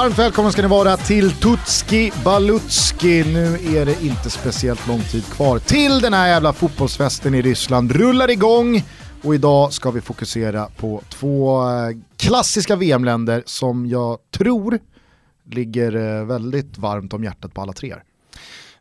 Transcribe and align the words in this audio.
Varmt 0.00 0.18
välkomna 0.18 0.50
ska 0.50 0.62
ni 0.62 0.68
vara 0.68 0.96
till 0.96 1.30
Tutski 1.30 2.12
Balutski. 2.24 3.24
Nu 3.24 3.76
är 3.76 3.86
det 3.86 4.02
inte 4.02 4.30
speciellt 4.30 4.88
lång 4.88 5.00
tid 5.00 5.24
kvar 5.24 5.58
till 5.58 6.00
den 6.00 6.12
här 6.12 6.28
jävla 6.28 6.52
fotbollsfesten 6.52 7.34
i 7.34 7.42
Ryssland 7.42 7.92
rullar 7.92 8.30
igång. 8.30 8.82
Och 9.22 9.34
idag 9.34 9.72
ska 9.72 9.90
vi 9.90 10.00
fokusera 10.00 10.68
på 10.76 11.02
två 11.08 11.62
eh, 11.68 11.96
klassiska 12.16 12.76
VM-länder 12.76 13.42
som 13.46 13.86
jag 13.86 14.18
tror 14.30 14.78
ligger 15.50 15.96
eh, 15.96 16.24
väldigt 16.24 16.78
varmt 16.78 17.12
om 17.12 17.24
hjärtat 17.24 17.54
på 17.54 17.60
alla 17.60 17.72
tre. 17.72 17.94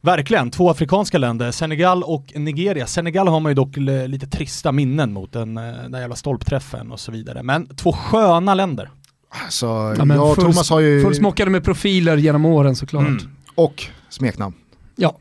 Verkligen, 0.01 0.51
två 0.51 0.69
afrikanska 0.69 1.17
länder, 1.17 1.51
Senegal 1.51 2.03
och 2.03 2.33
Nigeria. 2.35 2.87
Senegal 2.87 3.27
har 3.27 3.39
man 3.39 3.49
ju 3.49 3.55
dock 3.55 3.77
eh, 3.77 4.07
lite 4.07 4.27
trista 4.27 4.71
minnen 4.71 5.13
mot 5.13 5.33
den, 5.33 5.55
den 5.55 5.91
där 5.91 5.99
jävla 5.99 6.15
stolpträffen 6.15 6.91
och 6.91 6.99
så 6.99 7.11
vidare. 7.11 7.43
Men 7.43 7.75
två 7.75 7.93
sköna 7.93 8.53
länder. 8.53 8.89
Alltså, 9.29 9.65
ja, 9.65 10.05
jag 10.07 10.31
och 10.31 10.35
Thomas 10.35 10.69
har 10.69 10.79
ju... 10.79 11.01
Fullsmockade 11.01 11.51
med 11.51 11.63
profiler 11.63 12.17
genom 12.17 12.45
åren 12.45 12.75
såklart. 12.75 13.07
Mm. 13.07 13.29
Och 13.55 13.85
smeknamn. 14.09 14.55
Ja. 14.95 15.17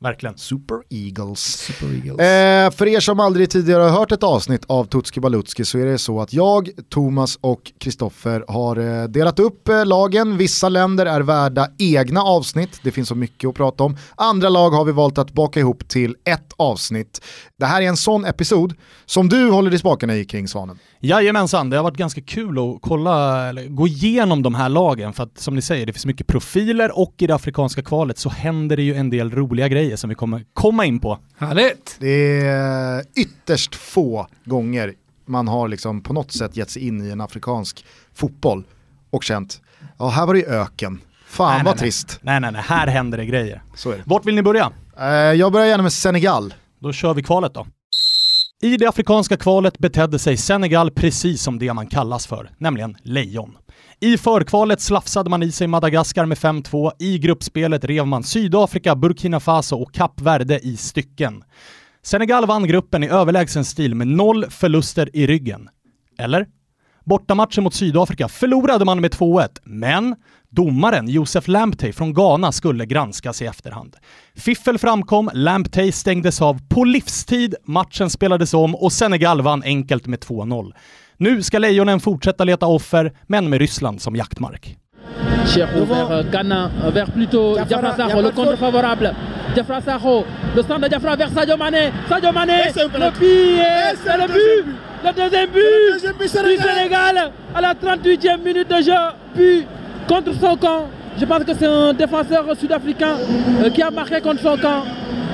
Verkligen. 0.00 0.38
Super 0.38 0.82
Eagles. 0.90 1.40
Super 1.40 1.94
Eagles. 1.94 2.20
Eh, 2.20 2.70
för 2.70 2.86
er 2.86 3.00
som 3.00 3.20
aldrig 3.20 3.50
tidigare 3.50 3.82
har 3.82 3.98
hört 3.98 4.12
ett 4.12 4.22
avsnitt 4.22 4.64
av 4.66 4.84
Tutski 4.84 5.20
Balutski 5.20 5.64
så 5.64 5.78
är 5.78 5.86
det 5.86 5.98
så 5.98 6.20
att 6.20 6.32
jag, 6.32 6.70
Thomas 6.88 7.38
och 7.40 7.72
Kristoffer 7.80 8.44
har 8.48 8.76
eh, 8.76 9.08
delat 9.08 9.38
upp 9.38 9.68
eh, 9.68 9.86
lagen. 9.86 10.36
Vissa 10.36 10.68
länder 10.68 11.06
är 11.06 11.20
värda 11.20 11.68
egna 11.78 12.22
avsnitt, 12.22 12.80
det 12.82 12.90
finns 12.90 13.08
så 13.08 13.14
mycket 13.14 13.48
att 13.48 13.54
prata 13.54 13.84
om. 13.84 13.96
Andra 14.14 14.48
lag 14.48 14.70
har 14.70 14.84
vi 14.84 14.92
valt 14.92 15.18
att 15.18 15.32
baka 15.32 15.60
ihop 15.60 15.88
till 15.88 16.16
ett 16.24 16.52
avsnitt. 16.56 17.20
Det 17.58 17.66
här 17.66 17.82
är 17.82 17.86
en 17.86 17.96
sån 17.96 18.24
episod 18.24 18.74
som 19.06 19.28
du 19.28 19.50
håller 19.50 19.74
i 19.74 19.78
spakarna 19.78 20.16
i 20.16 20.24
kring 20.24 20.48
Svanen. 20.48 20.78
Jajamensan, 21.00 21.70
det 21.70 21.76
har 21.76 21.84
varit 21.84 21.96
ganska 21.96 22.20
kul 22.20 22.58
att 22.58 22.78
kolla, 22.82 23.48
eller 23.48 23.66
gå 23.66 23.86
igenom 23.86 24.42
de 24.42 24.54
här 24.54 24.68
lagen 24.68 25.12
för 25.12 25.22
att 25.22 25.38
som 25.38 25.54
ni 25.54 25.62
säger, 25.62 25.86
det 25.86 25.92
finns 25.92 26.06
mycket 26.06 26.26
profiler 26.26 26.98
och 26.98 27.14
i 27.18 27.26
det 27.26 27.34
afrikanska 27.34 27.82
kvalet 27.82 28.18
så 28.18 28.28
händer 28.28 28.76
det 28.76 28.82
ju 28.82 28.94
en 28.94 29.10
del 29.10 29.30
roliga 29.30 29.68
grejer 29.68 29.85
som 29.94 30.08
vi 30.08 30.14
kommer 30.14 30.44
komma 30.54 30.84
in 30.84 31.00
på. 31.00 31.18
Härligt! 31.38 31.96
Det 31.98 32.40
är 32.40 33.04
ytterst 33.16 33.74
få 33.74 34.26
gånger 34.44 34.94
man 35.26 35.48
har 35.48 35.68
liksom 35.68 36.00
på 36.00 36.12
något 36.12 36.32
sätt 36.32 36.56
gett 36.56 36.70
sig 36.70 36.86
in 36.86 37.06
i 37.06 37.10
en 37.10 37.20
afrikansk 37.20 37.84
fotboll 38.14 38.64
och 39.10 39.24
känt, 39.24 39.60
ja 39.98 40.08
här 40.08 40.26
var 40.26 40.34
det 40.34 40.40
ju 40.40 40.46
öken. 40.46 41.00
Fan 41.26 41.54
nej, 41.54 41.64
vad 41.64 41.74
nej, 41.74 41.80
trist. 41.80 42.18
Nej 42.22 42.40
nej 42.40 42.52
nej, 42.52 42.62
här 42.64 42.86
händer 42.86 43.18
det 43.18 43.26
grejer. 43.26 43.62
Så 43.74 43.90
är 43.90 43.96
det. 43.96 44.02
Vart 44.06 44.26
vill 44.26 44.34
ni 44.34 44.42
börja? 44.42 44.72
Uh, 45.00 45.06
jag 45.08 45.52
börjar 45.52 45.66
gärna 45.66 45.82
med 45.82 45.92
Senegal. 45.92 46.54
Då 46.78 46.92
kör 46.92 47.14
vi 47.14 47.22
kvalet 47.22 47.54
då. 47.54 47.66
I 48.62 48.76
det 48.76 48.86
afrikanska 48.86 49.36
kvalet 49.36 49.78
betedde 49.78 50.18
sig 50.18 50.36
Senegal 50.36 50.90
precis 50.90 51.42
som 51.42 51.58
det 51.58 51.72
man 51.72 51.86
kallas 51.86 52.26
för, 52.26 52.50
nämligen 52.58 52.96
lejon. 53.02 53.56
I 54.00 54.18
förkvalet 54.18 54.80
slafsade 54.80 55.30
man 55.30 55.42
i 55.42 55.52
sig 55.52 55.66
Madagaskar 55.66 56.26
med 56.26 56.38
5-2, 56.38 56.92
i 56.98 57.18
gruppspelet 57.18 57.84
rev 57.84 58.06
man 58.06 58.22
Sydafrika, 58.24 58.96
Burkina 58.96 59.40
Faso 59.40 59.76
och 59.76 59.94
Kap 59.94 60.20
Verde 60.20 60.60
i 60.62 60.76
stycken. 60.76 61.44
Senegal 62.02 62.46
vann 62.46 62.66
gruppen 62.66 63.04
i 63.04 63.08
överlägsen 63.08 63.64
stil 63.64 63.94
med 63.94 64.08
noll 64.08 64.50
förluster 64.50 65.16
i 65.16 65.26
ryggen. 65.26 65.68
Eller? 66.18 66.46
Bortamatchen 67.06 67.64
mot 67.64 67.74
Sydafrika 67.74 68.28
förlorade 68.28 68.84
man 68.84 69.00
med 69.00 69.14
2-1, 69.14 69.48
men 69.64 70.16
domaren 70.50 71.08
Josef 71.08 71.48
Lamptey 71.48 71.92
från 71.92 72.14
Ghana 72.14 72.52
skulle 72.52 72.86
granskas 72.86 73.42
i 73.42 73.46
efterhand. 73.46 73.96
Fiffel 74.36 74.78
framkom, 74.78 75.30
Lamptey 75.34 75.92
stängdes 75.92 76.42
av 76.42 76.58
på 76.68 76.84
livstid, 76.84 77.54
matchen 77.64 78.10
spelades 78.10 78.54
om 78.54 78.74
och 78.74 78.92
Senegal 78.92 79.42
vann 79.42 79.62
enkelt 79.62 80.06
med 80.06 80.18
2-0. 80.18 80.72
Nu 81.16 81.42
ska 81.42 81.58
Lejonen 81.58 82.00
fortsätta 82.00 82.44
leta 82.44 82.66
offer, 82.66 83.12
men 83.26 83.50
med 83.50 83.58
Ryssland 83.58 84.02
som 84.02 84.16
jaktmark. 84.16 84.76
Cheikh 85.54 85.74
vers 85.74 86.26
Ghana, 86.32 86.70
vers 86.94 87.08
plutôt 87.14 87.68
Diafra 87.68 87.96
Sakho, 87.96 88.20
le 88.20 88.32
contre 88.32 88.56
favorable. 88.56 89.16
Diafra 89.54 89.80
Sakho, 89.80 90.24
le 90.56 90.62
centre 90.62 90.78
de 90.78 90.88
Diafra 90.88 91.16
vers 91.16 91.30
Sadio 91.34 91.56
Mané. 91.56 91.92
Sadio 92.08 92.32
Mané, 92.32 92.72
le 92.74 92.88
but, 92.88 93.98
c'est 94.04 94.18
le 94.18 94.26
but, 94.26 94.85
le 95.04 95.12
deuxième 95.12 95.50
but 95.50 96.22
du 96.22 96.62
Sénégal 96.62 97.30
à 97.54 97.60
la 97.60 97.74
38e 97.74 98.38
minute 98.42 98.68
de 98.68 98.82
jeu. 98.82 98.92
But 99.34 99.66
contre 100.08 100.32
son 100.34 100.56
camp. 100.56 100.88
Je 101.18 101.24
pense 101.24 101.44
que 101.44 101.52
c'est 101.58 101.66
un 101.66 101.92
défenseur 101.94 102.44
sud-africain 102.58 103.16
euh, 103.64 103.70
qui 103.70 103.82
a 103.82 103.90
marqué 103.90 104.20
contre 104.20 104.42
son 104.42 104.56
camp. 104.56 104.84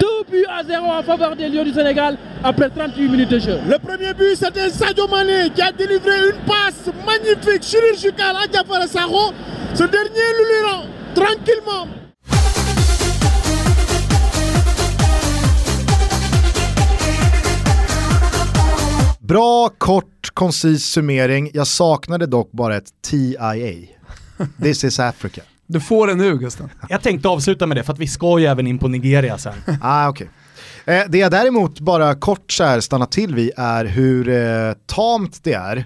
Deux 0.01 0.25
buts 0.31 0.47
à 0.49 0.63
zéro 0.65 0.87
en 0.87 1.03
faveur 1.03 1.35
des 1.37 1.49
Lions 1.49 1.65
du 1.65 1.73
Sénégal 1.73 2.17
après 2.43 2.69
38 2.71 3.09
minutes 3.09 3.29
de 3.31 3.39
jeu. 3.39 3.59
Le 3.69 3.79
premier 3.79 4.15
but, 4.15 4.37
c'était 4.37 4.69
Sadio 4.71 5.07
Mané 5.09 5.51
qui 5.55 5.61
a 5.61 5.73
délivré 5.73 6.13
une 6.31 6.39
passe 6.47 6.91
magnifique, 7.07 7.63
chirurgicale 7.63 8.37
à 8.43 8.47
Diafara 8.47 8.87
Sarro. 8.87 9.33
Ce 9.75 9.83
dernier 9.85 10.09
lui 10.39 10.71
rend 10.71 10.83
tranquillement. 11.15 12.02
Bra, 19.23 19.69
kort, 19.79 20.31
koncis 20.35 20.85
summering. 20.85 21.51
Jag 21.55 21.67
saknade 21.67 22.27
dock 22.27 22.53
bara 22.53 22.77
ett 22.77 22.89
TIA. 23.03 23.55
This 24.63 24.85
is 24.85 25.01
Africa. 25.01 25.41
Du 25.67 25.81
får 25.81 26.07
det 26.07 26.15
nu 26.15 26.39
Gustav. 26.39 26.71
Jag 26.89 27.03
tänkte 27.03 27.29
avsluta 27.29 27.67
med 27.67 27.77
det 27.77 27.83
för 27.83 27.93
att 27.93 27.99
vi 27.99 28.07
ska 28.07 28.39
ju 28.39 28.47
även 28.47 28.67
in 28.67 28.79
på 28.79 28.89
Nigeria 28.89 29.39
sen. 29.39 29.53
ah, 29.83 30.09
okay. 30.09 30.27
Eh, 30.85 31.03
det 31.09 31.19
jag 31.19 31.31
däremot 31.31 31.81
bara 31.81 32.15
kort 32.15 32.53
så 32.53 32.65
här 32.65 32.81
stannar 32.81 33.07
till 33.07 33.35
vid 33.35 33.51
är 33.57 33.85
hur 33.85 34.29
eh, 34.29 34.73
tamt 34.87 35.45
det 35.45 35.53
är, 35.53 35.77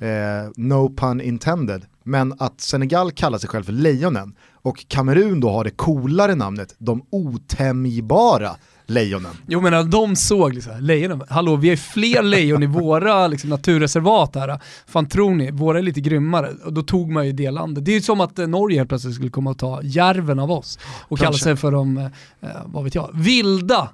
eh, 0.00 0.50
no 0.56 0.94
pun 0.96 1.20
intended, 1.20 1.82
men 2.02 2.34
att 2.38 2.60
Senegal 2.60 3.12
kallar 3.12 3.38
sig 3.38 3.48
själv 3.48 3.64
för 3.64 3.72
Lejonen 3.72 4.34
och 4.52 4.88
Kamerun 4.88 5.40
då 5.40 5.50
har 5.50 5.64
det 5.64 5.70
coolare 5.70 6.34
namnet 6.34 6.74
De 6.78 7.06
otämjbara 7.10 8.56
lejonen. 8.86 9.32
Jo 9.46 9.60
men 9.60 9.90
de 9.90 10.16
såg 10.16 10.54
liksom, 10.54 10.72
lejonen, 10.80 11.22
hallå 11.28 11.56
vi 11.56 11.70
är 11.70 11.76
fler 11.76 12.22
lejon 12.22 12.62
i 12.62 12.66
våra 12.66 13.26
liksom, 13.26 13.50
naturreservat 13.50 14.34
här. 14.34 14.60
Fan 14.86 15.08
tror 15.08 15.34
ni, 15.34 15.50
våra 15.50 15.78
är 15.78 15.82
lite 15.82 16.00
grymmare. 16.00 16.50
Och 16.64 16.72
då 16.72 16.82
tog 16.82 17.10
man 17.10 17.26
ju 17.26 17.32
det 17.32 17.50
landet. 17.50 17.84
Det 17.84 17.90
är 17.90 17.94
ju 17.94 18.00
som 18.00 18.20
att 18.20 18.38
eh, 18.38 18.46
Norge 18.46 18.78
helt 18.78 18.88
plötsligt 18.88 19.14
skulle 19.14 19.30
komma 19.30 19.50
och 19.50 19.58
ta 19.58 19.82
järven 19.82 20.38
av 20.38 20.50
oss 20.50 20.78
och 20.84 21.18
Kanske. 21.18 21.24
kalla 21.24 21.38
sig 21.38 21.56
för 21.56 21.72
de, 21.72 21.96
eh, 21.96 22.48
vad 22.64 22.84
vet 22.84 22.94
jag, 22.94 23.10
vilda 23.14 23.88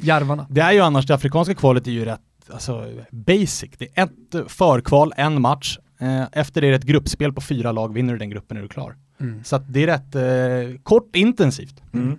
järvarna. 0.00 0.46
Det 0.50 0.60
är 0.60 0.72
ju 0.72 0.80
annars, 0.80 1.06
det 1.06 1.14
afrikanska 1.14 1.54
kvalet 1.54 1.86
är 1.86 1.90
ju 1.90 2.04
rätt 2.04 2.20
alltså, 2.52 2.86
basic. 3.10 3.70
Det 3.78 3.88
är 3.94 4.04
ett 4.04 4.50
förkval, 4.52 5.12
en 5.16 5.40
match. 5.40 5.78
Eh, 6.00 6.24
efter 6.32 6.60
det 6.60 6.66
är 6.66 6.70
det 6.70 6.76
ett 6.76 6.84
gruppspel 6.84 7.32
på 7.32 7.40
fyra 7.40 7.72
lag, 7.72 7.94
vinner 7.94 8.12
du 8.12 8.18
den 8.18 8.30
gruppen 8.30 8.56
är 8.56 8.62
du 8.62 8.68
klar. 8.68 8.96
Mm. 9.20 9.44
Så 9.44 9.58
det 9.58 9.82
är 9.82 9.86
rätt 9.86 10.14
eh, 10.14 10.80
kort 10.82 11.16
intensivt. 11.16 11.82
Mm. 11.92 12.18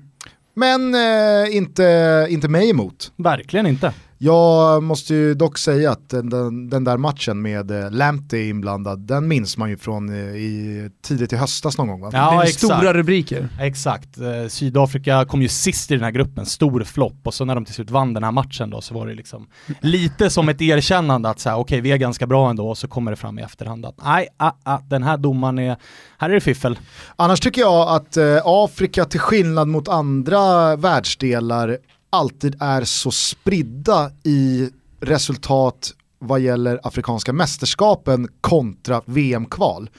Men 0.55 0.95
eh, 0.95 1.55
inte, 1.55 2.27
inte 2.29 2.47
mig 2.47 2.69
emot. 2.69 3.11
Verkligen 3.15 3.65
inte. 3.65 3.93
Jag 4.23 4.83
måste 4.83 5.13
ju 5.13 5.33
dock 5.33 5.57
säga 5.57 5.91
att 5.91 6.09
den, 6.09 6.29
den, 6.29 6.69
den 6.69 6.83
där 6.83 6.97
matchen 6.97 7.41
med 7.41 7.71
eh, 7.71 7.91
Lamptey 7.91 8.49
inblandad, 8.49 8.99
den 8.99 9.27
minns 9.27 9.57
man 9.57 9.69
ju 9.69 9.77
från 9.77 10.09
eh, 10.09 10.35
i, 10.35 10.89
tidigt 11.01 11.33
i 11.33 11.35
höstas 11.35 11.77
någon 11.77 11.87
gång 11.87 12.01
va? 12.01 12.09
Ja, 12.13 12.41
det 12.41 12.47
är 12.47 12.51
stora 12.51 12.93
rubriker. 12.93 13.49
Exakt. 13.59 14.17
Eh, 14.17 14.47
Sydafrika 14.47 15.25
kom 15.25 15.41
ju 15.41 15.47
sist 15.47 15.91
i 15.91 15.93
den 15.93 16.03
här 16.03 16.11
gruppen, 16.11 16.45
stor 16.45 16.83
flopp, 16.83 17.15
och 17.23 17.33
så 17.33 17.45
när 17.45 17.55
de 17.55 17.65
till 17.65 17.73
slut 17.73 17.91
vann 17.91 18.13
den 18.13 18.23
här 18.23 18.31
matchen 18.31 18.69
då 18.69 18.81
så 18.81 18.93
var 18.93 19.07
det 19.07 19.13
liksom 19.13 19.47
lite 19.81 20.29
som 20.29 20.49
ett 20.49 20.61
erkännande 20.61 21.29
att 21.29 21.39
säga 21.39 21.55
okej 21.57 21.63
okay, 21.63 21.81
vi 21.81 21.91
är 21.91 21.97
ganska 21.97 22.27
bra 22.27 22.49
ändå, 22.49 22.69
och 22.69 22.77
så 22.77 22.87
kommer 22.87 23.11
det 23.11 23.17
fram 23.17 23.39
i 23.39 23.41
efterhand 23.41 23.85
att 23.85 23.95
nej, 24.03 24.27
ah, 24.37 24.51
ah, 24.63 24.79
den 24.89 25.03
här 25.03 25.17
domaren 25.17 25.59
är, 25.59 25.77
här 26.17 26.29
är 26.29 26.33
det 26.33 26.41
fiffel. 26.41 26.79
Annars 27.15 27.39
tycker 27.39 27.61
jag 27.61 27.95
att 27.95 28.17
eh, 28.17 28.41
Afrika 28.45 29.05
till 29.05 29.19
skillnad 29.19 29.67
mot 29.67 29.87
andra 29.87 30.75
världsdelar 30.75 31.77
alltid 32.13 32.55
är 32.59 32.83
så 32.83 33.11
spridda 33.11 34.11
i 34.23 34.69
resultat 34.99 35.93
vad 36.19 36.39
gäller 36.39 36.79
afrikanska 36.83 37.33
mästerskapen 37.33 38.27
kontra 38.41 39.01
VM-kval. 39.05 39.89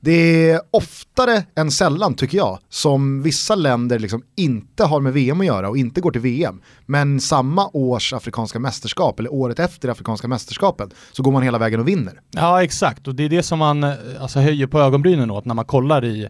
Det 0.00 0.50
är 0.50 0.60
oftare 0.70 1.44
än 1.56 1.70
sällan 1.70 2.14
tycker 2.14 2.38
jag 2.38 2.58
som 2.68 3.22
vissa 3.22 3.54
länder 3.54 3.98
liksom 3.98 4.22
inte 4.36 4.84
har 4.84 5.00
med 5.00 5.12
VM 5.12 5.40
att 5.40 5.46
göra 5.46 5.68
och 5.68 5.76
inte 5.76 6.00
går 6.00 6.10
till 6.10 6.20
VM. 6.20 6.60
Men 6.86 7.20
samma 7.20 7.70
års 7.72 8.12
afrikanska 8.12 8.58
mästerskap 8.58 9.20
eller 9.20 9.32
året 9.32 9.58
efter 9.58 9.88
afrikanska 9.88 10.28
mästerskapen 10.28 10.90
så 11.12 11.22
går 11.22 11.32
man 11.32 11.42
hela 11.42 11.58
vägen 11.58 11.80
och 11.80 11.88
vinner. 11.88 12.20
Ja 12.30 12.62
exakt 12.62 13.08
och 13.08 13.14
det 13.14 13.24
är 13.24 13.28
det 13.28 13.42
som 13.42 13.58
man 13.58 13.84
eh, 13.84 13.92
alltså, 14.20 14.40
höjer 14.40 14.66
på 14.66 14.80
ögonbrynen 14.80 15.30
åt 15.30 15.44
när 15.44 15.54
man 15.54 15.64
kollar 15.64 16.04
i 16.04 16.28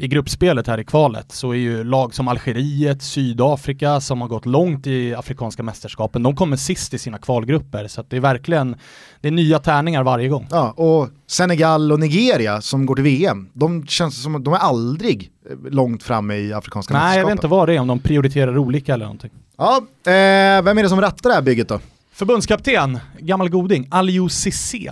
i 0.00 0.08
gruppspelet 0.08 0.66
här 0.66 0.80
i 0.80 0.84
kvalet 0.84 1.32
så 1.32 1.50
är 1.50 1.56
ju 1.56 1.84
lag 1.84 2.14
som 2.14 2.28
Algeriet, 2.28 3.02
Sydafrika 3.02 4.00
som 4.00 4.20
har 4.20 4.28
gått 4.28 4.46
långt 4.46 4.86
i 4.86 5.14
afrikanska 5.14 5.62
mästerskapen, 5.62 6.22
de 6.22 6.36
kommer 6.36 6.56
sist 6.56 6.94
i 6.94 6.98
sina 6.98 7.18
kvalgrupper 7.18 7.88
så 7.88 8.04
det 8.08 8.16
är 8.16 8.20
verkligen 8.20 8.76
det 9.20 9.28
är 9.28 9.32
nya 9.32 9.58
tärningar 9.58 10.02
varje 10.02 10.28
gång. 10.28 10.46
Ja, 10.50 10.70
och 10.70 11.08
Senegal 11.26 11.92
och 11.92 12.00
Nigeria 12.00 12.60
som 12.60 12.86
går 12.86 12.94
till 12.94 13.04
VM, 13.04 13.48
de 13.52 13.86
känns 13.86 14.22
som 14.22 14.34
att 14.34 14.44
de 14.44 14.54
är 14.54 14.58
aldrig 14.58 15.30
eh, 15.50 15.70
långt 15.70 16.02
framme 16.02 16.34
i 16.34 16.52
afrikanska 16.52 16.94
Nej, 16.94 17.00
mästerskapen. 17.00 17.08
Nej, 17.10 17.18
jag 17.18 17.26
vet 17.26 17.32
inte 17.32 17.48
vad 17.48 17.68
det 17.68 17.74
är, 17.74 17.80
om 17.80 17.86
de 17.86 17.98
prioriterar 17.98 18.58
olika 18.58 18.94
eller 18.94 19.04
någonting. 19.04 19.30
Ja, 19.58 19.76
eh, 20.04 20.62
vem 20.62 20.78
är 20.78 20.82
det 20.82 20.88
som 20.88 21.00
rattar 21.00 21.30
det 21.30 21.34
här 21.34 21.42
bygget 21.42 21.68
då? 21.68 21.80
Förbundskapten, 22.12 22.98
gammal 23.18 23.48
goding, 23.48 23.88
Aliou 23.90 24.28
Cissé 24.28 24.90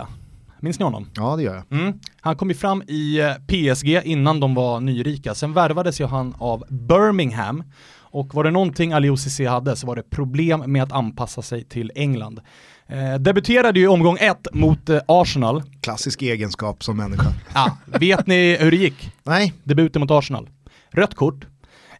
Minns 0.59 0.79
ni 0.79 0.83
honom? 0.83 1.07
Ja 1.15 1.35
det 1.35 1.43
gör 1.43 1.55
jag. 1.69 1.79
Mm. 1.79 1.99
Han 2.21 2.35
kom 2.35 2.49
ju 2.49 2.55
fram 2.55 2.83
i 2.87 3.19
eh, 3.19 3.33
PSG 3.47 4.01
innan 4.03 4.39
de 4.39 4.53
var 4.55 4.79
nyrika. 4.79 5.35
Sen 5.35 5.53
värvades 5.53 6.01
ju 6.01 6.05
han 6.05 6.35
av 6.39 6.63
Birmingham. 6.69 7.63
Och 8.11 8.33
var 8.33 8.43
det 8.43 8.51
någonting 8.51 8.93
Aliou 8.93 9.17
Cissé 9.17 9.45
hade 9.45 9.75
så 9.75 9.87
var 9.87 9.95
det 9.95 10.03
problem 10.09 10.63
med 10.67 10.83
att 10.83 10.91
anpassa 10.91 11.41
sig 11.41 11.63
till 11.63 11.91
England. 11.95 12.39
Eh, 12.87 13.19
debuterade 13.19 13.79
ju 13.79 13.85
i 13.85 13.87
omgång 13.87 14.17
ett 14.19 14.47
mot 14.53 14.89
eh, 14.89 14.99
Arsenal. 15.07 15.63
Klassisk 15.81 16.21
egenskap 16.21 16.83
som 16.83 16.97
människa. 16.97 17.33
Ja, 17.53 17.77
vet 17.85 18.27
ni 18.27 18.57
hur 18.59 18.71
det 18.71 18.77
gick? 18.77 19.11
Nej, 19.23 19.53
Debuten 19.63 19.99
mot 19.99 20.11
Arsenal. 20.11 20.49
Rött 20.91 21.15
kort. 21.15 21.45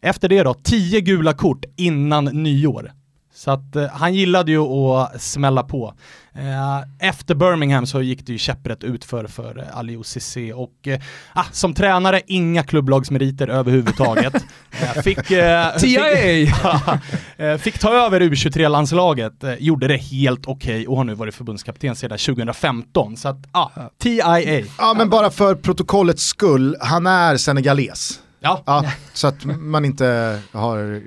Efter 0.02 0.28
det 0.28 0.42
då, 0.42 0.54
tio 0.54 1.00
gula 1.00 1.32
kort 1.32 1.64
innan 1.76 2.24
nyår. 2.24 2.92
Så 3.40 3.50
att 3.50 3.76
eh, 3.76 3.88
han 3.92 4.14
gillade 4.14 4.52
ju 4.52 4.60
att 4.60 5.22
smälla 5.22 5.62
på. 5.62 5.94
Eh, 6.34 7.08
efter 7.08 7.34
Birmingham 7.34 7.86
så 7.86 8.02
gick 8.02 8.26
det 8.26 8.32
ju 8.32 8.38
käpprätt 8.38 8.84
ut 8.84 9.04
för, 9.04 9.26
för 9.26 9.58
eh, 9.58 9.78
Aliou 9.78 10.02
Cissé 10.02 10.52
och 10.52 10.88
eh, 10.88 11.00
ah, 11.32 11.44
som 11.52 11.74
tränare 11.74 12.20
inga 12.26 12.62
klubblagsmeriter 12.62 13.48
överhuvudtaget. 13.48 14.34
eh, 14.70 15.02
fick, 15.02 15.30
eh, 15.30 15.66
eh, 17.36 17.56
fick 17.58 17.78
ta 17.78 17.94
över 17.94 18.20
U23-landslaget, 18.20 19.44
eh, 19.44 19.54
gjorde 19.54 19.88
det 19.88 19.96
helt 19.96 20.46
okej 20.46 20.88
och 20.88 20.96
har 20.96 21.04
nu 21.04 21.14
varit 21.14 21.34
förbundskapten 21.34 21.96
sedan 21.96 22.18
2015. 22.18 23.16
Så 23.16 23.28
att, 23.28 23.38
ah, 23.52 23.68
TIA. 23.98 24.64
ja 24.78 24.94
men 24.96 25.10
bara 25.10 25.30
för 25.30 25.54
protokollets 25.54 26.22
skull, 26.22 26.76
han 26.80 27.06
är 27.06 27.36
senegales. 27.36 28.20
Ja, 28.40 28.62
Ja, 28.66 28.84
så 29.12 29.26
att 29.26 29.44
man 29.44 29.84
inte 29.84 30.38
har 30.52 31.00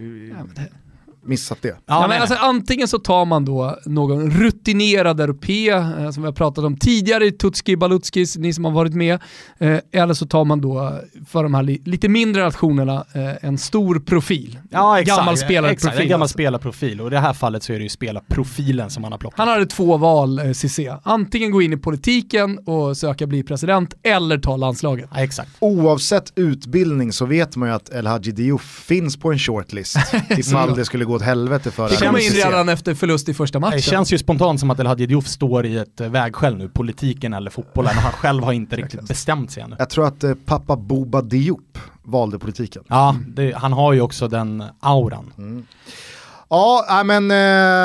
missat 1.25 1.61
det. 1.61 1.75
ja, 1.85 2.07
men 2.07 2.21
alltså, 2.21 2.35
antingen 2.39 2.87
så 2.87 2.99
tar 2.99 3.25
man 3.25 3.45
då 3.45 3.79
någon 3.85 4.31
rutinerad 4.31 5.19
europé, 5.19 5.69
eh, 5.69 6.11
som 6.11 6.23
vi 6.23 6.27
har 6.27 6.33
pratat 6.33 6.63
om 6.65 6.77
tidigare, 6.77 7.31
Tutski 7.31 7.75
Balutskis, 7.77 8.37
ni 8.37 8.53
som 8.53 8.65
har 8.65 8.71
varit 8.71 8.93
med, 8.93 9.19
eh, 9.57 9.77
eller 9.91 10.13
så 10.13 10.25
tar 10.25 10.45
man 10.45 10.61
då 10.61 10.99
för 11.27 11.43
de 11.43 11.53
här 11.53 11.63
li 11.63 11.81
lite 11.85 12.09
mindre 12.09 12.43
nationerna 12.43 13.05
eh, 13.13 13.47
en 13.47 13.57
stor 13.57 13.99
profil. 13.99 14.59
Ja, 14.69 14.99
exakt. 14.99 15.17
Gammal 15.17 15.33
Exakt, 15.33 15.47
spelarprofil. 15.47 16.01
en 16.01 16.07
gammal 16.07 16.21
alltså. 16.21 16.33
spelarprofil 16.33 17.01
och 17.01 17.07
i 17.07 17.09
det 17.09 17.19
här 17.19 17.33
fallet 17.33 17.63
så 17.63 17.73
är 17.73 17.77
det 17.77 17.83
ju 17.83 17.89
spelarprofilen 17.89 18.89
som 18.89 19.03
han 19.03 19.11
har 19.11 19.19
plockat. 19.19 19.39
Han 19.39 19.47
hade 19.47 19.65
två 19.65 19.97
val, 19.97 20.39
eh, 20.39 20.51
Cissé. 20.51 20.93
Antingen 21.03 21.51
gå 21.51 21.61
in 21.61 21.73
i 21.73 21.77
politiken 21.77 22.57
och 22.57 22.97
söka 22.97 23.27
bli 23.27 23.43
president, 23.43 23.93
eller 24.03 24.37
ta 24.37 24.57
landslaget. 24.57 25.09
Ja, 25.13 25.23
exakt. 25.23 25.49
Oavsett 25.59 26.33
utbildning 26.35 27.11
så 27.13 27.25
vet 27.25 27.55
man 27.55 27.69
ju 27.69 27.75
att 27.75 27.89
El 27.89 28.07
Hadji 28.07 28.31
Diouf 28.31 28.83
finns 28.87 29.17
på 29.17 29.31
en 29.31 29.39
shortlist 29.39 29.97
ifall 30.29 30.75
det 30.75 30.85
skulle 30.85 31.05
gå 31.05 31.12
åt 31.15 31.21
helvete 31.21 31.71
för 31.71 31.89
Det 31.89 31.95
kommer 31.95 32.19
in 32.19 32.31
redan 32.31 32.69
efter 32.69 32.93
förlust 32.93 33.29
i 33.29 33.33
första 33.33 33.59
matchen. 33.59 33.75
Det 33.75 33.81
känns 33.81 34.13
ju 34.13 34.17
spontant 34.17 34.59
som 34.59 34.69
att 34.69 34.79
El 34.79 34.87
Hadji 34.87 35.05
Diouf 35.05 35.27
står 35.27 35.65
i 35.65 35.77
ett 35.77 36.01
eh, 36.01 36.09
vägskäl 36.09 36.57
nu, 36.57 36.69
politiken 36.69 37.33
eller 37.33 37.51
fotbollen, 37.51 37.97
och 37.97 38.03
han 38.03 38.11
själv 38.11 38.43
har 38.43 38.53
inte 38.53 38.75
riktigt 38.75 39.07
bestämt 39.07 39.51
sig 39.51 39.63
ännu. 39.63 39.75
Jag 39.79 39.89
tror 39.89 40.07
att 40.07 40.23
eh, 40.23 40.33
pappa 40.45 40.75
Boba 40.75 41.21
Diop 41.21 41.77
valde 42.03 42.39
politiken. 42.39 42.83
Ja, 42.87 43.15
det, 43.27 43.55
han 43.55 43.73
har 43.73 43.93
ju 43.93 44.01
också 44.01 44.27
den 44.27 44.63
auran. 44.79 45.65
Ja, 46.49 46.85
nej, 46.89 47.21
men 47.21 47.31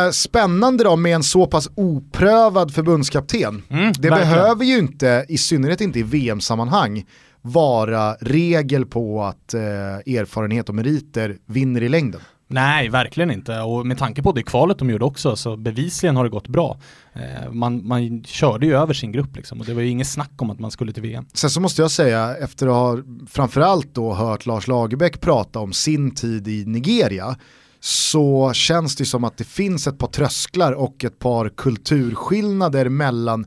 eh, 0.07 0.11
spännande 0.11 0.85
då 0.85 0.97
med 0.97 1.15
en 1.15 1.23
så 1.23 1.47
pass 1.47 1.69
oprövad 1.75 2.75
förbundskapten. 2.75 3.63
Mm, 3.69 3.93
det 3.99 4.11
verkligen. 4.11 4.11
behöver 4.11 4.65
ju 4.65 4.79
inte, 4.79 5.25
i 5.29 5.39
synnerhet 5.39 5.81
inte 5.81 5.99
i 5.99 6.03
VM-sammanhang, 6.03 7.05
vara 7.43 8.15
regel 8.15 8.87
på 8.87 9.23
att 9.25 9.55
eh, 9.55 9.61
erfarenhet 9.61 10.69
och 10.69 10.75
meriter 10.75 11.37
vinner 11.47 11.83
i 11.83 11.89
längden. 11.89 12.21
Nej, 12.51 12.89
verkligen 12.89 13.31
inte. 13.31 13.61
Och 13.61 13.87
med 13.87 13.99
tanke 13.99 14.23
på 14.23 14.33
det 14.33 14.43
kvalet 14.43 14.79
de 14.79 14.91
gjorde 14.91 15.05
också, 15.05 15.37
så 15.37 15.57
bevisligen 15.57 16.17
har 16.17 16.25
det 16.25 16.31
gått 16.31 16.49
bra. 16.49 16.79
Eh, 17.13 17.53
man, 17.53 17.87
man 17.87 18.25
körde 18.25 18.67
ju 18.67 18.77
över 18.77 18.95
sin 18.95 19.13
grupp 19.13 19.37
liksom, 19.37 19.61
och 19.61 19.67
det 19.67 19.75
var 19.75 19.83
ju 19.83 19.89
inget 19.89 20.09
snack 20.09 20.33
om 20.37 20.51
att 20.51 20.59
man 20.59 20.71
skulle 20.71 20.93
till 20.93 21.03
VM. 21.03 21.27
Sen 21.33 21.51
så 21.51 21.61
måste 21.61 21.83
jag 21.83 21.91
säga, 21.91 22.37
efter 22.37 22.67
att 22.67 22.73
ha 22.73 22.99
framförallt 23.31 23.95
då 23.95 24.15
hört 24.15 24.47
Lars 24.47 24.67
Lagerbäck 24.67 25.21
prata 25.21 25.59
om 25.59 25.73
sin 25.73 26.15
tid 26.15 26.49
i 26.49 26.65
Nigeria, 26.67 27.37
så 27.81 28.53
känns 28.53 28.97
det 28.97 29.05
som 29.05 29.25
att 29.25 29.37
det 29.37 29.45
finns 29.45 29.87
ett 29.87 29.99
par 29.99 30.09
trösklar 30.09 30.73
och 30.73 31.05
ett 31.05 31.19
par 31.19 31.49
kulturskillnader 31.49 32.89
mellan 32.89 33.47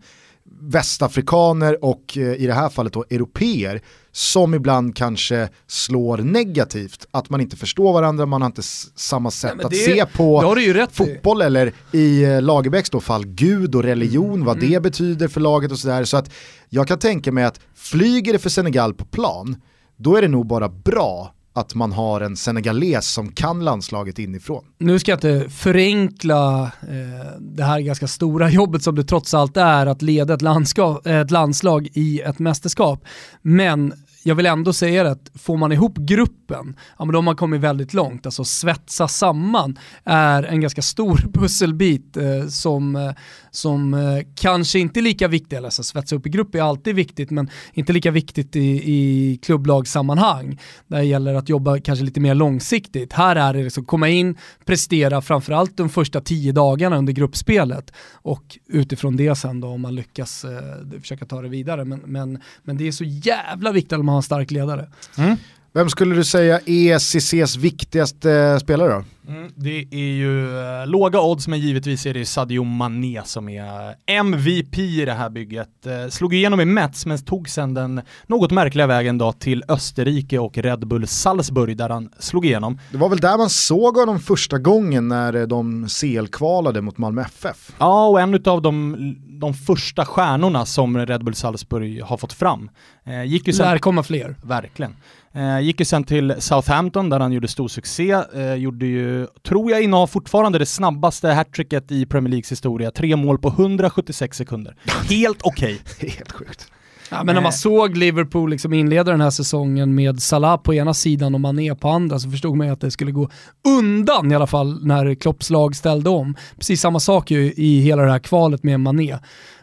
västafrikaner 0.61 1.85
och 1.85 2.17
eh, 2.17 2.33
i 2.33 2.47
det 2.47 2.53
här 2.53 2.69
fallet 2.69 2.93
då 2.93 3.05
europeer 3.09 3.81
som 4.11 4.53
ibland 4.53 4.95
kanske 4.95 5.49
slår 5.67 6.17
negativt. 6.17 7.05
Att 7.11 7.29
man 7.29 7.41
inte 7.41 7.57
förstår 7.57 7.93
varandra, 7.93 8.25
man 8.25 8.41
har 8.41 8.45
inte 8.47 8.61
samma 8.95 9.31
sätt 9.31 9.53
men 9.57 9.65
att 9.65 9.75
se 9.75 10.05
på 10.05 10.55
du 10.55 10.63
ju 10.63 10.73
rätt 10.73 10.89
i. 10.91 10.93
fotboll 10.93 11.41
eller 11.41 11.73
i 11.91 12.23
eh, 12.23 12.41
Lagerbäcks 12.41 12.89
då 12.89 12.99
fall 13.01 13.25
Gud 13.25 13.75
och 13.75 13.83
religion, 13.83 14.31
Mm. 14.33 14.45
vad 14.45 14.59
det 14.59 14.81
betyder 14.81 15.27
för 15.27 15.41
laget 15.41 15.71
och 15.71 15.79
sådär. 15.79 16.03
Så 16.03 16.17
att 16.17 16.31
jag 16.69 16.87
kan 16.87 16.99
tänka 16.99 17.31
mig 17.31 17.43
att 17.43 17.59
flyger 17.75 18.33
det 18.33 18.39
för 18.39 18.49
Senegal 18.49 18.93
på 18.93 19.05
plan, 19.05 19.55
då 19.97 20.15
är 20.15 20.21
det 20.21 20.27
nog 20.27 20.45
bara 20.47 20.69
bra 20.69 21.33
att 21.53 21.75
man 21.75 21.91
har 21.91 22.21
en 22.21 22.37
senegales 22.37 23.07
som 23.07 23.31
kan 23.31 23.65
landslaget 23.65 24.19
inifrån. 24.19 24.63
Nu 24.77 24.99
ska 24.99 25.11
jag 25.11 25.17
inte 25.17 25.49
förenkla 25.49 26.63
eh, 26.63 27.39
det 27.39 27.63
här 27.63 27.79
ganska 27.79 28.07
stora 28.07 28.49
jobbet 28.49 28.83
som 28.83 28.95
det 28.95 29.03
trots 29.03 29.33
allt 29.33 29.57
är 29.57 29.85
att 29.85 30.01
leda 30.01 30.33
ett, 30.33 30.41
landskap, 30.41 31.07
ett 31.07 31.31
landslag 31.31 31.87
i 31.93 32.21
ett 32.21 32.39
mästerskap. 32.39 33.05
Men 33.41 33.93
jag 34.23 34.35
vill 34.35 34.45
ändå 34.45 34.73
säga 34.73 35.03
det 35.03 35.11
att 35.11 35.31
får 35.35 35.57
man 35.57 35.71
ihop 35.71 35.97
gruppen, 35.97 36.75
ja 36.99 37.05
men 37.05 37.13
då 37.13 37.17
har 37.17 37.23
man 37.23 37.35
kommit 37.35 37.61
väldigt 37.61 37.93
långt. 37.93 38.25
Alltså 38.25 38.43
svetsa 38.43 39.07
samman 39.07 39.79
är 40.03 40.43
en 40.43 40.61
ganska 40.61 40.81
stor 40.81 41.17
pusselbit 41.33 42.17
eh, 42.17 42.47
som, 42.47 42.95
eh, 42.95 43.11
som 43.51 43.93
eh, 43.93 43.99
kanske 44.35 44.79
inte 44.79 44.99
är 44.99 45.01
lika 45.01 45.27
viktig, 45.27 45.55
eller 45.55 45.67
alltså 45.67 45.83
svetsa 45.83 46.15
upp 46.15 46.27
i 46.27 46.29
grupp 46.29 46.55
är 46.55 46.61
alltid 46.61 46.95
viktigt, 46.95 47.29
men 47.29 47.49
inte 47.73 47.93
lika 47.93 48.11
viktigt 48.11 48.55
i, 48.55 48.93
i 48.93 49.39
klubblagssammanhang. 49.41 50.59
Där 50.87 50.97
det 50.97 51.05
gäller 51.05 51.33
att 51.33 51.49
jobba 51.49 51.79
kanske 51.79 52.05
lite 52.05 52.19
mer 52.19 52.35
långsiktigt. 52.35 53.13
Här 53.13 53.35
är 53.35 53.53
det 53.53 53.63
liksom 53.63 53.85
komma 53.85 54.09
in, 54.09 54.37
prestera 54.65 55.21
framförallt 55.21 55.77
de 55.77 55.89
första 55.89 56.21
tio 56.21 56.51
dagarna 56.51 56.97
under 56.97 57.13
gruppspelet 57.13 57.93
och 58.13 58.57
utifrån 58.67 59.15
det 59.15 59.35
sen 59.35 59.59
då 59.59 59.67
om 59.67 59.81
man 59.81 59.95
lyckas 59.95 60.45
eh, 60.45 60.99
försöka 61.01 61.25
ta 61.25 61.41
det 61.41 61.49
vidare. 61.49 61.85
Men, 61.85 61.99
men, 62.05 62.39
men 62.63 62.77
det 62.77 62.87
är 62.87 62.91
så 62.91 63.03
jävla 63.03 63.71
viktigt 63.71 63.93
att 63.93 64.05
man 64.11 64.15
har 64.15 64.21
en 64.21 64.29
stark 64.29 64.51
ledare. 64.51 64.87
Mm. 65.17 65.37
Vem 65.73 65.89
skulle 65.89 66.15
du 66.15 66.23
säga 66.23 66.59
är 66.65 66.99
CCs 66.99 67.55
viktigaste 67.55 68.59
spelare 68.59 68.89
då? 68.93 69.03
Mm, 69.31 69.51
det 69.55 69.87
är 69.91 70.13
ju 70.13 70.59
eh, 70.59 70.87
låga 70.87 71.21
odds, 71.21 71.47
men 71.47 71.59
givetvis 71.59 72.05
är 72.05 72.13
det 72.13 72.25
Sadio 72.25 72.63
Mané 72.63 73.21
som 73.25 73.49
är 73.49 73.95
MVP 74.05 74.77
i 74.77 75.05
det 75.05 75.13
här 75.13 75.29
bygget. 75.29 75.85
Eh, 75.85 76.09
slog 76.09 76.33
igenom 76.33 76.61
i 76.61 76.65
Mets, 76.65 77.05
men 77.05 77.17
tog 77.17 77.49
sen 77.49 77.73
den 77.73 78.01
något 78.27 78.51
märkliga 78.51 78.87
vägen 78.87 79.17
då 79.17 79.31
till 79.31 79.63
Österrike 79.67 80.39
och 80.39 80.57
Red 80.57 80.87
Bull 80.87 81.07
Salzburg 81.07 81.77
där 81.77 81.89
han 81.89 82.09
slog 82.19 82.45
igenom. 82.45 82.79
Det 82.91 82.97
var 82.97 83.09
väl 83.09 83.19
där 83.19 83.37
man 83.37 83.49
såg 83.49 83.97
honom 83.97 84.19
första 84.19 84.57
gången 84.57 85.07
när 85.07 85.35
eh, 85.35 85.47
de 85.47 85.87
CL-kvalade 85.87 86.81
mot 86.81 86.97
Malmö 86.97 87.21
FF. 87.21 87.71
Ja, 87.77 88.07
och 88.07 88.21
en 88.21 88.43
av 88.45 88.61
de, 88.61 88.95
de 89.39 89.53
första 89.53 90.05
stjärnorna 90.05 90.65
som 90.65 90.97
Red 90.97 91.23
Bull 91.23 91.35
Salzburg 91.35 92.03
har 92.03 92.17
fått 92.17 92.33
fram. 92.33 92.69
Eh, 93.05 93.23
gick 93.23 93.47
ju 93.47 93.53
sen 93.53 93.65
Lär 93.65 93.77
komma 93.77 94.03
fler. 94.03 94.35
Verkligen. 94.43 94.95
Eh, 95.33 95.59
gick 95.59 95.79
ju 95.79 95.85
sen 95.85 96.03
till 96.03 96.33
Southampton 96.39 97.09
där 97.09 97.19
han 97.19 97.31
gjorde 97.31 97.47
stor 97.47 97.67
succé. 97.67 98.11
Eh, 98.35 98.53
gjorde 98.53 98.85
ju, 98.85 99.27
tror 99.47 99.71
jag 99.71 99.81
innehar 99.83 100.07
fortfarande 100.07 100.59
det 100.59 100.65
snabbaste 100.65 101.27
hattricket 101.29 101.91
i 101.91 102.05
Premier 102.05 102.29
Leagues 102.29 102.51
historia. 102.51 102.91
Tre 102.91 103.15
mål 103.15 103.37
på 103.37 103.47
176 103.49 104.37
sekunder. 104.37 104.75
Helt 105.09 105.39
okej. 105.43 105.81
Helt 106.01 106.31
sjukt. 106.31 106.67
Ja, 107.13 107.23
men 107.23 107.35
när 107.35 107.41
man 107.41 107.49
Eh. 107.49 107.55
såg 107.55 107.97
Liverpool 107.97 108.49
liksom 108.49 108.73
inleda 108.73 109.11
den 109.11 109.21
här 109.21 109.29
säsongen 109.29 109.95
med 109.95 110.21
Salah 110.21 110.57
på 110.57 110.73
ena 110.73 110.93
sidan 110.93 111.33
och 111.35 111.41
Mané 111.41 111.75
på 111.75 111.89
andra 111.89 112.19
så 112.19 112.29
förstod 112.31 112.57
man 112.57 112.67
ju 112.67 112.73
att 112.73 112.81
det 112.81 112.91
skulle 112.91 113.11
gå 113.11 113.29
undan 113.67 114.31
i 114.31 114.35
alla 114.35 114.47
fall 114.47 114.85
när 114.85 115.15
Klopps 115.15 115.49
lag 115.49 115.75
ställde 115.75 116.09
om. 116.09 116.35
Precis 116.57 116.81
samma 116.81 116.99
sak 116.99 117.31
ju 117.31 117.53
i 117.53 117.81
hela 117.81 118.03
det 118.03 118.11
här 118.11 118.19
kvalet 118.19 118.63
med 118.63 118.79
Mané. 118.79 119.17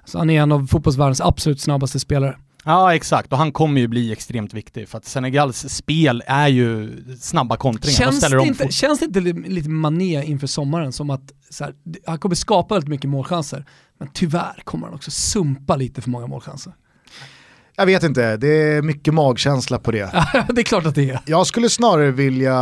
Så 0.04 0.18
han 0.18 0.30
är 0.30 0.42
en 0.42 0.52
av 0.52 0.66
fotbollsvärldens 0.66 1.20
absolut 1.20 1.60
snabbaste 1.60 2.00
spelare. 2.00 2.37
Ja, 2.68 2.94
exakt. 2.94 3.32
Och 3.32 3.38
han 3.38 3.52
kommer 3.52 3.80
ju 3.80 3.88
bli 3.88 4.12
extremt 4.12 4.54
viktig 4.54 4.88
för 4.88 4.98
att 4.98 5.04
Senegals 5.04 5.68
spel 5.68 6.22
är 6.26 6.48
ju 6.48 6.96
snabba 7.20 7.56
kontringar. 7.56 7.98
De 7.98 8.04
Känns 8.04 8.16
ställer 8.16 8.37
det, 8.37 8.42
inte, 8.42 8.62
fort. 8.64 8.72
känns 8.72 8.98
det 8.98 9.04
inte 9.04 9.20
li- 9.20 9.32
lite 9.48 9.68
Mané 9.68 10.25
inför 10.25 10.46
sommaren 10.46 10.92
som 10.92 11.10
att 11.10 11.32
så 11.50 11.64
här, 11.64 11.75
han 12.06 12.18
kommer 12.18 12.34
skapa 12.34 12.75
väldigt 12.75 12.88
mycket 12.88 13.10
målchanser, 13.10 13.64
men 13.98 14.08
tyvärr 14.14 14.62
kommer 14.64 14.87
han 14.87 14.94
också 14.94 15.10
sumpa 15.10 15.76
lite 15.76 16.02
för 16.02 16.10
många 16.10 16.26
målchanser. 16.26 16.72
Jag 17.76 17.87
vet 17.87 18.02
inte, 18.02 18.37
det 18.37 18.48
är 18.48 18.82
mycket 18.82 19.14
magkänsla 19.14 19.78
på 19.78 19.90
det. 19.92 20.10
det 20.48 20.60
är 20.60 20.64
klart 20.64 20.87
att 20.87 20.94
det 20.94 21.10
är. 21.10 21.20
Jag 21.26 21.46
skulle 21.46 21.68
snarare 21.68 22.10
vilja 22.10 22.54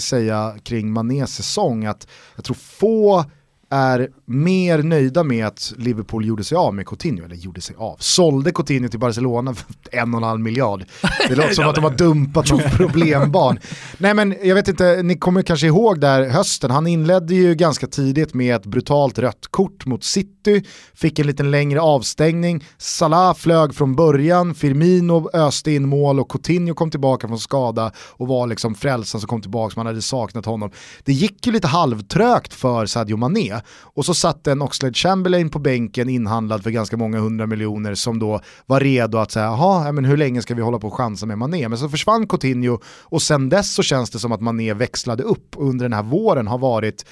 säga 0.00 0.54
kring 0.64 0.92
Manés 0.92 1.34
säsong 1.34 1.84
att 1.86 2.08
jag 2.36 2.44
tror 2.44 2.56
få 2.56 3.24
är 3.70 4.08
mer 4.24 4.82
nöjda 4.82 5.22
med 5.22 5.46
att 5.46 5.72
Liverpool 5.76 6.26
gjorde 6.26 6.44
sig 6.44 6.56
av 6.56 6.74
med 6.74 6.86
Coutinho, 6.86 7.24
eller 7.24 7.36
gjorde 7.36 7.60
sig 7.60 7.76
av, 7.78 7.96
sålde 7.98 8.52
Coutinho 8.52 8.88
till 8.88 8.98
Barcelona 8.98 9.54
för 9.54 9.66
en 9.92 10.14
och 10.14 10.20
en 10.20 10.24
halv 10.24 10.40
miljard. 10.40 10.84
Det 11.28 11.34
låter 11.34 11.54
som 11.54 11.68
att 11.68 11.74
de 11.74 11.84
har 11.84 11.90
dumpat 11.90 12.50
något 12.50 12.72
problembarn. 12.72 13.58
Nej 13.98 14.14
men 14.14 14.34
jag 14.42 14.54
vet 14.54 14.68
inte, 14.68 15.02
ni 15.02 15.18
kommer 15.18 15.42
kanske 15.42 15.66
ihåg 15.66 16.00
där 16.00 16.28
hösten, 16.28 16.70
han 16.70 16.86
inledde 16.86 17.34
ju 17.34 17.54
ganska 17.54 17.86
tidigt 17.86 18.34
med 18.34 18.56
ett 18.56 18.66
brutalt 18.66 19.18
rött 19.18 19.46
kort 19.50 19.86
mot 19.86 20.04
City, 20.04 20.64
fick 20.94 21.18
en 21.18 21.26
liten 21.26 21.50
längre 21.50 21.80
avstängning, 21.80 22.64
Salah 22.78 23.34
flög 23.34 23.74
från 23.74 23.96
början, 23.96 24.54
Firmino 24.54 25.30
öste 25.32 25.72
in 25.72 25.88
mål 25.88 26.20
och 26.20 26.30
Coutinho 26.30 26.74
kom 26.74 26.90
tillbaka 26.90 27.28
från 27.28 27.38
skada 27.38 27.92
och 27.96 28.28
var 28.28 28.46
liksom 28.46 28.74
frälsaren 28.74 29.20
som 29.20 29.28
kom 29.28 29.40
tillbaka, 29.40 29.72
man 29.76 29.86
hade 29.86 30.02
saknat 30.02 30.46
honom. 30.46 30.70
Det 31.04 31.12
gick 31.12 31.46
ju 31.46 31.52
lite 31.52 31.68
halvtrögt 31.68 32.54
för 32.54 32.86
Sadio 32.86 33.16
Mané 33.16 33.53
och 33.66 34.04
så 34.04 34.14
satt 34.14 34.46
en 34.46 34.62
Oxlade 34.62 34.94
Chamberlain 34.94 35.50
på 35.50 35.58
bänken 35.58 36.08
inhandlad 36.08 36.62
för 36.62 36.70
ganska 36.70 36.96
många 36.96 37.18
hundra 37.18 37.46
miljoner 37.46 37.94
som 37.94 38.18
då 38.18 38.40
var 38.66 38.80
redo 38.80 39.18
att 39.18 39.30
säga, 39.30 39.44
jaha, 39.44 39.92
men 39.92 40.04
hur 40.04 40.16
länge 40.16 40.42
ska 40.42 40.54
vi 40.54 40.62
hålla 40.62 40.78
på 40.78 40.86
och 40.86 40.94
chansa 40.94 41.26
med 41.26 41.38
Mané? 41.38 41.68
Men 41.68 41.78
så 41.78 41.88
försvann 41.88 42.26
Coutinho 42.26 42.78
och 43.02 43.22
sen 43.22 43.48
dess 43.48 43.74
så 43.74 43.82
känns 43.82 44.10
det 44.10 44.18
som 44.18 44.32
att 44.32 44.40
Mané 44.40 44.74
växlade 44.74 45.22
upp 45.22 45.54
under 45.56 45.84
den 45.84 45.92
här 45.92 46.02
våren 46.02 46.46
har 46.46 46.58
varit 46.58 47.04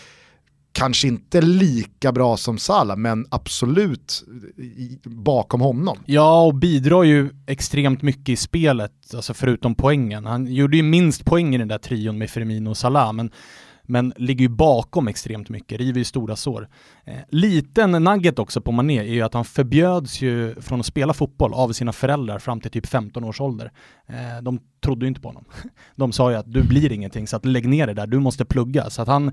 kanske 0.72 1.08
inte 1.08 1.40
lika 1.40 2.12
bra 2.12 2.36
som 2.36 2.58
Salah, 2.58 2.96
men 2.96 3.26
absolut 3.30 4.24
bakom 5.04 5.60
honom. 5.60 5.98
Ja, 6.06 6.42
och 6.42 6.54
bidrar 6.54 7.02
ju 7.02 7.30
extremt 7.46 8.02
mycket 8.02 8.28
i 8.28 8.36
spelet, 8.36 8.92
alltså 9.14 9.34
förutom 9.34 9.74
poängen. 9.74 10.26
Han 10.26 10.46
gjorde 10.46 10.76
ju 10.76 10.82
minst 10.82 11.24
poäng 11.24 11.54
i 11.54 11.58
den 11.58 11.68
där 11.68 11.78
trion 11.78 12.18
med 12.18 12.30
Firmino 12.30 12.70
och 12.70 12.76
Salah, 12.76 13.12
men 13.12 13.30
men 13.92 14.12
ligger 14.16 14.42
ju 14.42 14.48
bakom 14.48 15.08
extremt 15.08 15.48
mycket, 15.48 15.80
river 15.80 15.98
ju 15.98 16.04
stora 16.04 16.36
sår. 16.36 16.68
Eh, 17.04 17.14
liten 17.28 17.90
nugget 17.90 18.38
också 18.38 18.60
på 18.60 18.72
Mané 18.72 18.98
är 18.98 19.12
ju 19.14 19.22
att 19.22 19.34
han 19.34 19.44
förbjöds 19.44 20.22
ju 20.22 20.54
från 20.60 20.80
att 20.80 20.86
spela 20.86 21.14
fotboll 21.14 21.54
av 21.54 21.72
sina 21.72 21.92
föräldrar 21.92 22.38
fram 22.38 22.60
till 22.60 22.70
typ 22.70 22.86
15 22.86 23.24
års 23.24 23.40
ålder. 23.40 23.72
Eh, 24.06 24.42
de 24.42 24.60
trodde 24.84 25.04
ju 25.04 25.08
inte 25.08 25.20
på 25.20 25.28
honom. 25.28 25.44
De 25.96 26.12
sa 26.12 26.30
ju 26.30 26.36
att 26.36 26.52
du 26.52 26.62
blir 26.62 26.92
ingenting 26.92 27.26
så 27.26 27.36
att 27.36 27.44
lägg 27.44 27.68
ner 27.68 27.86
det 27.86 27.94
där, 27.94 28.06
du 28.06 28.18
måste 28.18 28.44
plugga. 28.44 28.90
Så 28.90 29.02
att 29.02 29.08
han 29.08 29.32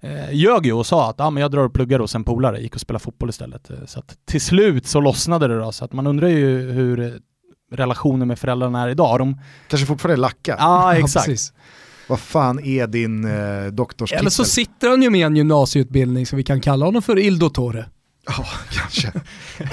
eh, 0.00 0.32
ljög 0.32 0.66
ju 0.66 0.72
och 0.72 0.86
sa 0.86 1.10
att 1.10 1.20
ah, 1.20 1.30
men 1.30 1.40
jag 1.40 1.50
drar 1.50 1.64
och 1.64 1.72
pluggar 1.72 1.98
hos 1.98 2.14
en 2.14 2.24
polare, 2.24 2.60
gick 2.60 2.74
och 2.74 2.80
spelade 2.80 3.02
fotboll 3.02 3.28
istället. 3.28 3.70
Så 3.86 3.98
att 3.98 4.18
till 4.24 4.40
slut 4.40 4.86
så 4.86 5.00
lossnade 5.00 5.48
det 5.48 5.58
då, 5.58 5.72
så 5.72 5.84
att 5.84 5.92
man 5.92 6.06
undrar 6.06 6.28
ju 6.28 6.70
hur 6.70 7.20
relationen 7.72 8.28
med 8.28 8.38
föräldrarna 8.38 8.82
är 8.82 8.88
idag. 8.88 9.18
De... 9.18 9.40
Kanske 9.68 9.86
fortfarande 9.86 10.14
är 10.14 10.20
lacka. 10.20 10.56
Ah, 10.58 10.94
exakt. 10.96 11.28
Ja, 11.28 11.34
vad 12.10 12.20
fan 12.20 12.64
är 12.64 12.86
din 12.86 13.24
eh, 13.24 13.72
doktorstitel? 13.72 14.20
Eller 14.20 14.30
så 14.30 14.44
sitter 14.44 14.88
han 14.88 15.02
ju 15.02 15.10
med 15.10 15.26
en 15.26 15.36
gymnasieutbildning 15.36 16.26
så 16.26 16.36
vi 16.36 16.42
kan 16.42 16.60
kalla 16.60 16.86
honom 16.86 17.02
för 17.02 17.18
Ildotore. 17.18 17.86
Ja, 18.26 18.42
oh, 18.42 18.54
kanske. 18.70 19.12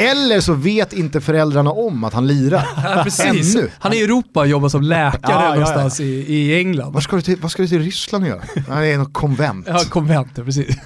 Eller 0.04 0.42
så 0.42 0.54
vet 0.54 0.94
inte 0.94 1.22
föräldrarna 1.22 1.72
om 1.72 2.04
att 2.04 2.14
han 2.14 2.28
lirar. 2.28 2.68
Ja, 2.84 3.04
precis. 3.04 3.56
Ännu. 3.56 3.70
Han 3.80 3.94
är 3.94 3.98
i 3.98 4.04
Europa 4.04 4.40
och 4.40 4.48
jobbar 4.48 4.70
som 4.70 4.82
läkare 4.82 5.44
ja, 5.44 5.54
någonstans 5.54 6.00
ja, 6.00 6.06
ja. 6.06 6.12
I, 6.12 6.52
i 6.52 6.60
England. 6.60 6.94
Vad 6.94 7.04
ska, 7.04 7.16
du 7.16 7.22
till, 7.22 7.38
vad 7.42 7.52
ska 7.52 7.62
du 7.62 7.68
till 7.68 7.80
Ryssland 7.80 8.24
och 8.24 8.30
göra? 8.30 8.42
Han 8.68 8.78
är 8.78 8.84
i 8.84 8.98
något 8.98 9.14
konvent. 9.14 9.66
Ja, 9.70 9.80
konvent, 9.90 10.36
precis 10.36 10.76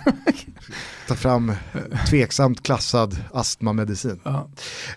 ta 1.11 1.15
fram 1.15 1.53
tveksamt 2.09 2.63
klassad 2.63 3.17
astmamedicin. 3.33 4.21
Ja. 4.23 4.47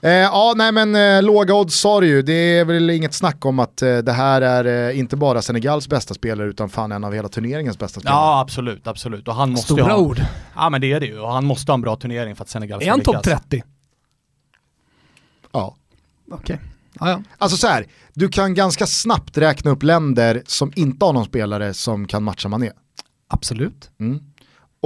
Eh, 0.03 0.11
ja, 0.11 0.53
nej 0.57 0.73
men 0.73 0.95
eh, 0.95 1.23
låga 1.23 1.55
odds 1.55 1.81
sa 1.81 2.01
du 2.01 2.07
ju, 2.07 2.23
det 2.23 2.33
är 2.33 2.65
väl 2.65 2.91
inget 2.91 3.15
snack 3.15 3.45
om 3.45 3.59
att 3.59 3.83
eh, 3.83 3.97
det 3.97 4.13
här 4.13 4.43
är 4.43 4.89
eh, 4.91 4.99
inte 4.99 5.17
bara 5.17 5.43
Senegals 5.43 5.89
bästa 5.89 6.15
spelare 6.15 6.49
utan 6.49 6.69
fan 6.69 6.93
en 6.93 7.05
av 7.05 7.13
hela 7.13 7.29
turneringens 7.29 7.79
bästa 7.79 8.01
spelare. 8.01 8.19
Ja, 8.19 8.41
absolut, 8.41 8.87
absolut. 8.87 9.29
Och 9.29 9.35
han 9.35 9.51
måste 9.51 9.73
Stora 9.73 9.93
ha, 9.93 9.97
ord. 9.97 10.21
Ja, 10.57 10.71
men 10.71 10.81
det 10.81 10.93
är 10.93 11.01
det 11.01 11.07
ju. 11.07 11.19
Och 11.19 11.33
han 11.33 11.45
måste 11.45 11.73
ha 11.73 11.75
en 11.75 11.81
bra 11.81 11.97
turnering 11.97 12.37
för 12.37 12.43
att 12.43 12.49
Senegal 12.49 12.81
ska 12.81 12.87
Är 12.87 12.91
han 12.91 13.01
topp 13.01 13.23
30? 13.23 13.63
Ja. 15.53 15.77
Okej. 16.31 16.55
Okay. 16.55 16.67
Ah, 16.99 17.11
ja. 17.11 17.23
Alltså 17.39 17.57
så 17.57 17.67
här, 17.67 17.87
du 18.13 18.29
kan 18.29 18.55
ganska 18.55 18.87
snabbt 18.87 19.39
räkna 19.39 19.71
upp 19.71 19.83
länder 19.83 20.43
som 20.47 20.73
inte 20.77 21.05
har 21.05 21.13
någon 21.13 21.25
spelare 21.25 21.75
som 21.75 22.07
kan 22.07 22.23
matcha 22.23 22.49
Mané. 22.49 22.71
Absolut. 23.29 23.91
Mm. 24.01 24.21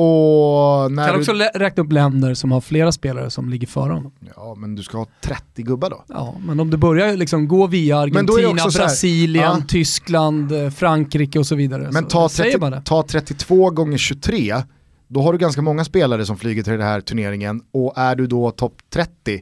Och 0.00 0.92
när 0.92 1.08
kan 1.08 1.18
också 1.18 1.32
du... 1.32 1.38
räkna 1.38 1.82
upp 1.82 1.92
länder 1.92 2.34
som 2.34 2.52
har 2.52 2.60
flera 2.60 2.92
spelare 2.92 3.30
som 3.30 3.50
ligger 3.50 3.66
före 3.66 3.92
honom. 3.92 4.12
Ja, 4.36 4.54
men 4.54 4.74
du 4.74 4.82
ska 4.82 4.98
ha 4.98 5.06
30 5.20 5.62
gubbar 5.62 5.90
då. 5.90 6.04
Ja, 6.08 6.36
men 6.46 6.60
om 6.60 6.70
du 6.70 6.76
börjar 6.76 7.16
liksom 7.16 7.48
gå 7.48 7.66
via 7.66 7.98
Argentina, 7.98 8.64
Brasilien, 8.74 9.56
ja. 9.58 9.62
Tyskland, 9.68 10.52
eh, 10.52 10.70
Frankrike 10.70 11.38
och 11.38 11.46
så 11.46 11.54
vidare. 11.54 11.88
Men 11.92 12.08
ta, 12.08 12.28
30, 12.28 12.80
ta 12.84 13.02
32 13.02 13.70
gånger 13.70 13.98
23, 13.98 14.62
då 15.08 15.22
har 15.22 15.32
du 15.32 15.38
ganska 15.38 15.62
många 15.62 15.84
spelare 15.84 16.26
som 16.26 16.36
flyger 16.36 16.62
till 16.62 16.72
den 16.72 16.82
här 16.82 17.00
turneringen 17.00 17.62
och 17.72 17.92
är 17.96 18.16
du 18.16 18.26
då 18.26 18.50
topp 18.50 18.82
30, 18.90 19.40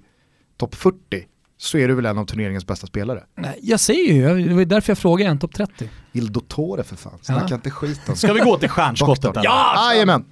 topp 0.56 0.74
40, 0.74 0.96
så 1.58 1.78
är 1.78 1.88
du 1.88 1.94
väl 1.94 2.06
en 2.06 2.18
av 2.18 2.24
turneringens 2.24 2.66
bästa 2.66 2.86
spelare. 2.86 3.22
Nej, 3.36 3.58
jag 3.62 3.80
säger 3.80 4.12
ju, 4.12 4.48
det 4.48 4.54
var 4.54 4.64
därför 4.64 4.90
jag 4.90 4.98
frågade 4.98 5.30
en 5.30 5.38
topp 5.38 5.54
30. 5.54 5.90
Il 6.12 6.32
Dottore 6.32 6.84
för 6.84 6.96
fan, 6.96 7.18
snacka 7.22 7.46
ja. 7.48 7.54
inte 7.54 7.70
skit 7.70 8.00
om. 8.08 8.16
Ska 8.16 8.32
vi 8.32 8.40
gå 8.40 8.58
till 8.58 8.68
stjärnskottet? 8.78 9.32
ja! 9.34 9.92
Jajamän! 9.92 10.24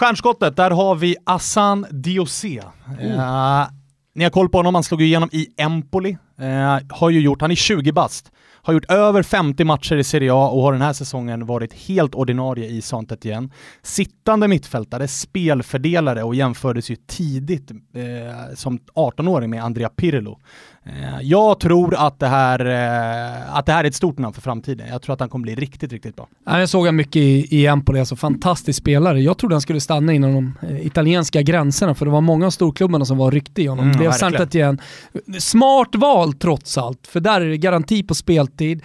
Stjärnskottet, 0.00 0.56
där 0.56 0.70
har 0.70 0.94
vi 0.94 1.16
Assan 1.24 1.86
Diosé. 1.90 2.60
Oh. 2.60 3.04
Uh, 3.04 3.66
ni 4.14 4.24
har 4.24 4.30
koll 4.30 4.48
på 4.48 4.58
honom, 4.58 4.74
han 4.74 4.84
slog 4.84 5.02
igenom 5.02 5.28
i 5.32 5.46
Empoli. 5.56 6.10
Uh, 6.40 6.78
har 6.90 7.10
ju 7.10 7.20
gjort, 7.20 7.40
han 7.40 7.50
är 7.50 7.54
20 7.54 7.92
bast, 7.92 8.32
har 8.62 8.74
gjort 8.74 8.90
över 8.90 9.22
50 9.22 9.64
matcher 9.64 9.96
i 9.96 10.04
Serie 10.04 10.32
A 10.32 10.48
och 10.48 10.62
har 10.62 10.72
den 10.72 10.82
här 10.82 10.92
säsongen 10.92 11.46
varit 11.46 11.72
helt 11.72 12.14
ordinarie 12.14 12.66
i 12.66 12.82
Santet 12.82 13.24
igen. 13.24 13.52
Sittande 13.82 14.48
mittfältare, 14.48 15.08
spelfördelare 15.08 16.22
och 16.22 16.34
jämfördes 16.34 16.90
ju 16.90 16.96
tidigt 16.96 17.70
eh, 17.70 18.54
som 18.54 18.78
18-åring 18.94 19.50
med 19.50 19.64
Andrea 19.64 19.88
Pirlo. 19.88 20.38
Eh, 20.86 21.20
jag 21.22 21.60
tror 21.60 21.94
att 21.94 22.18
det, 22.18 22.26
här, 22.26 22.66
eh, 22.66 23.56
att 23.56 23.66
det 23.66 23.72
här 23.72 23.84
är 23.84 23.88
ett 23.88 23.94
stort 23.94 24.18
namn 24.18 24.34
för 24.34 24.40
framtiden. 24.40 24.88
Jag 24.88 25.02
tror 25.02 25.14
att 25.14 25.20
han 25.20 25.28
kommer 25.28 25.42
bli 25.42 25.54
riktigt, 25.54 25.92
riktigt 25.92 26.16
bra. 26.16 26.28
Jag 26.44 26.68
såg 26.68 26.86
han 26.86 26.96
mycket 26.96 27.16
i, 27.16 27.56
i 27.56 27.66
Empoli, 27.66 27.98
alltså 28.00 28.16
fantastisk 28.16 28.78
spelare. 28.78 29.20
Jag 29.20 29.38
trodde 29.38 29.54
han 29.54 29.60
skulle 29.60 29.80
stanna 29.80 30.12
inom 30.12 30.34
de 30.34 30.68
eh, 30.68 30.86
italienska 30.86 31.42
gränserna 31.42 31.94
för 31.94 32.04
det 32.04 32.10
var 32.12 32.20
många 32.20 32.46
av 32.46 32.50
storklubbarna 32.50 33.04
som 33.04 33.18
var 33.18 33.30
ryckta 33.30 33.62
i 33.62 33.66
honom. 33.66 33.84
Mm, 33.84 33.98
Blev 33.98 34.12
Santet 34.12 34.54
igen. 34.54 34.80
Smart 35.38 35.94
val 35.94 36.32
trots 36.32 36.78
allt, 36.78 37.06
för 37.06 37.20
där 37.20 37.40
är 37.40 37.48
det 37.48 37.56
garanti 37.56 38.02
på 38.02 38.14
speltid 38.14 38.82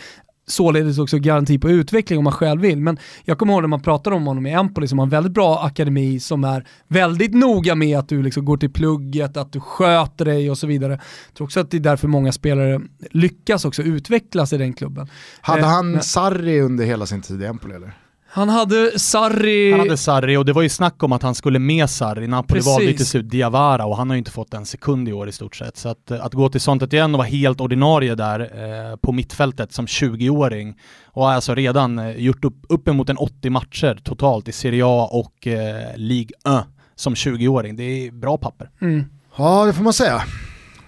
således 0.48 1.00
också 1.00 1.18
garanti 1.18 1.60
på 1.60 1.70
utveckling 1.70 2.18
om 2.18 2.24
man 2.24 2.34
själv 2.34 2.62
vill. 2.62 2.82
Men 2.82 2.98
jag 3.24 3.38
kommer 3.38 3.54
ihåg 3.54 3.62
när 3.62 3.68
man 3.68 3.82
pratade 3.82 4.16
om 4.16 4.28
honom 4.28 4.46
i 4.46 4.52
Empoli 4.52 4.88
som 4.88 5.00
har 5.00 5.06
en 5.06 5.10
väldigt 5.10 5.34
bra 5.34 5.66
akademi 5.66 6.20
som 6.20 6.44
är 6.44 6.68
väldigt 6.88 7.34
noga 7.34 7.76
med 7.76 8.00
att 8.00 8.10
du 8.10 8.24
liksom 8.24 8.46
går 8.46 8.58
till 8.58 8.74
plugget, 8.74 9.38
att 9.38 9.54
du 9.54 9.60
sköter 9.60 10.26
dig 10.26 10.52
och 10.52 10.58
så 10.58 10.68
vidare. 10.68 10.92
Jag 10.92 11.34
tror 11.38 11.46
också 11.46 11.60
att 11.60 11.72
det 11.72 11.78
är 11.78 11.82
därför 11.82 12.08
många 12.08 12.32
spelare 12.32 12.82
lyckas 13.12 13.66
också 13.66 13.82
utvecklas 13.82 14.54
i 14.54 14.58
den 14.58 14.74
klubben. 14.74 15.08
Hade 15.42 15.62
eh, 15.62 15.68
han 15.68 15.96
eh, 15.96 16.02
Sarri 16.02 16.62
under 16.62 16.86
hela 16.86 17.06
sin 17.06 17.22
tid 17.22 17.42
i 17.42 17.46
Empoli 17.46 17.76
eller? 17.76 18.05
Han 18.36 18.50
hade 18.50 19.00
Sarri... 19.00 19.72
Han 19.72 19.80
hade 19.80 19.98
Sarri 19.98 20.38
och 20.38 20.46
det 20.46 20.54
var 20.54 20.62
ju 20.62 20.70
snack 20.70 21.04
om 21.04 21.12
att 21.12 21.24
han 21.24 21.36
skulle 21.36 21.60
med 21.60 21.90
Sarri. 21.90 22.28
Napoli 22.28 22.60
Precis. 22.60 22.74
valde 22.74 22.94
till 22.94 23.06
slut 23.06 23.30
Diawara 23.30 23.86
och 23.86 23.98
han 23.98 24.10
har 24.10 24.16
ju 24.16 24.18
inte 24.18 24.32
fått 24.32 24.54
en 24.54 24.66
sekund 24.66 25.10
i 25.10 25.14
år 25.14 25.30
i 25.30 25.32
stort 25.32 25.56
sett. 25.56 25.78
Så 25.78 25.90
att, 25.90 26.12
att 26.12 26.34
gå 26.34 26.50
till 26.50 26.62
sånt 26.62 26.94
igen 26.94 27.16
och 27.16 27.18
vara 27.18 27.28
helt 27.28 27.62
ordinarie 27.62 28.16
där 28.16 28.40
eh, 28.40 28.96
på 28.96 29.12
mittfältet 29.12 29.74
som 29.74 29.86
20-åring 29.86 30.80
och 31.06 31.26
har 31.26 31.34
alltså 31.34 31.56
redan 31.56 32.00
eh, 32.00 32.12
gjort 32.12 32.46
upp 32.46 32.66
uppemot 32.70 33.10
en 33.10 33.18
80 33.18 33.50
matcher 33.50 34.00
totalt 34.04 34.48
i 34.48 34.52
Serie 34.52 34.84
A 34.86 35.10
och 35.12 35.48
eh, 35.48 35.96
Ligue 35.96 36.36
1 36.60 36.66
som 36.96 37.14
20-åring. 37.14 37.76
Det 37.76 37.84
är 37.84 38.12
bra 38.12 38.38
papper. 38.38 38.70
Mm. 38.82 39.06
Ja, 39.38 39.66
det 39.66 39.74
får 39.74 39.84
man 39.84 39.94
säga. 39.94 40.22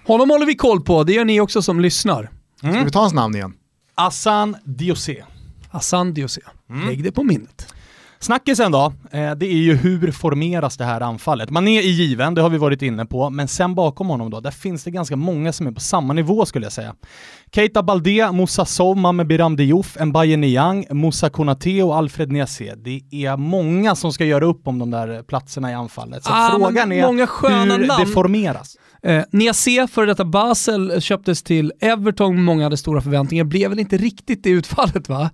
Honom 0.06 0.30
håller 0.30 0.46
vi 0.46 0.54
koll 0.54 0.80
på, 0.80 1.04
det 1.04 1.12
gör 1.12 1.24
ni 1.24 1.40
också 1.40 1.62
som 1.62 1.80
lyssnar. 1.80 2.30
Mm. 2.62 2.74
Ska 2.74 2.84
vi 2.84 2.90
ta 2.90 3.00
hans 3.00 3.14
namn 3.14 3.34
igen? 3.34 3.52
Assan 3.94 4.56
Diosé. 4.64 5.24
Assan 5.70 6.14
Diosé. 6.14 6.40
Mm. 6.70 6.88
Lägg 6.88 7.04
det 7.04 7.12
på 7.12 7.22
minnet. 7.22 7.74
Snackisen 8.20 8.72
då, 8.72 8.92
eh, 9.10 9.34
det 9.34 9.46
är 9.46 9.58
ju 9.58 9.74
hur 9.74 10.12
formeras 10.12 10.76
det 10.76 10.84
här 10.84 11.00
anfallet? 11.00 11.50
Man 11.50 11.68
är 11.68 11.82
i 11.82 11.88
given, 11.88 12.34
det 12.34 12.42
har 12.42 12.50
vi 12.50 12.58
varit 12.58 12.82
inne 12.82 13.06
på, 13.06 13.30
men 13.30 13.48
sen 13.48 13.74
bakom 13.74 14.08
honom 14.08 14.30
då, 14.30 14.40
där 14.40 14.50
finns 14.50 14.84
det 14.84 14.90
ganska 14.90 15.16
många 15.16 15.52
som 15.52 15.66
är 15.66 15.72
på 15.72 15.80
samma 15.80 16.12
nivå 16.12 16.46
skulle 16.46 16.66
jag 16.66 16.72
säga. 16.72 16.94
Keita 17.52 17.82
Balde, 17.82 18.32
Moussa 18.32 18.64
Sow, 18.64 18.96
Mame 18.96 19.24
Biram 19.24 19.56
Diouf, 19.56 19.96
Mbaye 20.00 20.36
Niang, 20.36 20.86
Moussa 20.90 21.30
Konate 21.30 21.82
och 21.82 21.96
Alfred 21.96 22.32
Niasse. 22.32 22.74
Det 22.76 23.02
är 23.10 23.36
många 23.36 23.94
som 23.94 24.12
ska 24.12 24.24
göra 24.24 24.44
upp 24.44 24.68
om 24.68 24.78
de 24.78 24.90
där 24.90 25.22
platserna 25.22 25.70
i 25.70 25.74
anfallet. 25.74 26.24
Så 26.24 26.30
ah, 26.32 26.50
frågan 26.50 26.92
är 26.92 27.02
hur 27.06 27.86
namn. 27.86 28.00
det 28.00 28.06
formeras. 28.06 28.76
Eh, 29.02 29.22
Niasse, 29.30 29.86
före 29.86 30.06
detta 30.06 30.24
Basel, 30.24 31.00
köptes 31.00 31.42
till 31.42 31.72
Everton, 31.80 32.44
många 32.44 32.64
hade 32.64 32.76
stora 32.76 33.00
förväntningar, 33.00 33.44
blev 33.44 33.70
väl 33.70 33.78
inte 33.78 33.96
riktigt 33.96 34.42
det 34.42 34.50
utfallet 34.50 35.08
va? 35.08 35.30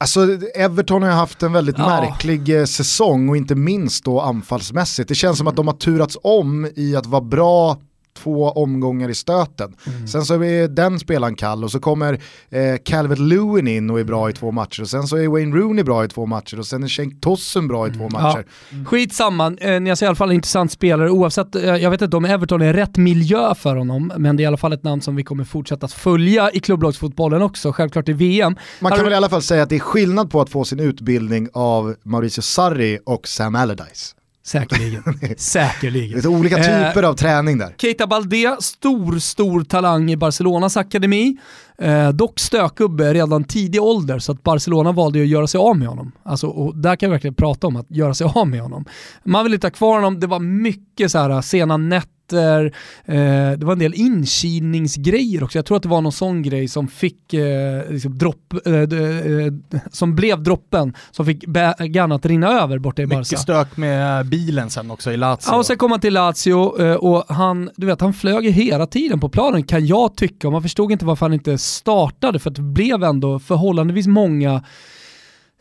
Alltså 0.00 0.38
Everton 0.54 1.02
har 1.02 1.10
haft 1.10 1.42
en 1.42 1.52
väldigt 1.52 1.78
ja. 1.78 1.86
märklig 1.86 2.58
eh, 2.58 2.64
säsong 2.64 3.28
och 3.28 3.36
inte 3.36 3.54
minst 3.54 4.04
då 4.04 4.20
anfallsmässigt. 4.20 5.08
Det 5.08 5.14
känns 5.14 5.38
som 5.38 5.46
att 5.46 5.56
de 5.56 5.66
har 5.66 5.74
turats 5.74 6.18
om 6.22 6.70
i 6.76 6.96
att 6.96 7.06
vara 7.06 7.22
bra 7.22 7.76
två 8.18 8.50
omgångar 8.50 9.08
i 9.08 9.14
stöten. 9.14 9.74
Mm. 9.86 10.08
Sen 10.08 10.24
så 10.24 10.44
är 10.44 10.68
den 10.68 10.98
spelaren 10.98 11.34
kall 11.34 11.64
och 11.64 11.70
så 11.70 11.80
kommer 11.80 12.20
eh, 12.50 12.76
Calvert 12.84 13.18
Lewin 13.18 13.68
in 13.68 13.90
och 13.90 14.00
är 14.00 14.04
bra 14.04 14.30
i 14.30 14.32
två 14.32 14.50
matcher 14.52 14.82
och 14.82 14.88
sen 14.88 15.06
så 15.06 15.16
är 15.16 15.28
Wayne 15.28 15.56
Rooney 15.56 15.84
bra 15.84 16.04
i 16.04 16.08
två 16.08 16.26
matcher 16.26 16.58
och 16.58 16.66
sen 16.66 16.82
är 16.82 16.88
Cenk 16.88 17.20
Tossen 17.20 17.68
bra 17.68 17.88
i 17.88 17.90
två 17.90 18.06
mm. 18.06 18.12
matcher. 18.12 18.44
Ja. 18.70 18.74
Mm. 18.76 18.86
Skitsamma, 18.86 19.56
eh, 19.60 19.80
Nias 19.80 20.02
är 20.02 20.06
i 20.06 20.08
alla 20.08 20.16
fall 20.16 20.28
en 20.28 20.34
intressant 20.34 20.72
spelare 20.72 21.10
oavsett, 21.10 21.54
eh, 21.54 21.62
jag 21.62 21.90
vet 21.90 22.02
inte 22.02 22.16
om 22.16 22.24
Everton 22.24 22.62
är 22.62 22.72
rätt 22.72 22.96
miljö 22.96 23.54
för 23.54 23.76
honom, 23.76 24.12
men 24.16 24.36
det 24.36 24.40
är 24.40 24.44
i 24.44 24.46
alla 24.46 24.56
fall 24.56 24.72
ett 24.72 24.84
namn 24.84 25.02
som 25.02 25.16
vi 25.16 25.22
kommer 25.22 25.44
fortsätta 25.44 25.88
följa 25.88 26.50
i 26.50 26.60
klubblagsfotbollen 26.60 27.42
också, 27.42 27.72
självklart 27.72 28.08
i 28.08 28.12
VM. 28.12 28.56
Man 28.80 28.90
kan 28.90 28.98
Här... 28.98 29.04
väl 29.04 29.12
i 29.12 29.16
alla 29.16 29.28
fall 29.28 29.42
säga 29.42 29.62
att 29.62 29.68
det 29.68 29.76
är 29.76 29.80
skillnad 29.80 30.30
på 30.30 30.40
att 30.40 30.50
få 30.50 30.64
sin 30.64 30.80
utbildning 30.80 31.48
av 31.52 31.94
Mauricio 32.02 32.42
Sarri 32.42 32.98
och 33.06 33.28
Sam 33.28 33.54
Allardyce. 33.54 34.14
Säkerligen. 34.42 35.02
Säkerligen. 35.36 36.16
Lite 36.16 36.28
olika 36.28 36.56
eh, 36.56 36.62
typer 36.88 37.02
eh, 37.02 37.08
av 37.08 37.14
träning 37.14 37.58
där. 37.58 37.74
Keita 37.78 38.06
Balde, 38.06 38.56
stor, 38.60 39.18
stor 39.18 39.64
talang 39.64 40.10
i 40.10 40.16
Barcelonas 40.16 40.76
akademi. 40.76 41.36
Eh, 41.78 42.08
dock 42.08 42.38
stökgubbe 42.38 43.14
redan 43.14 43.44
tidig 43.44 43.82
ålder 43.82 44.18
så 44.18 44.32
att 44.32 44.42
Barcelona 44.42 44.92
valde 44.92 45.20
att 45.20 45.26
göra 45.26 45.46
sig 45.46 45.58
av 45.58 45.76
med 45.78 45.88
honom. 45.88 46.12
Alltså, 46.22 46.46
och 46.46 46.76
där 46.76 46.96
kan 46.96 47.10
vi 47.10 47.12
verkligen 47.12 47.34
prata 47.34 47.66
om 47.66 47.76
att 47.76 47.90
göra 47.90 48.14
sig 48.14 48.26
av 48.34 48.48
med 48.48 48.60
honom. 48.60 48.84
Man 49.24 49.44
vill 49.44 49.54
inte 49.54 49.66
ha 49.66 49.72
kvar 49.72 49.94
honom, 49.94 50.20
det 50.20 50.26
var 50.26 50.40
mycket 50.40 51.10
så 51.10 51.18
här 51.18 51.40
sena 51.42 51.76
nätter 51.76 52.19
meter, 52.30 52.64
eh, 53.04 53.58
det 53.58 53.64
var 53.66 53.72
en 53.72 53.78
del 53.78 53.94
inkilningsgrejer 53.94 55.44
också. 55.44 55.58
Jag 55.58 55.66
tror 55.66 55.76
att 55.76 55.82
det 55.82 55.88
var 55.88 56.00
någon 56.00 56.12
sån 56.12 56.42
grej 56.42 56.68
som 56.68 56.88
fick 56.88 57.34
eh, 57.34 57.90
liksom 57.90 58.18
dropp, 58.18 58.54
eh, 58.66 58.74
eh 58.74 59.52
som 59.90 60.14
blev 60.14 60.42
droppen 60.42 60.94
som 61.10 61.26
fick 61.26 61.46
bägaren 61.46 62.12
att 62.12 62.26
rinna 62.26 62.48
över 62.48 62.78
borta 62.78 63.02
i 63.02 63.06
Barca. 63.06 63.18
Mycket 63.18 63.38
stök 63.38 63.76
med 63.76 64.26
bilen 64.26 64.70
sen 64.70 64.90
också 64.90 65.12
i 65.12 65.16
Lazio. 65.16 65.38
Ja, 65.46 65.56
och 65.56 65.66
sen 65.66 65.76
kom 65.76 65.90
han 65.90 66.00
till 66.00 66.14
Lazio 66.14 66.82
eh, 66.82 66.94
och 66.94 67.24
han, 67.28 67.70
du 67.76 67.86
vet, 67.86 68.00
han 68.00 68.14
flög 68.14 68.50
hela 68.50 68.86
tiden 68.86 69.20
på 69.20 69.28
planen 69.28 69.62
kan 69.62 69.86
jag 69.86 70.16
tycka 70.16 70.48
och 70.48 70.52
man 70.52 70.62
förstod 70.62 70.92
inte 70.92 71.04
varför 71.04 71.26
han 71.26 71.32
inte 71.32 71.58
startade 71.58 72.38
för 72.38 72.50
att 72.50 72.56
det 72.56 72.62
blev 72.62 73.04
ändå 73.04 73.38
förhållandevis 73.38 74.06
många 74.06 74.62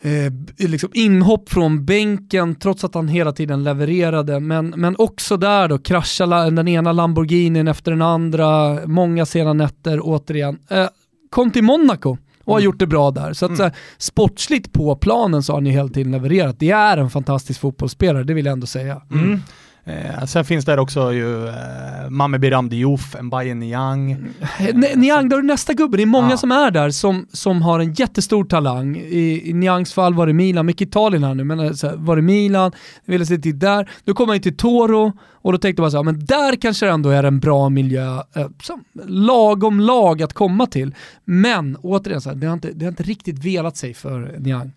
eh, 0.01 0.69
liksom 0.69 0.89
inhopp 0.93 1.49
från 1.49 1.85
bänken 1.85 2.55
trots 2.55 2.83
att 2.83 2.95
han 2.95 3.07
hela 3.07 3.31
tiden 3.31 3.63
levererade. 3.63 4.39
Men, 4.39 4.69
men 4.69 4.95
också 4.97 5.37
där 5.37 5.67
då, 5.67 5.77
krascha 5.77 6.25
den 6.49 6.67
ena 6.67 6.91
Lamborghinin 6.91 7.67
efter 7.67 7.91
den 7.91 8.01
andra, 8.01 8.79
många 8.85 9.25
sena 9.25 9.53
nätter 9.53 9.99
återigen. 10.03 10.59
Eh, 10.69 10.87
kom 11.29 11.51
till 11.51 11.63
Monaco 11.63 12.17
och 12.43 12.53
har 12.53 12.59
mm. 12.59 12.65
gjort 12.65 12.79
det 12.79 12.87
bra 12.87 13.11
där. 13.11 13.33
Så 13.33 13.45
att 13.45 13.59
mm. 13.59 13.71
sportsligt 13.97 14.73
på 14.73 14.95
planen 14.95 15.43
så 15.43 15.53
har 15.53 15.61
ni 15.61 15.69
hela 15.69 15.89
tiden 15.89 16.11
levererat. 16.11 16.59
Det 16.59 16.71
är 16.71 16.97
en 16.97 17.09
fantastisk 17.09 17.59
fotbollsspelare, 17.59 18.23
det 18.23 18.33
vill 18.33 18.45
jag 18.45 18.53
ändå 18.53 18.67
säga. 18.67 19.01
Mm. 19.11 19.41
Eh, 19.89 20.25
sen 20.25 20.45
finns 20.45 20.65
det 20.65 20.79
också 20.79 21.13
ju 21.13 21.47
eh, 21.47 22.09
Mame 22.09 22.39
Biram 22.39 22.69
Diouf, 22.69 23.15
Mbaye 23.21 23.53
Niang. 23.53 24.11
Eh, 24.59 24.75
Niang, 24.95 25.29
då 25.29 25.37
är 25.37 25.41
nästa 25.41 25.73
gubbe. 25.73 25.97
Det 25.97 26.03
är 26.03 26.07
många 26.07 26.29
ja. 26.29 26.37
som 26.37 26.51
är 26.51 26.71
där 26.71 26.89
som, 26.89 27.27
som 27.31 27.61
har 27.61 27.79
en 27.79 27.93
jättestor 27.93 28.43
talang. 28.43 28.97
I, 28.97 29.49
i 29.49 29.53
Niangs 29.53 29.93
fall 29.93 30.13
var 30.13 30.27
det 30.27 30.33
Milan, 30.33 30.65
mycket 30.65 30.87
Italien 30.87 31.23
här 31.23 31.35
nu, 31.35 31.43
men 31.43 31.59
eh, 31.59 31.71
så 31.71 31.87
här, 31.87 31.95
var 31.95 32.15
det 32.15 32.21
Milan, 32.21 32.71
ville 33.05 33.25
se 33.25 33.37
till 33.37 33.59
där. 33.59 33.89
Nu 34.03 34.13
kommer 34.13 34.33
han 34.33 34.41
till 34.41 34.57
Toro 34.57 35.13
och 35.41 35.51
då 35.51 35.57
tänkte 35.57 35.81
man 35.81 35.91
så 35.91 35.97
här, 35.97 36.03
men 36.03 36.25
där 36.25 36.55
kanske 36.55 36.85
det 36.85 36.91
ändå 36.91 37.09
är 37.09 37.23
en 37.23 37.39
bra 37.39 37.69
miljö, 37.69 38.15
eh, 38.35 38.47
som, 38.63 38.83
lagom 39.05 39.79
lag 39.79 40.21
att 40.21 40.33
komma 40.33 40.65
till. 40.65 40.95
Men 41.25 41.75
återigen, 41.75 42.21
så 42.21 42.29
här, 42.29 42.35
det, 42.35 42.47
har 42.47 42.53
inte, 42.53 42.71
det 42.71 42.85
har 42.85 42.91
inte 42.91 43.03
riktigt 43.03 43.45
velat 43.45 43.77
sig 43.77 43.93
för 43.93 44.35
Niang. 44.39 44.71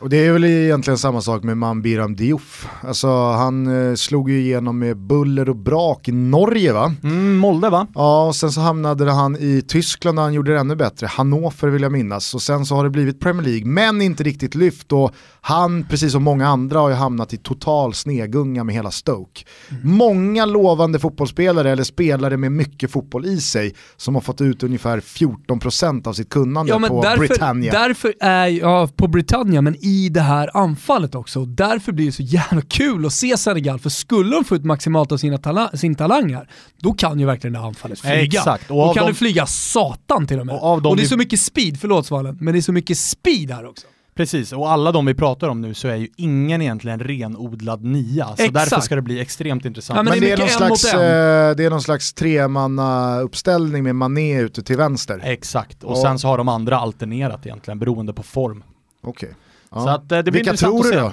Och 0.00 0.08
det 0.08 0.26
är 0.26 0.32
väl 0.32 0.44
egentligen 0.44 0.98
samma 0.98 1.20
sak 1.20 1.42
med 1.42 1.56
Mambiram 1.56 2.16
Diouf. 2.16 2.68
Alltså 2.80 3.08
han 3.32 3.88
eh, 3.90 3.94
slog 3.94 4.30
ju 4.30 4.40
igenom 4.40 4.78
med 4.78 4.96
buller 4.96 5.48
och 5.48 5.56
brak 5.56 6.08
i 6.08 6.12
Norge 6.12 6.72
va? 6.72 6.94
Mm, 7.02 7.36
Molde 7.36 7.70
va? 7.70 7.86
Ja, 7.94 8.26
och 8.26 8.36
sen 8.36 8.52
så 8.52 8.60
hamnade 8.60 9.12
han 9.12 9.36
i 9.36 9.62
Tyskland 9.68 10.18
och 10.18 10.24
han 10.24 10.34
gjorde 10.34 10.52
det 10.52 10.60
ännu 10.60 10.76
bättre. 10.76 11.06
Hannover 11.06 11.68
vill 11.68 11.82
jag 11.82 11.92
minnas. 11.92 12.34
Och 12.34 12.42
sen 12.42 12.66
så 12.66 12.74
har 12.74 12.84
det 12.84 12.90
blivit 12.90 13.20
Premier 13.20 13.42
League, 13.42 13.66
men 13.66 14.02
inte 14.02 14.22
riktigt 14.22 14.54
lyft. 14.54 14.92
Och 14.92 15.14
han, 15.40 15.84
precis 15.84 16.12
som 16.12 16.22
många 16.22 16.48
andra, 16.48 16.78
har 16.78 16.88
ju 16.88 16.94
hamnat 16.94 17.32
i 17.32 17.36
total 17.36 17.94
snegunga 17.94 18.64
med 18.64 18.74
hela 18.74 18.90
Stoke. 18.90 19.44
Mm. 19.70 19.96
Många 19.96 20.46
lovande 20.46 20.98
fotbollsspelare, 20.98 21.70
eller 21.70 21.84
spelare 21.84 22.36
med 22.36 22.52
mycket 22.52 22.90
fotboll 22.90 23.26
i 23.26 23.40
sig, 23.40 23.74
som 23.96 24.14
har 24.14 24.22
fått 24.22 24.40
ut 24.40 24.62
ungefär 24.62 25.00
14% 25.00 26.08
av 26.08 26.12
sitt 26.12 26.28
kunnande 26.28 26.72
ja, 26.72 26.88
på 26.88 27.02
därför, 27.02 27.18
Britannia. 27.18 27.72
Därför 27.72 28.14
är, 28.20 28.46
ja, 28.46 28.88
på 28.96 29.08
Britannia, 29.08 29.62
men 29.62 29.76
i 29.86 30.08
det 30.08 30.20
här 30.20 30.50
anfallet 30.54 31.14
också. 31.14 31.40
Och 31.40 31.48
därför 31.48 31.92
blir 31.92 32.06
det 32.06 32.12
så 32.12 32.22
jävla 32.22 32.62
kul 32.62 33.06
att 33.06 33.12
se 33.12 33.36
Senegal, 33.36 33.78
för 33.78 33.90
skulle 33.90 34.36
de 34.36 34.44
få 34.44 34.56
ut 34.56 34.64
maximalt 34.64 35.12
av 35.12 35.16
sina 35.16 35.38
tala 35.38 35.68
sin 35.68 35.94
talang 35.94 36.36
då 36.76 36.92
kan 36.92 37.20
ju 37.20 37.26
verkligen 37.26 37.52
det 37.52 37.58
här 37.58 37.66
anfallet 37.66 38.00
flyga. 38.00 38.22
Exakt. 38.22 38.70
Och 38.70 38.76
då 38.76 38.94
kan 38.94 39.04
de... 39.04 39.10
det 39.10 39.14
flyga 39.14 39.46
satan 39.46 40.26
till 40.26 40.40
och 40.40 40.46
med. 40.46 40.54
Och, 40.54 40.86
och 40.86 40.96
det 40.96 41.02
är 41.02 41.06
så 41.06 41.16
mycket 41.16 41.40
speed, 41.40 41.80
förlåt 41.80 42.06
Svalen, 42.06 42.38
men 42.40 42.54
det 42.54 42.60
är 42.60 42.62
så 42.62 42.72
mycket 42.72 42.98
speed 42.98 43.50
här 43.50 43.66
också. 43.66 43.86
Precis, 44.14 44.52
och 44.52 44.70
alla 44.70 44.92
de 44.92 45.06
vi 45.06 45.14
pratar 45.14 45.48
om 45.48 45.60
nu 45.60 45.74
så 45.74 45.88
är 45.88 45.96
ju 45.96 46.08
ingen 46.16 46.62
egentligen 46.62 47.00
renodlad 47.00 47.84
nia, 47.84 48.26
så 48.26 48.32
Exakt. 48.32 48.54
därför 48.54 48.80
ska 48.80 48.94
det 48.94 49.02
bli 49.02 49.20
extremt 49.20 49.64
intressant. 49.64 49.96
Ja, 49.96 50.02
men, 50.02 50.10
men 50.10 50.20
det, 50.20 50.32
är 50.32 50.38
någon 50.38 50.48
slags, 50.48 50.94
eh, 50.94 51.56
det 51.56 51.64
är 51.64 51.70
någon 51.70 51.82
slags 51.82 52.12
tremanna 52.12 53.20
uppställning 53.20 53.84
med 53.84 53.94
Mané 53.94 54.40
ute 54.40 54.62
till 54.62 54.76
vänster. 54.76 55.20
Exakt, 55.24 55.84
och, 55.84 55.90
och 55.90 55.98
sen 55.98 56.18
så 56.18 56.28
har 56.28 56.38
de 56.38 56.48
andra 56.48 56.78
alternerat 56.78 57.46
egentligen 57.46 57.78
beroende 57.78 58.12
på 58.12 58.22
form. 58.22 58.62
Okej. 59.02 59.28
Okay. 59.28 59.45
Ja. 59.76 59.82
Så 59.82 59.88
att, 59.88 60.12
eh, 60.12 60.18
det 60.18 60.22
blir 60.22 60.32
Vilka 60.32 60.56
tror 60.56 60.82
du 60.82 60.90
då? 60.90 61.12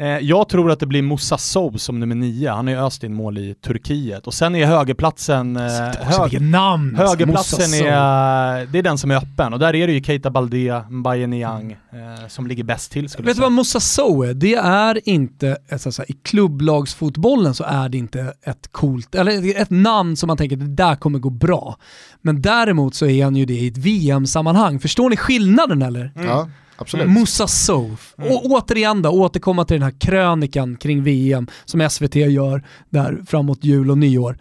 Eh, 0.00 0.18
jag 0.18 0.48
tror 0.48 0.70
att 0.70 0.80
det 0.80 0.86
blir 0.86 1.02
Moussa 1.02 1.38
Sow 1.38 1.76
som 1.76 2.00
nummer 2.00 2.14
nio, 2.14 2.50
han 2.50 2.66
har 2.66 2.74
ju 2.74 2.80
öst 2.80 3.04
in 3.04 3.14
mål 3.14 3.38
i 3.38 3.54
Turkiet. 3.54 4.26
Och 4.26 4.34
sen 4.34 4.54
är 4.54 4.66
högerplatsen... 4.66 5.56
Eh, 5.56 5.62
hög, 6.00 6.40
namn! 6.40 6.96
Högerplatsen 6.96 7.74
är, 7.74 8.66
det 8.66 8.78
är 8.78 8.82
den 8.82 8.98
som 8.98 9.10
är 9.10 9.16
öppen 9.16 9.52
och 9.52 9.58
där 9.58 9.74
är 9.74 9.86
det 9.86 9.92
ju 9.92 10.02
Keita 10.02 10.30
Balde, 10.30 10.84
Mbaye 10.90 11.26
Niang 11.26 11.72
eh, 11.72 12.28
som 12.28 12.46
ligger 12.46 12.64
bäst 12.64 12.92
till 12.92 13.08
skulle 13.08 13.26
Vet 13.26 13.36
du 13.36 13.42
vad 13.42 13.52
Moussa 13.52 13.80
Sow 13.80 14.24
är? 14.24 14.34
Det 14.34 14.54
är 14.54 15.08
inte, 15.08 15.56
alltså, 15.72 16.04
i 16.08 16.12
klubblagsfotbollen 16.12 17.54
så 17.54 17.64
är 17.64 17.88
det 17.88 17.98
inte 17.98 18.34
ett 18.42 18.72
coolt, 18.72 19.14
eller 19.14 19.60
ett 19.60 19.70
namn 19.70 20.16
som 20.16 20.26
man 20.26 20.36
tänker 20.36 20.56
det 20.56 20.68
där 20.68 20.96
kommer 20.96 21.18
gå 21.18 21.30
bra. 21.30 21.76
Men 22.22 22.42
däremot 22.42 22.94
så 22.94 23.06
är 23.06 23.24
han 23.24 23.36
ju 23.36 23.46
det 23.46 23.54
i 23.54 23.68
ett 23.68 23.78
VM-sammanhang. 23.78 24.80
Förstår 24.80 25.10
ni 25.10 25.16
skillnaden 25.16 25.82
eller? 25.82 26.12
Mm. 26.16 26.28
Ja. 26.28 26.48
Absolut. 26.80 27.08
Moussa 27.08 27.46
Souf. 27.46 28.14
Mm. 28.18 28.32
Och 28.32 28.44
återigen 28.44 29.02
då, 29.02 29.10
återkomma 29.10 29.64
till 29.64 29.74
den 29.74 29.82
här 29.82 30.00
krönikan 30.00 30.76
kring 30.76 31.02
VM 31.02 31.46
som 31.64 31.90
SVT 31.90 32.14
gör 32.14 32.62
där 32.90 33.22
framåt 33.26 33.64
jul 33.64 33.90
och 33.90 33.98
nyår. 33.98 34.38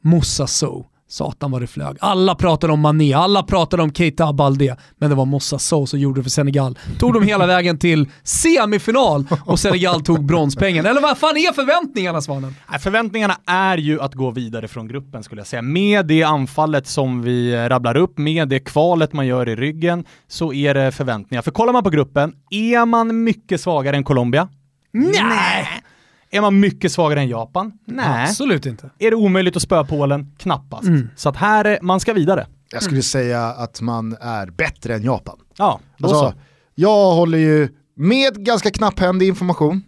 Moussa 0.00 0.46
Sow. 0.46 0.86
Satan 1.10 1.50
vad 1.50 1.60
det 1.60 1.66
flög. 1.66 1.96
Alla 2.00 2.34
pratade 2.34 2.72
om 2.72 2.80
Mané, 2.80 3.12
alla 3.12 3.42
pratade 3.42 3.82
om 3.82 3.92
Keita 3.92 4.24
Abalde, 4.24 4.76
men 4.98 5.10
det 5.10 5.16
var 5.16 5.24
Moussa 5.24 5.58
Sow 5.58 5.86
som 5.86 5.98
gjorde 5.98 6.20
det 6.20 6.22
för 6.22 6.30
Senegal. 6.30 6.78
Tog 6.98 7.14
dem 7.14 7.22
hela 7.22 7.46
vägen 7.46 7.78
till 7.78 8.08
semifinal 8.22 9.26
och 9.44 9.58
Senegal 9.58 10.02
tog 10.02 10.24
bronspengen. 10.24 10.86
Eller 10.86 11.00
vad 11.00 11.18
fan 11.18 11.36
är 11.36 11.52
förväntningarna 11.52 12.20
Svanen? 12.20 12.54
Förväntningarna 12.80 13.36
är 13.46 13.78
ju 13.78 14.00
att 14.00 14.14
gå 14.14 14.30
vidare 14.30 14.68
från 14.68 14.88
gruppen 14.88 15.22
skulle 15.22 15.40
jag 15.40 15.46
säga. 15.46 15.62
Med 15.62 16.06
det 16.06 16.22
anfallet 16.22 16.86
som 16.86 17.22
vi 17.22 17.68
rabblar 17.68 17.96
upp, 17.96 18.18
med 18.18 18.48
det 18.48 18.60
kvalet 18.60 19.12
man 19.12 19.26
gör 19.26 19.48
i 19.48 19.56
ryggen, 19.56 20.04
så 20.28 20.52
är 20.52 20.74
det 20.74 20.92
förväntningar. 20.92 21.42
För 21.42 21.50
kollar 21.50 21.72
man 21.72 21.82
på 21.82 21.90
gruppen, 21.90 22.32
är 22.50 22.86
man 22.86 23.24
mycket 23.24 23.60
svagare 23.60 23.96
än 23.96 24.04
Colombia? 24.04 24.48
Nej! 24.92 25.82
Är 26.32 26.40
man 26.40 26.60
mycket 26.60 26.92
svagare 26.92 27.20
än 27.20 27.28
Japan? 27.28 27.72
Nej. 27.84 28.24
Absolut 28.28 28.66
inte. 28.66 28.90
Är 28.98 29.10
det 29.10 29.16
omöjligt 29.16 29.56
att 29.56 29.62
spöa 29.62 29.84
Polen? 29.84 30.36
Knappast. 30.38 30.88
Mm. 30.88 31.08
Så 31.16 31.28
att 31.28 31.36
här, 31.36 31.64
är, 31.64 31.78
man 31.82 32.00
ska 32.00 32.12
vidare. 32.12 32.46
Jag 32.72 32.82
skulle 32.82 32.96
mm. 32.96 33.02
säga 33.02 33.46
att 33.46 33.80
man 33.80 34.16
är 34.20 34.46
bättre 34.46 34.94
än 34.94 35.02
Japan. 35.02 35.38
Ja, 35.56 35.80
då 35.98 36.08
alltså, 36.08 36.30
så. 36.30 36.34
Jag 36.74 37.14
håller 37.14 37.38
ju 37.38 37.68
med 37.96 38.44
ganska 38.44 38.70
knapphändig 38.70 39.28
information. 39.28 39.82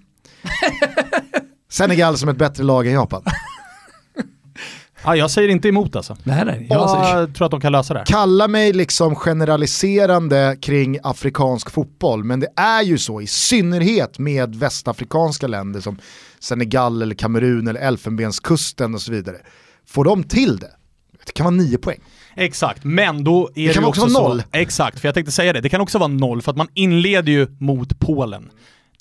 Senegal 1.71 2.19
som 2.19 2.29
ett 2.29 2.39
bättre 2.39 2.65
lag 2.65 2.87
än 2.87 2.93
Japan. 2.93 3.23
Ja, 5.05 5.17
jag 5.17 5.31
säger 5.31 5.49
inte 5.49 5.69
emot 5.69 5.97
alltså. 5.97 6.17
Nej, 6.25 6.45
nej, 6.45 6.67
jag, 6.71 6.81
jag 6.81 7.35
tror 7.35 7.45
att 7.45 7.51
de 7.51 7.61
kan 7.61 7.73
lösa 7.73 7.95
det. 7.95 8.05
Kalla 8.07 8.49
mig 8.49 8.73
liksom 8.73 9.15
generaliserande 9.15 10.57
kring 10.63 10.99
afrikansk 11.03 11.71
fotboll, 11.71 12.25
men 12.25 12.41
det 12.41 12.49
är 12.57 12.83
ju 12.83 12.99
så 12.99 13.21
i 13.21 13.27
synnerhet 13.27 14.19
med 14.19 14.55
västafrikanska 14.55 15.47
länder 15.47 15.81
som 15.81 15.99
Senegal 16.41 17.03
eller 17.03 17.15
Kamerun 17.15 17.69
eller 17.69 17.81
Elfenbenskusten 17.81 18.95
och 18.95 19.01
så 19.01 19.13
vidare. 19.13 19.37
Får 19.87 20.05
de 20.05 20.25
till 20.25 20.59
det, 20.59 20.71
det 21.27 21.33
kan 21.33 21.45
vara 21.45 21.55
nio 21.55 21.79
poäng. 21.79 22.01
Exakt, 22.37 22.85
men 22.85 23.25
då 23.25 23.51
är 23.55 23.69
det, 23.69 23.75
kan 23.75 23.83
det 23.83 23.89
också 23.89 24.01
vara 24.01 24.29
noll. 24.29 24.41
Så, 24.41 24.47
exakt, 24.53 25.01
för 25.01 25.09
jag 25.09 25.15
tänkte 25.15 25.33
säga 25.33 25.53
det, 25.53 25.61
det 25.61 25.69
kan 25.69 25.81
också 25.81 25.99
vara 25.99 26.09
noll 26.09 26.43
för 26.43 26.51
att 26.51 26.57
man 26.57 26.69
inleder 26.75 27.33
ju 27.33 27.47
mot 27.59 27.99
Polen. 27.99 28.51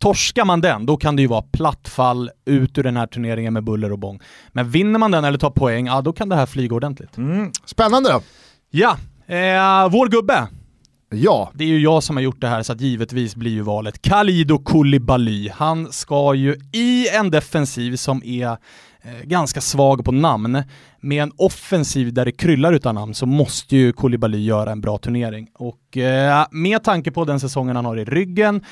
Torskar 0.02 0.46
man 0.46 0.62
den, 0.62 0.86
då 0.86 0.98
kan 0.98 1.16
det 1.16 1.22
ju 1.22 1.28
vara 1.28 1.42
plattfall 1.42 2.30
ut 2.46 2.78
ur 2.78 2.84
den 2.84 2.98
här 2.98 3.08
turneringen 3.08 3.54
med 3.54 3.64
buller 3.64 3.92
och 3.92 4.00
bång. 4.00 4.20
Men 4.52 4.70
vinner 4.70 5.00
man 5.00 5.12
den 5.12 5.26
eller 5.26 5.38
tar 5.38 5.50
poäng, 5.50 5.88
ja 5.88 6.02
då 6.02 6.14
kan 6.14 6.30
det 6.30 6.36
här 6.36 6.46
flyga 6.46 6.76
ordentligt. 6.76 7.18
Mm. 7.18 7.52
Spännande 7.66 8.12
då! 8.12 8.22
Ja, 8.70 8.98
eh, 9.28 9.90
vår 9.90 10.10
gubbe. 10.10 10.48
Ja. 11.10 11.52
Det 11.54 11.64
är 11.64 11.68
ju 11.68 11.80
jag 11.80 12.04
som 12.04 12.16
har 12.16 12.24
gjort 12.24 12.42
det 12.42 12.48
här 12.48 12.64
så 12.64 12.74
att 12.74 12.82
givetvis 12.82 13.36
blir 13.36 13.52
ju 13.52 13.62
valet 13.62 14.02
Khalido 14.02 14.58
Koulibaly. 14.58 15.50
Han 15.50 15.92
ska 15.92 16.34
ju 16.34 16.56
i 16.74 17.08
en 17.10 17.32
defensiv 17.32 17.96
som 17.96 18.24
är 18.26 18.50
eh, 19.02 19.22
ganska 19.24 19.62
svag 19.62 20.06
på 20.06 20.12
namn, 20.12 20.64
med 21.02 21.24
en 21.24 21.32
offensiv 21.38 22.14
där 22.14 22.26
det 22.26 22.32
kryllar 22.32 22.74
utan 22.74 22.96
namn 22.96 23.14
så 23.14 23.26
måste 23.26 23.76
ju 23.76 23.94
Koulibaly 23.94 24.44
göra 24.44 24.72
en 24.72 24.82
bra 24.82 24.98
turnering. 24.98 25.48
Och 25.54 25.98
eh, 25.98 26.46
med 26.52 26.84
tanke 26.84 27.12
på 27.12 27.26
den 27.26 27.40
säsongen 27.40 27.76
han 27.76 27.86
har 27.86 27.98
i 27.98 28.06
ryggen, 28.06 28.64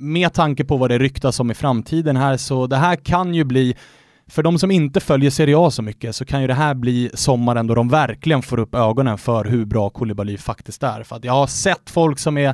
med 0.00 0.32
tanke 0.32 0.64
på 0.64 0.76
vad 0.76 0.90
det 0.90 0.98
ryktas 0.98 1.40
om 1.40 1.50
i 1.50 1.54
framtiden 1.54 2.16
här, 2.16 2.36
så 2.36 2.66
det 2.66 2.76
här 2.76 2.96
kan 2.96 3.34
ju 3.34 3.44
bli 3.44 3.74
för 4.30 4.42
de 4.42 4.58
som 4.58 4.70
inte 4.70 5.00
följer 5.00 5.30
Serie 5.30 5.58
A 5.58 5.70
så 5.70 5.82
mycket 5.82 6.16
så 6.16 6.24
kan 6.24 6.40
ju 6.40 6.46
det 6.46 6.54
här 6.54 6.74
bli 6.74 7.10
sommaren 7.14 7.66
då 7.66 7.74
de 7.74 7.88
verkligen 7.88 8.42
får 8.42 8.58
upp 8.58 8.74
ögonen 8.74 9.18
för 9.18 9.44
hur 9.44 9.64
bra 9.64 9.90
Koulibaly 9.90 10.36
faktiskt 10.36 10.82
är. 10.82 11.02
För 11.02 11.16
att 11.16 11.24
jag 11.24 11.32
har 11.32 11.46
sett 11.46 11.90
folk 11.90 12.18
som 12.18 12.38
är, 12.38 12.48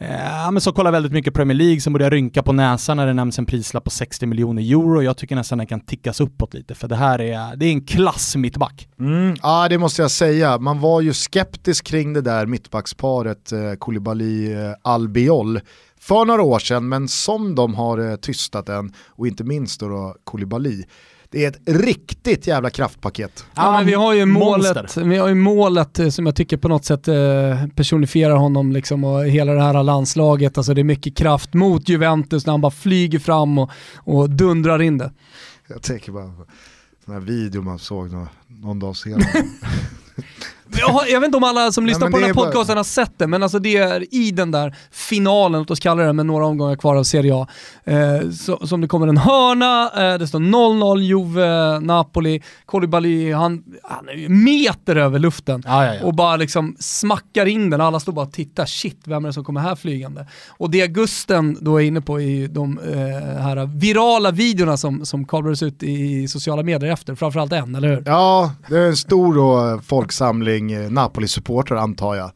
eh, 0.00 0.50
men 0.52 0.60
som 0.60 0.72
kollar 0.72 0.92
väldigt 0.92 1.12
mycket 1.12 1.34
Premier 1.34 1.56
League 1.56 1.80
som 1.80 1.92
börjar 1.92 2.10
rynka 2.10 2.42
på 2.42 2.52
näsan 2.52 2.96
när 2.96 3.06
det 3.06 3.12
nämns 3.12 3.38
en 3.38 3.46
prislapp 3.46 3.84
på 3.84 3.90
60 3.90 4.26
miljoner 4.26 4.62
euro. 4.62 5.02
Jag 5.02 5.16
tycker 5.16 5.36
nästan 5.36 5.58
den 5.58 5.66
kan 5.66 5.80
tickas 5.80 6.20
uppåt 6.20 6.54
lite 6.54 6.74
för 6.74 6.88
det 6.88 6.96
här 6.96 7.20
är, 7.20 7.56
det 7.56 7.66
är 7.66 7.70
en 7.70 7.84
klass 7.84 8.36
mittback. 8.36 8.88
Mm, 9.00 9.36
ja 9.42 9.68
det 9.68 9.78
måste 9.78 10.02
jag 10.02 10.10
säga. 10.10 10.58
Man 10.58 10.80
var 10.80 11.00
ju 11.00 11.12
skeptisk 11.12 11.86
kring 11.86 12.12
det 12.12 12.20
där 12.20 12.46
mittbacksparet 12.46 13.52
eh, 13.52 13.58
Koulibaly-Albiol 13.58 15.56
eh, 15.56 15.62
för 16.02 16.24
några 16.24 16.42
år 16.42 16.58
sedan, 16.58 16.88
men 16.88 17.08
som 17.08 17.54
de 17.54 17.74
har 17.74 18.10
eh, 18.10 18.16
tystat 18.16 18.68
än, 18.68 18.92
och 19.08 19.26
inte 19.26 19.44
minst 19.44 19.80
då, 19.80 19.88
då 19.88 20.16
Koulibaly. 20.24 20.84
Det 21.30 21.44
är 21.44 21.48
ett 21.48 21.60
riktigt 21.66 22.46
jävla 22.46 22.70
kraftpaket. 22.70 23.44
Ja, 23.54 23.72
men 23.72 23.86
vi 23.86 23.94
har 23.94 24.12
ju 24.12 24.26
målet, 24.26 24.96
vi 24.96 25.16
har 25.16 25.28
ju 25.28 25.34
målet 25.34 25.98
eh, 25.98 26.08
som 26.08 26.26
jag 26.26 26.36
tycker 26.36 26.56
på 26.56 26.68
något 26.68 26.84
sätt 26.84 27.08
eh, 27.08 27.14
personifierar 27.76 28.36
honom 28.36 28.72
liksom 28.72 29.04
och 29.04 29.24
hela 29.24 29.52
det 29.52 29.62
här 29.62 29.82
landslaget. 29.82 30.58
Alltså 30.58 30.74
det 30.74 30.80
är 30.80 30.84
mycket 30.84 31.16
kraft 31.16 31.54
mot 31.54 31.88
Juventus 31.88 32.46
när 32.46 32.52
han 32.52 32.60
bara 32.60 32.72
flyger 32.72 33.18
fram 33.18 33.58
och, 33.58 33.70
och 33.96 34.30
dundrar 34.30 34.82
in 34.82 34.98
det. 34.98 35.12
Jag 35.68 35.82
tänker 35.82 36.12
bara 36.12 36.26
på 36.26 36.46
den 37.04 37.14
här 37.14 37.20
videon 37.20 37.64
man 37.64 37.78
såg 37.78 38.12
någon, 38.12 38.28
någon 38.46 38.78
dag 38.78 38.96
senare. 38.96 39.24
Jag, 40.78 41.10
jag 41.10 41.20
vet 41.20 41.26
inte 41.26 41.36
om 41.36 41.44
alla 41.44 41.72
som 41.72 41.86
lyssnar 41.86 42.06
Nej, 42.06 42.12
på 42.12 42.18
den 42.18 42.26
här 42.26 42.34
bara... 42.34 42.46
podcasten 42.46 42.76
har 42.76 42.84
sett 42.84 43.18
det, 43.18 43.26
men 43.26 43.42
alltså 43.42 43.58
det 43.58 43.76
är 43.76 44.14
i 44.14 44.30
den 44.30 44.50
där 44.50 44.76
finalen, 44.90 45.60
låt 45.60 45.70
oss 45.70 45.80
kalla 45.80 46.02
det 46.02 46.12
med 46.12 46.26
några 46.26 46.46
omgångar 46.46 46.76
kvar 46.76 46.96
av 46.96 47.04
Serie 47.04 47.34
A, 47.34 47.46
eh, 47.84 48.30
så, 48.30 48.66
som 48.66 48.80
det 48.80 48.88
kommer 48.88 49.06
en 49.06 49.16
hörna, 49.16 49.90
eh, 50.12 50.18
det 50.18 50.26
står 50.26 50.38
0-0 50.38 51.00
Juve, 51.00 51.80
Napoli, 51.80 52.42
Koulibaly, 52.66 53.32
han, 53.32 53.64
han 53.82 54.08
är 54.08 54.12
ju 54.12 54.28
meter 54.28 54.96
över 54.96 55.18
luften 55.18 55.62
ja, 55.66 55.86
ja, 55.86 55.94
ja. 55.94 56.04
och 56.04 56.14
bara 56.14 56.36
liksom 56.36 56.76
smackar 56.78 57.46
in 57.46 57.70
den, 57.70 57.80
alla 57.80 58.00
står 58.00 58.12
bara 58.12 58.26
och 58.26 58.32
tittar, 58.32 58.66
shit 58.66 59.00
vem 59.04 59.24
är 59.24 59.28
det 59.28 59.32
som 59.32 59.44
kommer 59.44 59.60
här 59.60 59.76
flygande? 59.76 60.26
Och 60.48 60.70
det 60.70 60.86
Gusten 60.86 61.58
då 61.60 61.82
är 61.82 61.86
inne 61.86 62.00
på 62.00 62.20
är 62.20 62.48
de 62.48 62.78
eh, 62.78 63.42
här 63.42 63.66
virala 63.66 64.30
videorna 64.30 64.76
som, 64.76 65.06
som 65.06 65.24
kablades 65.24 65.62
ut 65.62 65.82
i 65.82 66.28
sociala 66.28 66.62
medier 66.62 66.92
efter, 66.92 67.14
framförallt 67.14 67.52
en, 67.52 67.74
eller 67.74 67.88
hur? 67.88 68.02
Ja, 68.06 68.52
det 68.68 68.78
är 68.78 68.86
en 68.86 68.96
stor 68.96 69.34
då, 69.34 69.80
folksamling 69.86 70.61
gäng 70.70 70.94
Napoli-supportrar 70.94 71.76
antar 71.76 72.14
jag, 72.14 72.30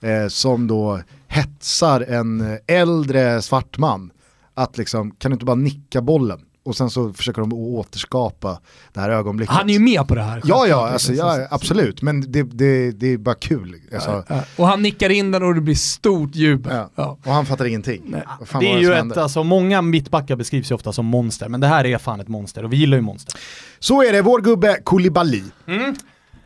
eh, 0.00 0.28
som 0.28 0.66
då 0.66 1.00
hetsar 1.28 2.00
en 2.00 2.58
äldre 2.66 3.42
svart 3.42 3.78
man 3.78 4.10
att 4.54 4.78
liksom, 4.78 5.10
kan 5.10 5.30
du 5.30 5.32
inte 5.34 5.44
bara 5.44 5.56
nicka 5.56 6.02
bollen? 6.02 6.40
Och 6.62 6.76
sen 6.76 6.90
så 6.90 7.12
försöker 7.12 7.40
de 7.40 7.52
återskapa 7.52 8.60
det 8.92 9.00
här 9.00 9.10
ögonblicket. 9.10 9.54
Han 9.54 9.70
är 9.70 9.74
ju 9.74 9.80
med 9.80 10.08
på 10.08 10.14
det 10.14 10.22
här. 10.22 10.42
Ja, 10.44 10.66
ja, 10.66 10.88
alltså, 10.88 11.12
ja 11.12 11.46
absolut. 11.50 12.02
Men 12.02 12.32
det, 12.32 12.42
det, 12.42 12.90
det 12.90 13.12
är 13.12 13.18
bara 13.18 13.34
kul. 13.34 13.76
Alltså. 13.94 14.10
Ja, 14.10 14.24
ja. 14.28 14.42
Och 14.56 14.66
han 14.66 14.82
nickar 14.82 15.10
in 15.10 15.30
den 15.30 15.42
och 15.42 15.54
det 15.54 15.60
blir 15.60 15.74
stort 15.74 16.34
jubel. 16.34 16.76
Ja. 16.76 16.90
Ja. 16.94 17.18
Och 17.24 17.32
han 17.32 17.46
fattar 17.46 17.64
ingenting. 17.64 18.14
det 18.60 18.72
är 18.72 18.78
ju 18.78 18.92
ett, 18.92 19.16
alltså, 19.16 19.44
många 19.44 19.82
mittbackar 19.82 20.36
beskrivs 20.36 20.70
ju 20.70 20.74
ofta 20.74 20.92
som 20.92 21.06
monster, 21.06 21.48
men 21.48 21.60
det 21.60 21.66
här 21.66 21.86
är 21.86 21.98
fan 21.98 22.20
ett 22.20 22.28
monster 22.28 22.64
och 22.64 22.72
vi 22.72 22.76
gillar 22.76 22.96
ju 22.96 23.02
monster. 23.02 23.40
Så 23.78 24.02
är 24.02 24.12
det, 24.12 24.22
vår 24.22 24.40
gubbe 24.40 24.80
Koulibaly. 24.84 25.42
Mm. 25.66 25.94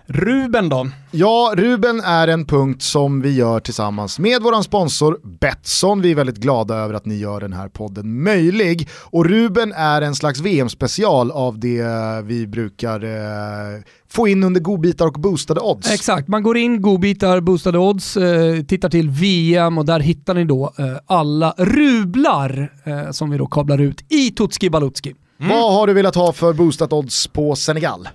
Ruben 0.06 0.68
då? 0.68 0.86
Ja, 1.10 1.52
Ruben 1.56 2.00
är 2.00 2.28
en 2.28 2.46
punkt 2.46 2.82
som 2.82 3.20
vi 3.20 3.34
gör 3.34 3.60
tillsammans 3.60 4.18
med 4.18 4.42
vår 4.42 4.62
sponsor 4.62 5.20
Betsson. 5.40 6.00
Vi 6.00 6.10
är 6.10 6.14
väldigt 6.14 6.36
glada 6.36 6.74
över 6.74 6.94
att 6.94 7.06
ni 7.06 7.14
gör 7.14 7.40
den 7.40 7.52
här 7.52 7.68
podden 7.68 8.22
möjlig. 8.22 8.88
Och 9.02 9.26
Ruben 9.26 9.72
är 9.72 10.02
en 10.02 10.14
slags 10.14 10.40
VM-special 10.40 11.30
av 11.30 11.58
det 11.58 11.84
vi 12.24 12.46
brukar 12.46 13.04
eh, 13.04 13.82
få 14.08 14.28
in 14.28 14.44
under 14.44 14.60
godbitar 14.60 15.06
och 15.06 15.12
boostade 15.12 15.60
odds. 15.60 15.90
Exakt, 15.90 16.28
man 16.28 16.42
går 16.42 16.56
in 16.56 16.82
godbitar, 16.82 17.40
boostade 17.40 17.78
odds, 17.78 18.16
eh, 18.16 18.62
tittar 18.62 18.88
till 18.88 19.10
VM 19.10 19.78
och 19.78 19.84
där 19.84 20.00
hittar 20.00 20.34
ni 20.34 20.44
då 20.44 20.72
eh, 20.78 20.96
alla 21.06 21.54
rublar 21.58 22.72
eh, 22.84 23.10
som 23.10 23.30
vi 23.30 23.38
då 23.38 23.46
kablar 23.46 23.80
ut 23.80 24.12
i 24.12 24.30
Tutski 24.30 24.70
Balutski. 24.70 25.14
Mm. 25.40 25.52
Vad 25.52 25.74
har 25.74 25.86
du 25.86 25.92
velat 25.92 26.14
ha 26.14 26.32
för 26.32 26.52
boostat 26.52 26.92
odds 26.92 27.26
på 27.26 27.56
Senegal? 27.56 28.08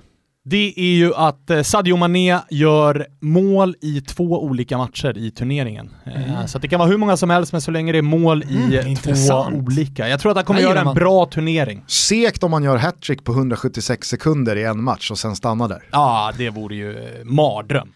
Det 0.50 0.74
är 0.78 0.96
ju 0.96 1.16
att 1.16 1.50
eh, 1.50 1.62
Sadio 1.62 1.96
Mané 1.96 2.40
gör 2.50 3.08
mål 3.22 3.76
i 3.82 4.02
två 4.02 4.44
olika 4.44 4.78
matcher 4.78 5.18
i 5.18 5.32
turneringen. 5.32 5.90
Eh, 6.06 6.32
mm. 6.34 6.48
Så 6.48 6.60
det 6.60 6.68
kan 6.68 6.80
vara 6.80 6.90
hur 6.90 6.98
många 6.98 7.18
som 7.18 7.30
helst, 7.30 7.52
men 7.52 7.62
så 7.62 7.72
länge 7.72 7.92
det 7.92 7.98
är 7.98 8.02
mål 8.02 8.44
i 8.44 8.78
mm, 8.78 8.96
två 8.96 9.36
olika. 9.54 10.10
Jag 10.10 10.20
tror 10.20 10.32
att 10.32 10.36
han 10.36 10.46
kommer 10.46 10.60
göra 10.60 10.80
en 10.82 10.94
bra 10.94 11.26
turnering. 11.26 11.84
Sekt 11.88 12.44
om 12.44 12.52
man 12.52 12.64
gör 12.64 12.78
hattrick 12.78 13.24
på 13.24 13.32
176 13.32 14.08
sekunder 14.08 14.56
i 14.56 14.64
en 14.64 14.84
match 14.84 15.12
och 15.12 15.18
sen 15.18 15.36
stannar 15.36 15.70
där. 15.70 15.84
Ja, 15.92 16.32
det 16.38 16.50
vore 16.50 16.76
ju 16.76 16.98
eh, 16.98 17.04
mardröm. 17.24 17.90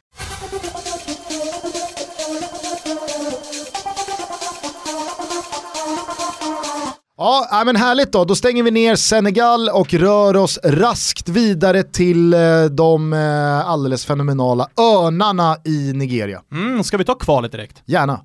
Ja, 7.23 7.63
men 7.65 7.75
härligt 7.75 8.11
då. 8.11 8.25
Då 8.25 8.35
stänger 8.35 8.63
vi 8.63 8.71
ner 8.71 8.95
Senegal 8.95 9.69
och 9.69 9.93
rör 9.93 10.37
oss 10.37 10.59
raskt 10.63 11.29
vidare 11.29 11.83
till 11.83 12.33
eh, 12.33 12.39
de 12.71 13.13
eh, 13.13 13.69
alldeles 13.69 14.05
fenomenala 14.05 14.67
örnarna 14.79 15.57
i 15.65 15.93
Nigeria. 15.93 16.41
Mm, 16.51 16.83
ska 16.83 16.97
vi 16.97 17.05
ta 17.05 17.15
kvalet 17.15 17.51
direkt? 17.51 17.83
Gärna. 17.85 18.19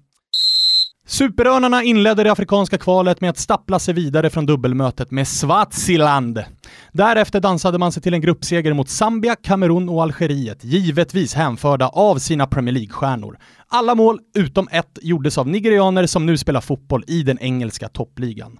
Superörnarna 1.06 1.82
inledde 1.82 2.24
det 2.24 2.32
afrikanska 2.32 2.78
kvalet 2.78 3.20
med 3.20 3.30
att 3.30 3.38
stappla 3.38 3.78
sig 3.78 3.94
vidare 3.94 4.30
från 4.30 4.46
dubbelmötet 4.46 5.10
med 5.10 5.28
Swaziland. 5.28 6.44
Därefter 6.92 7.40
dansade 7.40 7.78
man 7.78 7.92
sig 7.92 8.02
till 8.02 8.14
en 8.14 8.20
gruppseger 8.20 8.72
mot 8.72 8.88
Zambia, 8.88 9.36
Kamerun 9.36 9.88
och 9.88 10.02
Algeriet, 10.02 10.64
givetvis 10.64 11.34
hänförda 11.34 11.88
av 11.88 12.18
sina 12.18 12.46
Premier 12.46 12.74
League-stjärnor. 12.74 13.38
Alla 13.70 13.94
mål, 13.94 14.20
utom 14.34 14.68
ett, 14.70 14.98
gjordes 15.02 15.38
av 15.38 15.48
nigerianer 15.48 16.06
som 16.06 16.26
nu 16.26 16.38
spelar 16.38 16.60
fotboll 16.60 17.04
i 17.06 17.22
den 17.22 17.38
engelska 17.38 17.88
toppligan. 17.88 18.58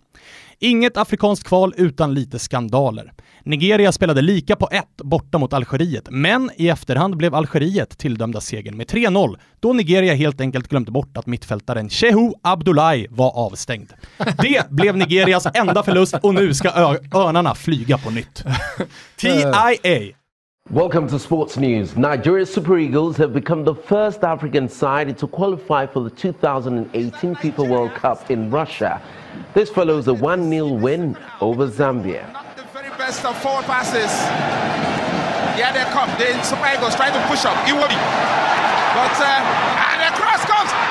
Inget 0.59 0.97
afrikanskt 0.97 1.47
kval 1.47 1.75
utan 1.77 2.15
lite 2.15 2.39
skandaler. 2.39 3.13
Nigeria 3.45 3.93
spelade 3.93 4.23
lika 4.23 4.57
på 4.57 4.69
ett 4.73 4.97
borta 4.97 5.39
mot 5.39 5.53
Algeriet, 5.53 6.09
men 6.11 6.51
i 6.57 6.69
efterhand 6.69 7.17
blev 7.17 7.35
Algeriet 7.35 7.99
tilldömda 7.99 8.41
segern 8.41 8.77
med 8.77 8.87
3-0, 8.87 9.37
då 9.61 9.73
Nigeria 9.73 10.15
helt 10.15 10.41
enkelt 10.41 10.69
glömde 10.69 10.93
bort 10.93 11.17
att 11.17 11.27
mittfältaren 11.27 11.91
Shehu 11.91 12.33
Abdullahi 12.43 13.07
var 13.11 13.37
avstängd. 13.37 13.93
Det 14.39 14.71
blev 14.71 14.97
Nigerias 14.97 15.47
enda 15.55 15.83
förlust 15.83 16.15
och 16.23 16.35
nu 16.35 16.55
ska 16.55 16.69
örnarna 17.15 17.55
flyga 17.55 17.99
på 17.99 18.11
nytt. 18.11 18.45
TIA 19.17 19.75
Welcome 20.71 21.09
to 21.09 21.19
sports 21.19 21.57
news. 21.57 21.97
Nigeria's 21.97 22.53
Super 22.53 22.77
Eagles 22.77 23.17
have 23.17 23.33
become 23.33 23.65
the 23.65 23.75
first 23.75 24.23
African 24.23 24.69
side 24.69 25.17
to 25.17 25.27
qualify 25.27 25.87
for 25.87 26.01
the 26.03 26.11
2018 26.11 27.37
FIFA 27.37 27.71
World 27.71 27.95
Cup 27.95 28.31
in 28.31 28.51
Russia. 28.51 29.01
This 29.55 29.71
follows 29.71 30.09
a 30.09 30.13
1 30.13 30.51
0 30.51 30.69
win 30.69 31.17
over 31.41 31.69
Zambia. 31.69 32.31
Not 32.35 32.55
the 32.55 32.65
very 32.65 32.91
best 32.99 33.25
of 33.25 33.41
four 33.41 33.63
passes. 33.63 34.13
Yeah, 35.57 35.73
they 35.73 35.89
come. 35.91 36.11
The 36.19 36.37
Super 36.43 36.69
Eagles 36.77 36.95
trying 36.97 37.15
to 37.15 37.27
push 37.29 37.47
up. 37.47 37.57
Iwobi. 37.65 37.97
But, 38.93 39.17
uh, 39.25 39.89
and 39.89 40.05
the 40.05 40.21
cross 40.21 40.45
comes. 40.45 40.88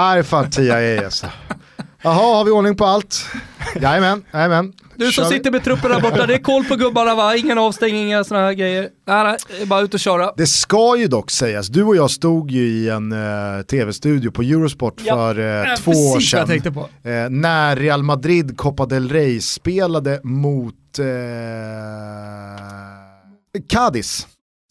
Nej, 0.00 0.22
fan 0.22 0.50
TIA 0.50 1.04
alltså. 1.04 1.26
Jaha, 2.02 2.36
har 2.36 2.44
vi 2.44 2.50
ordning 2.50 2.76
på 2.76 2.84
allt? 2.84 3.26
Jajamän, 3.80 4.24
jajamän. 4.32 4.72
Du 4.96 5.12
som 5.12 5.24
sitter 5.24 5.50
med 5.50 5.64
truppen 5.64 5.90
där 5.90 6.00
borta, 6.00 6.26
det 6.26 6.34
är 6.34 6.38
koll 6.38 6.64
på 6.64 6.76
gubbarna 6.76 7.14
va? 7.14 7.36
Ingen 7.36 7.58
avstängning, 7.58 8.06
inga 8.06 8.24
sådana 8.24 8.46
här 8.46 8.52
grejer. 8.52 8.88
Nej, 9.06 9.36
nej, 9.50 9.66
bara 9.66 9.80
ut 9.80 9.94
och 9.94 10.00
köra. 10.00 10.32
Det 10.36 10.46
ska 10.46 10.96
ju 10.96 11.06
dock 11.06 11.30
sägas, 11.30 11.68
du 11.68 11.82
och 11.82 11.96
jag 11.96 12.10
stod 12.10 12.50
ju 12.50 12.68
i 12.68 12.88
en 12.88 13.12
uh, 13.12 13.62
tv-studio 13.62 14.30
på 14.30 14.42
Eurosport 14.42 15.00
ja, 15.04 15.16
för 15.16 15.38
uh, 15.38 15.76
två 15.76 15.90
år 15.90 16.20
sedan. 16.20 16.38
Jag 16.38 16.48
tänkte 16.48 16.72
på. 16.72 16.80
Uh, 16.80 17.30
när 17.30 17.76
Real 17.76 18.02
Madrid 18.02 18.56
Copa 18.58 18.86
del 18.86 19.08
Rey 19.08 19.40
spelade 19.40 20.20
mot 20.24 20.74
Cadiz. 23.68 24.26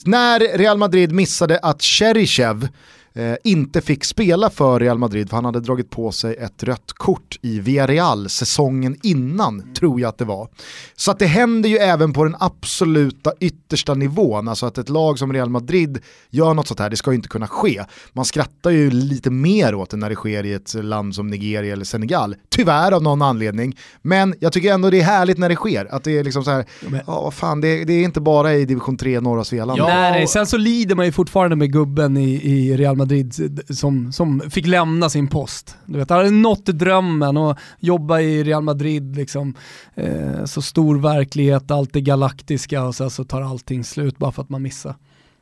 När 0.06 0.58
Real 0.58 0.78
Madrid 0.78 1.12
missade 1.12 1.60
att 1.60 1.82
Cheryshev 1.82 2.68
eh, 3.14 3.36
inte 3.44 3.82
fick 3.82 4.04
spela 4.04 4.50
för 4.50 4.80
Real 4.80 4.98
Madrid 4.98 5.30
för 5.30 5.38
han 5.38 5.46
hade 5.46 5.60
dragit 5.60 5.90
på 5.90 6.12
sig 6.12 6.36
ett 6.36 6.64
rött 6.64 6.94
kort 6.94 7.40
i 7.42 7.60
Villarreal 7.60 8.30
säsongen 8.30 8.96
innan, 9.04 9.74
tror 9.74 10.02
jag 10.02 10.10
att 10.10 10.18
det 10.18 10.26
var. 10.26 10.48
Så 10.96 11.12
att 11.12 11.20
det 11.20 11.26
händer 11.26 11.70
ju 11.70 11.78
även 11.78 12.14
på 12.14 12.24
den 12.24 12.36
absoluta 12.40 13.32
yttersta 13.40 13.94
nivån, 13.94 14.48
alltså 14.48 14.66
att 14.66 14.78
ett 14.78 14.90
lag 14.90 15.20
som 15.20 15.34
Real 15.34 15.50
Madrid 15.50 16.00
gör 16.30 16.54
något 16.54 16.68
sånt 16.68 16.80
här, 16.80 16.90
det 16.90 16.98
ska 16.98 17.12
ju 17.12 17.16
inte 17.16 17.30
kunna 17.30 17.48
ske. 17.48 17.84
Man 18.14 18.26
skrattar 18.26 18.70
ju 18.70 18.92
lite 18.92 19.30
mer 19.30 19.76
åt 19.76 19.90
det 19.90 19.98
när 19.98 20.10
det 20.10 20.16
sker 20.16 20.46
i 20.46 20.54
ett 20.54 20.74
land 20.74 21.16
som 21.16 21.28
Nigeria 21.28 21.74
eller 21.74 21.86
Senegal, 21.86 22.36
tyvärr 22.50 22.92
av 22.92 23.04
någon 23.04 23.22
anledning. 23.22 23.78
Men 24.02 24.36
jag 24.40 24.54
tycker 24.54 24.74
ändå 24.74 24.90
det 24.90 25.00
är 25.00 25.04
härligt 25.04 25.38
när 25.38 25.50
det 25.50 25.56
sker, 25.56 25.96
att 25.96 26.04
det 26.04 26.20
är 26.20 26.24
liksom 26.24 26.44
så 26.44 26.52
här, 26.52 26.66
ja 27.08 27.22
vad 27.22 27.34
fan, 27.34 27.62
det, 27.62 27.86
det, 27.86 27.94
är 27.94 28.04
inte 28.04 28.22
bara 28.22 28.54
i 28.54 28.66
division 28.66 28.98
3 28.98 29.20
norra 29.20 29.44
Svealand. 29.44 29.80
Ja, 29.80 29.88
nej, 29.88 30.12
nej, 30.12 30.28
sen 30.28 30.46
så 30.46 30.58
lider 30.58 30.96
man 30.96 31.06
ju 31.06 31.12
fortfarande 31.12 31.56
med 31.56 31.74
gubben 31.74 32.18
i, 32.18 32.34
i 32.34 32.78
Real 32.78 32.98
Madrid 33.00 33.60
som, 33.70 34.12
som 34.12 34.42
fick 34.50 34.68
lämna 34.68 35.10
sin 35.10 35.28
post. 35.28 35.76
Du 35.86 35.98
vet, 35.98 36.10
han 36.10 36.18
hade 36.20 36.32
nått 36.32 36.66
drömmen 36.66 37.38
och 37.38 37.58
jobba 37.80 38.20
i 38.20 38.44
Real 38.44 38.64
Madrid, 38.64 39.16
liksom, 39.16 39.54
eh, 39.96 40.46
så 40.46 40.62
stor 40.62 41.00
verklighet, 41.00 41.72
allt 41.72 41.94
det 41.94 42.02
galaktiska 42.02 42.84
och 42.84 42.96
sen 42.96 43.10
så 43.10 43.24
tar 43.24 43.42
allting 43.42 43.84
slut 43.84 44.18
bara 44.18 44.32
för 44.32 44.42
att 44.42 44.50
man 44.50 44.62
missar. 44.62 44.96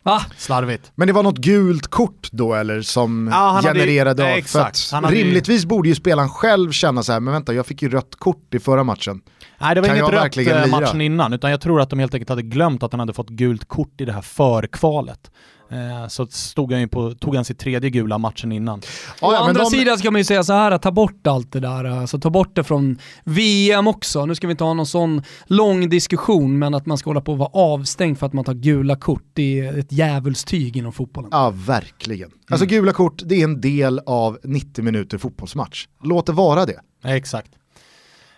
Ah, 0.04 0.22
Slarvigt. 0.38 0.92
Men 0.96 1.08
det 1.08 1.14
var 1.14 1.24
något 1.24 1.38
gult 1.38 1.88
kort 1.88 2.30
då 2.32 2.54
eller 2.54 2.82
som 2.82 3.30
Ja, 3.34 3.62
genererade 3.64 4.24
hade 4.24 4.34
ju- 4.34 4.38
exakt. 4.40 4.76
att 4.76 4.90
Han 4.92 5.04
hade 5.04 5.16
ju- 5.18 5.24
rimligtvis 5.24 5.66
borde 5.66 5.90
ju 5.90 5.96
spelaren 5.96 6.30
själv 6.30 6.72
känna 6.72 7.04
så 7.04 7.12
här, 7.12 7.20
men 7.20 7.34
vänta 7.34 7.54
jag 7.54 7.66
fick 7.66 7.82
ju 7.82 7.90
rött 7.90 8.16
kort 8.16 8.54
i 8.54 8.60
förra 8.60 8.84
matchen. 8.84 9.22
Nej 9.62 9.76
det 9.76 9.82
var 9.82 9.88
Kan 9.88 9.98
inget 9.98 10.10
rött 10.12 10.38
eh, 10.38 10.44
lira? 10.44 10.68
matchen 10.68 11.02
innan, 11.02 11.34
utan 11.34 11.52
jag 11.52 11.62
tror 11.62 11.82
att 11.82 11.90
de 11.90 12.00
helt 12.00 12.14
enkelt 12.14 12.30
hade 12.30 12.42
glömt 12.42 12.84
att 12.84 12.92
han 12.94 13.00
hade 13.00 13.14
fått 13.14 13.30
gult 13.30 13.68
kort 13.68 14.02
i 14.02 14.06
det 14.06 14.14
här 14.14 14.22
förkvalet. 14.22 15.32
Eh, 15.72 16.08
så 16.08 16.28
stod 16.28 16.72
han 16.72 16.82
ju 16.82 16.88
på, 16.88 17.14
tog 17.14 17.36
han 17.36 17.46
sitt 17.46 17.60
tredje 17.60 17.90
gula 17.90 18.18
matchen 18.18 18.52
innan. 18.52 18.80
Å 18.80 18.82
Ja, 19.22 19.32
men 19.32 19.50
andra 19.50 19.62
de- 19.64 19.70
sidan 19.72 19.98
ska 19.98 20.12
man 20.12 20.20
ju 20.22 20.26
säga 20.26 20.44
så 20.44 20.54
här, 20.54 20.72
att 20.72 20.82
ta 20.82 20.92
bort 20.92 21.28
allt 21.28 21.52
det 21.52 21.60
där, 21.60 21.86
alltså 21.86 22.20
ta 22.20 22.30
bort 22.30 22.56
det 22.56 22.64
från 22.64 23.00
VM 23.24 23.88
också. 23.88 24.26
Nu 24.26 24.36
ska 24.36 24.48
vi 24.48 24.52
inte 24.52 24.64
ha 24.64 24.74
någon 24.74 24.86
sån 24.86 25.24
lång 25.46 25.90
diskussion, 25.90 26.60
men 26.60 26.74
att 26.74 26.86
man 26.86 26.98
ska 26.98 27.10
hålla 27.10 27.22
på 27.22 27.34
att 27.34 27.40
vara 27.40 27.50
avstängd 27.54 28.20
för 28.20 28.26
att 28.26 28.34
man 28.34 28.46
tar 28.46 28.54
gula 28.54 28.96
kort, 28.96 29.24
det 29.34 29.60
är 29.60 29.78
ett 29.80 29.92
djävulstyg 29.92 30.78
inom 30.78 30.92
fotbollen. 30.94 31.30
Ja, 31.34 31.54
verkligen. 31.56 32.30
Alltså 32.50 32.66
gula 32.66 32.94
kort, 32.94 33.22
det 33.26 33.36
är 33.36 33.44
en 33.44 33.62
del 33.62 34.00
av 34.06 34.38
90 34.44 34.84
minuter 34.84 35.18
fotbollsmatch. 35.18 35.88
Låt 36.04 36.26
det 36.26 36.32
vara 36.32 36.66
det. 36.66 36.80
Exakt. 37.04 37.52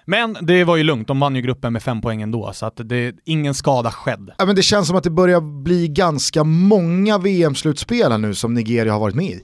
Men 0.10 0.38
det 0.42 0.64
var 0.64 0.78
ju 0.78 0.84
lugnt, 0.84 1.08
de 1.08 1.20
vann 1.20 1.36
ju 1.36 1.42
gruppen 1.42 1.74
med 1.74 1.84
fem 1.84 2.02
poäng 2.02 2.22
ändå, 2.22 2.54
så 2.54 2.66
att 2.66 2.74
det, 2.84 3.16
ingen 3.26 3.54
skada 3.54 3.92
skedd. 3.92 4.32
Ja, 4.38 4.46
men 4.46 4.56
det 4.56 4.62
känns 4.62 4.88
som 4.88 4.96
att 4.96 5.04
det 5.04 5.10
börjar 5.10 5.42
bli 5.42 5.88
ganska 5.88 6.44
många 6.44 7.18
VM-slutspel 7.18 8.20
nu 8.20 8.34
som 8.34 8.54
Nigeria 8.54 8.94
har 8.94 9.00
varit 9.00 9.16
med 9.16 9.26
i. 9.26 9.42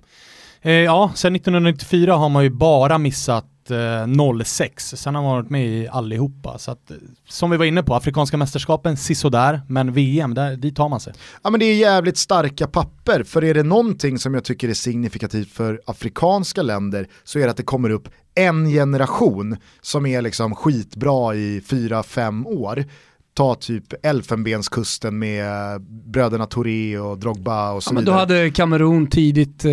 Eh, 0.61 0.71
ja, 0.71 1.11
sen 1.15 1.35
1994 1.35 2.15
har 2.15 2.29
man 2.29 2.43
ju 2.43 2.49
bara 2.49 2.97
missat 2.97 3.45
eh, 3.69 4.43
06, 4.43 4.93
sen 4.97 5.15
har 5.15 5.21
man 5.21 5.31
varit 5.31 5.49
med 5.49 5.67
i 5.67 5.87
allihopa. 5.87 6.57
Så 6.57 6.71
att, 6.71 6.91
eh, 6.91 6.97
som 7.27 7.51
vi 7.51 7.57
var 7.57 7.65
inne 7.65 7.83
på, 7.83 7.95
Afrikanska 7.95 8.37
mästerskapen, 8.37 8.97
sisådär, 8.97 9.61
men 9.67 9.93
VM, 9.93 10.33
där, 10.33 10.55
dit 10.55 10.75
tar 10.75 10.89
man 10.89 10.99
sig. 10.99 11.13
Ja 11.43 11.49
men 11.49 11.59
det 11.59 11.65
är 11.65 11.75
jävligt 11.75 12.17
starka 12.17 12.67
papper, 12.67 13.23
för 13.23 13.43
är 13.43 13.53
det 13.53 13.63
någonting 13.63 14.19
som 14.19 14.33
jag 14.33 14.43
tycker 14.43 14.69
är 14.69 14.73
signifikativt 14.73 15.51
för 15.51 15.81
afrikanska 15.85 16.61
länder 16.61 17.07
så 17.23 17.39
är 17.39 17.43
det 17.43 17.49
att 17.49 17.57
det 17.57 17.63
kommer 17.63 17.89
upp 17.89 18.09
en 18.35 18.69
generation 18.69 19.57
som 19.81 20.05
är 20.05 20.21
liksom 20.21 20.55
skitbra 20.55 21.35
i 21.35 21.59
4-5 21.59 22.45
år. 22.45 22.85
Ta 23.33 23.55
typ 23.55 24.05
Elfenbenskusten 24.05 25.19
med 25.19 25.81
bröderna 25.81 26.45
Touré 26.45 26.97
och 26.99 27.17
Drogba 27.19 27.71
och 27.71 27.83
så 27.83 27.89
Ja, 27.89 27.93
men 27.93 28.05
då 28.05 28.11
vidare. 28.11 28.19
hade 28.37 28.51
Kamerun 28.51 29.07
tidigt 29.07 29.65
eh, 29.65 29.71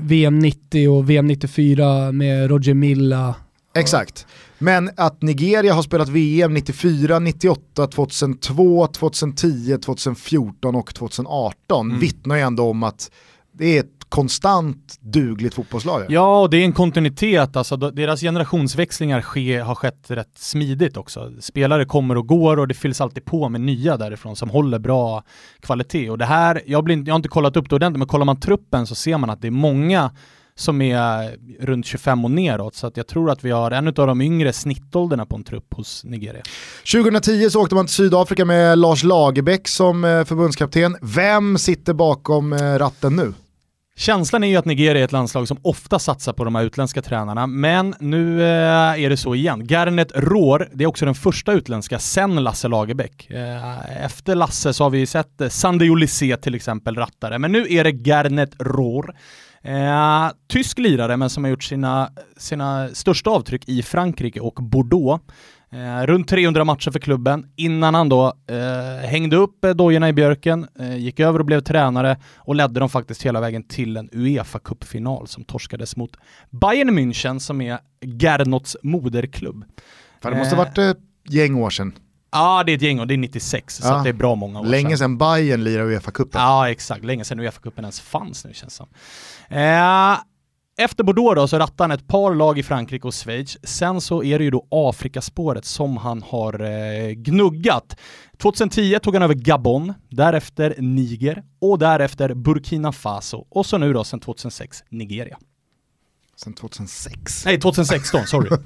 VM 0.00 0.38
90 0.38 0.88
och 0.88 1.10
VM 1.10 1.26
94 1.26 2.12
med 2.12 2.50
Roger 2.50 2.74
Milla. 2.74 3.34
Exakt. 3.74 4.26
Men 4.58 4.90
att 4.96 5.22
Nigeria 5.22 5.74
har 5.74 5.82
spelat 5.82 6.08
VM 6.08 6.54
94, 6.54 7.18
98, 7.18 7.86
2002, 7.86 8.86
2010, 8.86 9.78
2014 9.84 10.74
och 10.74 10.94
2018 10.94 11.86
Mm. 11.86 12.00
vittnar 12.00 12.36
ju 12.36 12.42
ändå 12.42 12.70
om 12.70 12.82
att 12.82 13.10
det 13.58 13.78
är 13.78 13.84
ett 14.06 14.10
konstant 14.10 14.98
dugligt 15.00 15.54
fotbollslag. 15.54 16.06
Ja, 16.08 16.40
och 16.40 16.50
det 16.50 16.56
är 16.56 16.64
en 16.64 16.72
kontinuitet, 16.72 17.56
alltså 17.56 17.76
deras 17.76 18.20
generationsväxlingar 18.20 19.20
ske, 19.20 19.58
har 19.58 19.74
skett 19.74 20.04
rätt 20.08 20.38
smidigt 20.38 20.96
också. 20.96 21.32
Spelare 21.40 21.84
kommer 21.84 22.16
och 22.16 22.26
går 22.26 22.56
och 22.56 22.68
det 22.68 22.74
fylls 22.74 23.00
alltid 23.00 23.24
på 23.24 23.48
med 23.48 23.60
nya 23.60 23.96
därifrån 23.96 24.36
som 24.36 24.50
håller 24.50 24.78
bra 24.78 25.22
kvalitet. 25.60 26.10
Och 26.10 26.18
det 26.18 26.24
här, 26.24 26.62
jag, 26.66 26.84
blir, 26.84 26.96
jag 26.96 27.14
har 27.14 27.16
inte 27.16 27.28
kollat 27.28 27.56
upp 27.56 27.70
det 27.70 27.76
ordentligt, 27.76 27.98
men 27.98 28.08
kollar 28.08 28.24
man 28.24 28.40
truppen 28.40 28.86
så 28.86 28.94
ser 28.94 29.18
man 29.18 29.30
att 29.30 29.42
det 29.42 29.46
är 29.46 29.50
många 29.50 30.10
som 30.58 30.82
är 30.82 31.36
runt 31.60 31.86
25 31.86 32.24
och 32.24 32.30
neråt, 32.30 32.74
så 32.74 32.86
att 32.86 32.96
jag 32.96 33.06
tror 33.06 33.30
att 33.30 33.44
vi 33.44 33.50
har 33.50 33.70
en 33.70 33.88
av 33.88 33.94
de 33.94 34.20
yngre 34.20 34.52
snittålderna 34.52 35.26
på 35.26 35.36
en 35.36 35.44
trupp 35.44 35.74
hos 35.74 36.04
Nigeria. 36.04 36.42
2010 36.92 37.50
så 37.50 37.62
åkte 37.62 37.74
man 37.74 37.86
till 37.86 37.94
Sydafrika 37.94 38.44
med 38.44 38.78
Lars 38.78 39.04
Lagerbäck 39.04 39.68
som 39.68 40.04
eh, 40.04 40.24
förbundskapten. 40.24 40.96
Vem 41.02 41.58
sitter 41.58 41.94
bakom 41.94 42.52
eh, 42.52 42.58
ratten 42.58 43.16
nu? 43.16 43.32
Känslan 43.98 44.44
är 44.44 44.48
ju 44.48 44.56
att 44.56 44.64
Nigeria 44.64 45.00
är 45.00 45.04
ett 45.04 45.12
landslag 45.12 45.48
som 45.48 45.58
ofta 45.62 45.98
satsar 45.98 46.32
på 46.32 46.44
de 46.44 46.54
här 46.54 46.62
utländska 46.62 47.02
tränarna, 47.02 47.46
men 47.46 47.94
nu 48.00 48.42
eh, 48.42 49.04
är 49.04 49.10
det 49.10 49.16
så 49.16 49.34
igen. 49.34 49.66
Garnet 49.66 50.12
Rohr, 50.14 50.68
det 50.72 50.84
är 50.84 50.88
också 50.88 51.04
den 51.04 51.14
första 51.14 51.52
utländska 51.52 51.98
sen 51.98 52.44
Lasse 52.44 52.68
Lagerbäck. 52.68 53.30
Eh, 53.30 54.04
efter 54.04 54.34
Lasse 54.34 54.72
så 54.72 54.84
har 54.84 54.90
vi 54.90 55.06
sett 55.06 55.40
eh, 55.40 55.48
Sande 55.48 55.90
Olise 55.90 56.36
till 56.36 56.54
exempel 56.54 56.96
rattare, 56.96 57.38
men 57.38 57.52
nu 57.52 57.66
är 57.70 57.84
det 57.84 57.92
Garnet 57.92 58.54
Rohr. 58.58 59.14
Eh, 59.62 60.30
tysk 60.48 60.78
lirare, 60.78 61.16
men 61.16 61.30
som 61.30 61.44
har 61.44 61.50
gjort 61.50 61.64
sina, 61.64 62.10
sina 62.36 62.88
största 62.88 63.30
avtryck 63.30 63.68
i 63.68 63.82
Frankrike 63.82 64.40
och 64.40 64.54
Bordeaux. 64.54 65.24
Eh, 65.72 66.06
runt 66.06 66.28
300 66.28 66.64
matcher 66.64 66.90
för 66.90 66.98
klubben 66.98 67.46
innan 67.56 67.94
han 67.94 68.08
då 68.08 68.26
eh, 68.50 69.08
hängde 69.08 69.36
upp 69.36 69.64
eh, 69.64 69.70
dojorna 69.70 70.08
i 70.08 70.12
björken, 70.12 70.66
eh, 70.78 70.96
gick 70.96 71.20
över 71.20 71.38
och 71.38 71.44
blev 71.44 71.60
tränare 71.60 72.16
och 72.36 72.54
ledde 72.54 72.80
dem 72.80 72.88
faktiskt 72.88 73.22
hela 73.22 73.40
vägen 73.40 73.62
till 73.62 73.96
en 73.96 74.08
uefa 74.12 74.58
Cup-final 74.58 75.26
som 75.26 75.44
torskades 75.44 75.96
mot 75.96 76.16
Bayern 76.50 76.98
München 76.98 77.38
som 77.38 77.60
är 77.60 77.78
Gernots 78.20 78.76
moderklubb. 78.82 79.64
För 80.22 80.30
det 80.30 80.36
måste 80.36 80.54
Eh, 80.54 80.58
ha 80.58 80.64
varit 80.64 80.78
ett 80.78 80.98
gäng 81.28 81.54
år 81.54 81.70
sedan. 81.70 81.92
Ja, 82.32 82.62
det 82.66 82.72
är 82.72 82.76
ett 82.76 82.82
gäng 82.82 83.00
och 83.00 83.06
det 83.06 83.14
är 83.14 83.18
96, 83.18 83.74
så 83.76 83.88
Ja. 83.88 84.00
det 84.02 84.08
är 84.08 84.12
bra 84.12 84.34
många 84.34 84.60
år 84.60 84.64
Länge 84.64 84.88
sedan. 84.88 84.98
sedan 84.98 85.18
Bayern 85.18 85.64
lirade 85.64 85.88
Uefa-cupen. 85.98 86.28
Ja, 86.40 86.70
exakt. 86.70 87.04
Länge 87.04 87.24
sedan 87.24 87.40
Uefa-cupen 87.40 87.80
ens 87.80 88.00
fanns 88.00 88.44
nu 88.44 88.54
känns 88.54 88.72
det 88.72 88.76
som. 88.76 88.88
Eh, 89.58 90.18
efter 90.78 91.04
Bordeaux 91.04 91.34
då 91.36 91.48
så 91.48 91.58
rattade 91.58 91.82
han 91.82 91.98
ett 91.98 92.08
par 92.08 92.34
lag 92.34 92.58
i 92.58 92.62
Frankrike 92.62 93.06
och 93.06 93.14
Schweiz. 93.14 93.58
Sen 93.62 94.00
så 94.00 94.22
är 94.22 94.38
det 94.38 94.44
ju 94.44 94.50
då 94.50 94.66
Afrikaspåret 94.70 95.64
som 95.64 95.96
han 95.96 96.22
har 96.22 96.60
eh, 96.60 97.10
gnuggat. 97.10 97.96
2010 98.38 98.98
tog 99.02 99.14
han 99.14 99.22
över 99.22 99.34
Gabon, 99.34 99.94
därefter 100.08 100.74
Niger 100.78 101.44
och 101.60 101.78
därefter 101.78 102.34
Burkina 102.34 102.92
Faso 102.92 103.46
och 103.48 103.66
så 103.66 103.78
nu 103.78 103.92
då 103.92 104.04
sen 104.04 104.20
2006 104.20 104.84
Nigeria. 104.88 105.38
Sen 106.44 106.52
2006. 106.52 107.44
Nej, 107.44 107.60
2016, 107.60 108.26
sorry. 108.26 108.48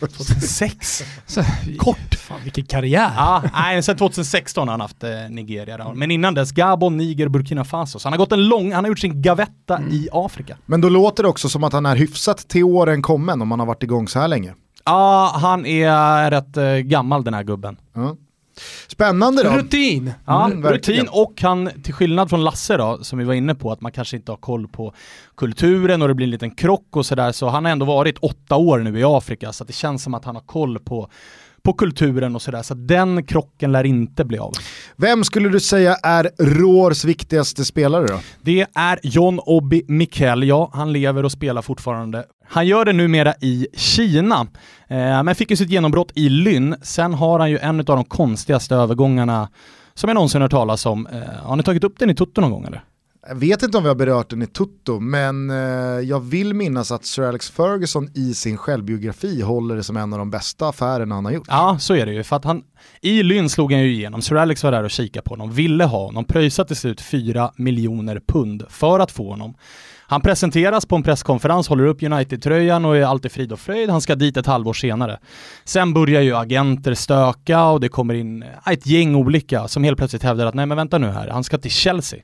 2006? 0.00 1.04
Så, 1.26 1.42
Kort. 1.78 2.14
fan 2.14 2.40
vilken 2.42 2.64
karriär. 2.64 3.12
Ja, 3.16 3.42
nej, 3.52 3.82
sen 3.82 3.96
2016 3.96 4.68
har 4.68 4.72
han 4.72 4.80
haft 4.80 5.04
eh, 5.04 5.10
Nigeria 5.30 5.76
då. 5.78 5.92
Men 5.94 6.10
innan 6.10 6.34
dess 6.34 6.52
Gabon, 6.52 6.96
Niger, 6.96 7.28
Burkina 7.28 7.64
Faso. 7.64 7.98
Så 7.98 8.06
han 8.08 8.12
har 8.12 8.18
gått 8.18 8.32
en 8.32 8.48
lång, 8.48 8.72
han 8.72 8.84
har 8.84 8.88
gjort 8.88 8.98
sin 8.98 9.22
gavetta 9.22 9.82
i 9.90 10.08
Afrika. 10.12 10.56
Men 10.66 10.80
då 10.80 10.88
låter 10.88 11.22
det 11.22 11.28
också 11.28 11.48
som 11.48 11.64
att 11.64 11.72
han 11.72 11.86
är 11.86 11.96
hyfsat 11.96 12.38
till 12.48 12.64
åren 12.64 13.02
kommen 13.02 13.42
om 13.42 13.50
han 13.50 13.60
har 13.60 13.66
varit 13.66 13.82
igång 13.82 14.08
så 14.08 14.18
här 14.18 14.28
länge. 14.28 14.54
Ja, 14.84 15.32
han 15.40 15.66
är 15.66 16.30
rätt 16.30 16.56
eh, 16.56 16.64
gammal 16.64 17.24
den 17.24 17.34
här 17.34 17.42
gubben. 17.42 17.76
Ja. 17.94 18.16
Spännande 18.88 19.42
då. 19.42 19.50
Rutin. 19.50 20.12
Ja, 20.26 20.46
Mm, 20.46 20.66
rutin 20.72 21.08
och 21.10 21.42
han, 21.42 21.70
till 21.82 21.94
skillnad 21.94 22.30
från 22.30 22.44
Lasse 22.44 22.76
då, 22.76 22.98
som 23.02 23.18
vi 23.18 23.24
var 23.24 23.34
inne 23.34 23.54
på, 23.54 23.72
att 23.72 23.80
man 23.80 23.92
kanske 23.92 24.16
inte 24.16 24.32
har 24.32 24.36
koll 24.36 24.68
på 24.68 24.94
kulturen 25.36 26.02
och 26.02 26.08
det 26.08 26.14
blir 26.14 26.26
en 26.26 26.30
liten 26.30 26.50
krock 26.50 26.96
och 26.96 27.06
sådär, 27.06 27.32
så 27.32 27.48
han 27.48 27.64
har 27.64 27.72
ändå 27.72 27.86
varit 27.86 28.18
åtta 28.18 28.56
år 28.56 28.78
nu 28.78 28.98
i 28.98 29.04
Afrika, 29.04 29.52
så 29.52 29.64
att 29.64 29.68
det 29.68 29.72
känns 29.72 30.02
som 30.02 30.14
att 30.14 30.24
han 30.24 30.34
har 30.34 30.42
koll 30.42 30.78
på, 30.78 31.08
på 31.70 31.76
kulturen 31.76 32.34
och 32.34 32.42
sådär, 32.42 32.62
så 32.62 32.74
den 32.74 33.26
krocken 33.26 33.72
lär 33.72 33.84
inte 33.84 34.24
bli 34.24 34.38
av. 34.38 34.52
Vem 34.96 35.24
skulle 35.24 35.48
du 35.48 35.60
säga 35.60 35.94
är 36.02 36.30
Roars 36.38 37.04
viktigaste 37.04 37.64
spelare 37.64 38.06
då? 38.06 38.20
Det 38.42 38.66
är 38.74 38.98
John 39.02 39.40
Obi 39.46 39.84
Mikel, 39.88 40.42
ja, 40.42 40.70
han 40.72 40.92
lever 40.92 41.24
och 41.24 41.32
spelar 41.32 41.62
fortfarande. 41.62 42.24
Han 42.48 42.66
gör 42.66 42.84
det 42.84 42.92
numera 42.92 43.34
i 43.40 43.66
Kina, 43.76 44.46
eh, 44.88 45.22
men 45.22 45.34
fick 45.34 45.50
ju 45.50 45.56
sitt 45.56 45.70
genombrott 45.70 46.12
i 46.14 46.28
Lynn. 46.28 46.76
Sen 46.82 47.14
har 47.14 47.38
han 47.38 47.50
ju 47.50 47.58
en 47.58 47.78
av 47.78 47.84
de 47.84 48.04
konstigaste 48.04 48.74
övergångarna 48.74 49.48
som 49.94 50.08
jag 50.08 50.14
någonsin 50.14 50.42
hört 50.42 50.50
talas 50.50 50.86
om. 50.86 51.06
Eh, 51.06 51.46
har 51.46 51.56
ni 51.56 51.62
tagit 51.62 51.84
upp 51.84 51.98
den 51.98 52.10
i 52.10 52.14
Tutto 52.14 52.40
någon 52.40 52.50
gång 52.50 52.64
eller? 52.64 52.82
Jag 53.28 53.34
vet 53.34 53.62
inte 53.62 53.78
om 53.78 53.82
vi 53.82 53.88
har 53.88 53.96
berört 53.96 54.30
den 54.30 54.42
i 54.42 54.46
Tutto, 54.46 55.00
men 55.00 55.50
eh, 55.50 55.56
jag 56.08 56.20
vill 56.20 56.54
minnas 56.54 56.92
att 56.92 57.04
Sir 57.04 57.22
Alex 57.22 57.50
Ferguson 57.50 58.08
i 58.14 58.34
sin 58.34 58.56
självbiografi 58.56 59.42
håller 59.42 59.76
det 59.76 59.82
som 59.82 59.96
en 59.96 60.12
av 60.12 60.18
de 60.18 60.30
bästa 60.30 60.68
affärerna 60.68 61.14
han 61.14 61.24
har 61.24 61.32
gjort. 61.32 61.46
Ja, 61.48 61.76
så 61.80 61.94
är 61.94 62.06
det 62.06 62.12
ju. 62.12 62.22
För 62.22 62.36
att 62.36 62.44
han, 62.44 62.62
I 63.00 63.22
Lynn 63.22 63.48
slog 63.48 63.72
han 63.72 63.82
ju 63.82 63.92
igenom. 63.92 64.22
Sir 64.22 64.36
Alex 64.36 64.64
var 64.64 64.72
där 64.72 64.84
och 64.84 64.90
kikade 64.90 65.24
på 65.24 65.32
honom, 65.32 65.52
ville 65.52 65.84
ha 65.84 66.04
honom, 66.04 66.24
pröjsade 66.24 66.66
till 66.66 66.76
slut 66.76 67.00
4 67.00 67.52
miljoner 67.56 68.20
pund 68.26 68.62
för 68.68 69.00
att 69.00 69.10
få 69.10 69.30
honom. 69.30 69.54
Han 70.10 70.20
presenteras 70.20 70.86
på 70.86 70.96
en 70.96 71.02
presskonferens, 71.02 71.68
håller 71.68 71.86
upp 71.86 72.02
United-tröjan 72.02 72.84
och 72.84 72.96
är 72.96 73.02
alltid 73.02 73.32
frid 73.32 73.52
och 73.52 73.60
fröjd. 73.60 73.90
Han 73.90 74.00
ska 74.00 74.14
dit 74.14 74.36
ett 74.36 74.46
halvår 74.46 74.72
senare. 74.72 75.18
Sen 75.64 75.94
börjar 75.94 76.22
ju 76.22 76.36
agenter 76.36 76.94
stöka 76.94 77.64
och 77.64 77.80
det 77.80 77.88
kommer 77.88 78.14
in 78.14 78.42
eh, 78.42 78.72
ett 78.72 78.86
gäng 78.86 79.14
olika 79.14 79.68
som 79.68 79.84
helt 79.84 79.98
plötsligt 79.98 80.22
hävdar 80.22 80.46
att 80.46 80.54
nej 80.54 80.66
men 80.66 80.76
vänta 80.76 80.98
nu 80.98 81.06
här, 81.06 81.28
han 81.28 81.44
ska 81.44 81.58
till 81.58 81.70
Chelsea. 81.70 82.20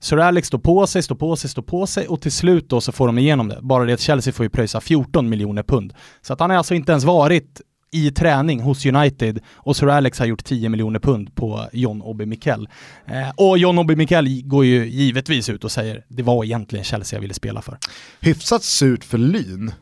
Sir 0.00 0.18
Alex 0.18 0.48
står 0.48 0.58
på 0.58 0.86
sig, 0.86 1.02
står 1.02 1.14
på 1.14 1.36
sig, 1.36 1.50
står 1.50 1.62
på 1.62 1.86
sig 1.86 2.08
och 2.08 2.20
till 2.20 2.32
slut 2.32 2.68
då 2.68 2.80
så 2.80 2.92
får 2.92 3.06
de 3.06 3.18
igenom 3.18 3.48
det. 3.48 3.58
Bara 3.62 3.84
det 3.84 3.92
att 3.92 4.00
Chelsea 4.00 4.32
får 4.32 4.44
ju 4.44 4.50
pröjsa 4.50 4.80
14 4.80 5.28
miljoner 5.28 5.62
pund. 5.62 5.92
Så 6.22 6.32
att 6.32 6.40
han 6.40 6.50
har 6.50 6.56
alltså 6.56 6.74
inte 6.74 6.92
ens 6.92 7.04
varit 7.04 7.60
i 7.92 8.10
träning 8.10 8.60
hos 8.60 8.86
United 8.86 9.40
och 9.54 9.76
Sir 9.76 9.86
Alex 9.86 10.18
har 10.18 10.26
gjort 10.26 10.44
10 10.44 10.68
miljoner 10.68 10.98
pund 10.98 11.34
på 11.34 11.68
John 11.72 12.02
Obi 12.02 12.26
Mikel. 12.26 12.68
Eh, 13.06 13.30
och 13.36 13.58
John 13.58 13.78
Obi 13.78 13.96
Mikel 13.96 14.42
går 14.44 14.64
ju 14.64 14.88
givetvis 14.88 15.48
ut 15.48 15.64
och 15.64 15.72
säger 15.72 16.04
det 16.08 16.22
var 16.22 16.44
egentligen 16.44 16.84
Chelsea 16.84 17.16
jag 17.16 17.20
ville 17.20 17.34
spela 17.34 17.62
för. 17.62 17.78
Hyfsat 18.20 18.62
surt 18.62 19.04
för 19.04 19.18
Lyn. 19.18 19.72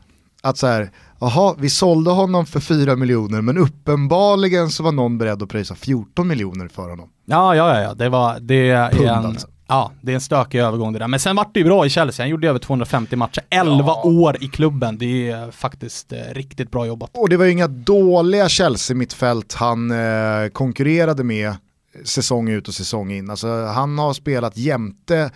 Att 0.41 0.57
så 0.57 0.67
här, 0.67 0.91
jaha, 1.19 1.55
vi 1.59 1.69
sålde 1.69 2.11
honom 2.11 2.45
för 2.45 2.59
4 2.59 2.95
miljoner 2.95 3.41
men 3.41 3.57
uppenbarligen 3.57 4.69
så 4.69 4.83
var 4.83 4.91
någon 4.91 5.17
beredd 5.17 5.43
att 5.43 5.49
pröjsa 5.49 5.75
14 5.75 6.27
miljoner 6.27 6.67
för 6.67 6.89
honom. 6.89 7.09
Ja, 7.25 7.55
ja, 7.55 7.75
ja, 7.75 7.81
ja. 7.81 7.93
det 7.93 8.09
var, 8.09 8.39
det 8.39 8.69
är 8.69 8.91
Pund 8.91 9.09
en, 9.09 9.25
alltså. 9.25 9.47
Ja, 9.69 9.91
det 10.01 10.11
är 10.11 10.15
en 10.15 10.21
stökig 10.21 10.59
övergång 10.59 10.93
det 10.93 10.99
där. 10.99 11.07
Men 11.07 11.19
sen 11.19 11.35
vart 11.35 11.53
det 11.53 11.59
ju 11.59 11.65
bra 11.65 11.85
i 11.85 11.89
Chelsea. 11.89 12.23
Han 12.23 12.29
gjorde 12.29 12.49
över 12.49 12.59
250 12.59 13.15
matcher. 13.15 13.43
11 13.49 13.93
år 13.93 14.43
i 14.43 14.47
klubben. 14.47 14.97
Det 14.97 15.29
är 15.29 15.51
faktiskt 15.51 16.13
eh, 16.13 16.17
riktigt 16.31 16.71
bra 16.71 16.85
jobbat. 16.85 17.09
Och 17.13 17.29
det 17.29 17.37
var 17.37 17.45
ju 17.45 17.51
inga 17.51 17.67
dåliga 17.67 18.49
Chelsea-mittfält 18.49 19.53
han 19.53 19.91
eh, 19.91 20.49
konkurrerade 20.53 21.23
med 21.23 21.55
säsong 22.03 22.49
ut 22.49 22.67
och 22.67 22.73
säsong 22.73 23.11
in. 23.11 23.29
Alltså, 23.29 23.65
han 23.65 23.97
har 23.97 24.13
spelat 24.13 24.57
jämte 24.57 25.31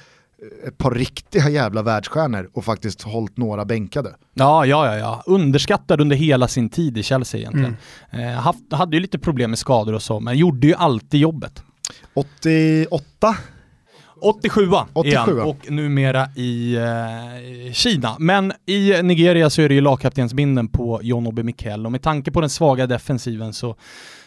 ett 0.67 0.77
par 0.77 0.91
riktiga 0.91 1.49
jävla 1.49 1.81
världsstjärnor 1.81 2.49
och 2.53 2.65
faktiskt 2.65 3.01
hållit 3.01 3.37
några 3.37 3.65
bänkade. 3.65 4.15
Ja, 4.33 4.65
ja, 4.65 4.85
ja, 4.85 4.97
ja. 4.97 5.23
Underskattad 5.25 6.01
under 6.01 6.15
hela 6.15 6.47
sin 6.47 6.69
tid 6.69 6.97
i 6.97 7.03
Chelsea 7.03 7.39
egentligen. 7.39 7.77
Eh, 8.11 8.31
haft, 8.31 8.73
hade 8.73 8.95
ju 8.95 9.01
lite 9.01 9.19
problem 9.19 9.49
med 9.49 9.59
skador 9.59 9.93
och 9.93 10.03
så, 10.03 10.19
men 10.19 10.37
gjorde 10.37 10.67
ju 10.67 10.73
alltid 10.73 11.19
jobbet. 11.19 11.63
88 12.13 13.35
87 14.25 14.61
är 14.63 14.85
87. 14.93 15.17
han 15.17 15.39
och 15.39 15.71
numera 15.71 16.27
i 16.35 16.75
eh, 16.75 17.73
Kina. 17.73 18.15
Men 18.19 18.53
i 18.65 19.01
Nigeria 19.03 19.49
så 19.49 19.61
är 19.61 19.69
det 19.69 19.75
ju 19.75 19.81
lagkaptensbinden 19.81 20.67
på 20.67 20.99
John 21.03 21.27
Obi 21.27 21.43
Mikel 21.43 21.85
och 21.85 21.91
med 21.91 22.01
tanke 22.01 22.31
på 22.31 22.41
den 22.41 22.49
svaga 22.49 22.87
defensiven 22.87 23.53
så, 23.53 23.75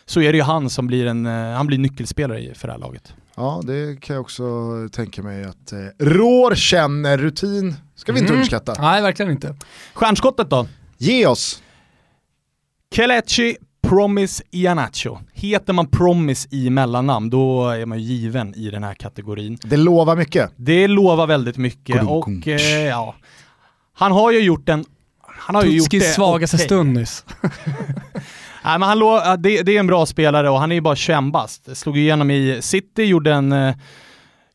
så 0.06 0.20
är 0.20 0.32
det 0.32 0.38
ju 0.38 0.44
han 0.44 0.70
som 0.70 0.86
blir 0.86 1.06
en, 1.06 1.26
eh, 1.26 1.32
han 1.32 1.66
blir 1.66 1.78
nyckelspelare 1.78 2.40
i, 2.40 2.54
för 2.54 2.68
det 2.68 2.72
här 2.72 2.80
laget. 2.80 3.14
Ja, 3.36 3.60
det 3.64 4.00
kan 4.00 4.14
jag 4.14 4.20
också 4.20 4.44
tänka 4.92 5.22
mig 5.22 5.44
att 5.44 5.72
eh, 5.72 5.78
Rår 5.98 6.54
känner 6.54 7.18
rutin, 7.18 7.74
ska 7.94 8.12
vi 8.12 8.18
inte 8.18 8.28
Mm. 8.32 8.36
underskatta. 8.38 8.74
Nej, 8.82 9.02
verkligen 9.02 9.32
inte. 9.32 9.56
Stjärnskottet 9.94 10.50
då? 10.50 10.66
Ge 10.98 11.26
oss. 11.26 11.62
Kelechi 12.94 13.56
Promise 13.88 14.42
Ianacho. 14.50 15.18
Heter 15.32 15.72
man 15.72 15.86
Promise 15.86 16.48
i 16.50 16.70
mellannamn, 16.70 17.30
då 17.30 17.68
är 17.68 17.86
man 17.86 17.98
ju 17.98 18.04
given 18.14 18.54
i 18.54 18.70
den 18.70 18.84
här 18.84 18.94
kategorin. 18.94 19.58
Det 19.62 19.76
lovar 19.76 20.16
mycket. 20.16 20.52
Det 20.56 20.88
lovar 20.88 21.26
väldigt 21.26 21.56
mycket 21.56 22.02
och 22.02 22.48
eh, 22.48 22.86
ja, 22.86 23.14
han 23.94 24.12
har 24.12 24.32
ju 24.32 24.40
gjort 24.40 24.68
en 24.68 24.84
han 25.38 25.54
har 25.54 25.64
ju 25.64 25.76
gjort 25.76 25.90
det 25.90 25.98
Tutskis 25.98 26.14
svagaste 26.14 26.56
okej. 26.56 26.66
stund 26.66 26.92
nyss. 26.92 27.24
Nej, 28.64 28.78
men 28.78 28.82
han 28.82 28.98
lå, 28.98 29.22
ja, 29.24 29.36
det, 29.36 29.62
det 29.62 29.76
är 29.76 29.80
en 29.80 29.86
bra 29.86 30.06
spelare 30.06 30.50
och 30.50 30.60
han 30.60 30.70
är 30.72 30.74
ju 30.74 30.80
bara 30.80 30.96
21 30.96 31.32
bast. 31.32 31.76
Slog 31.76 31.98
igenom 31.98 32.30
i 32.30 32.58
City, 32.62 33.04
gjorde 33.04 33.32
en 33.32 33.52
eh, 33.52 33.74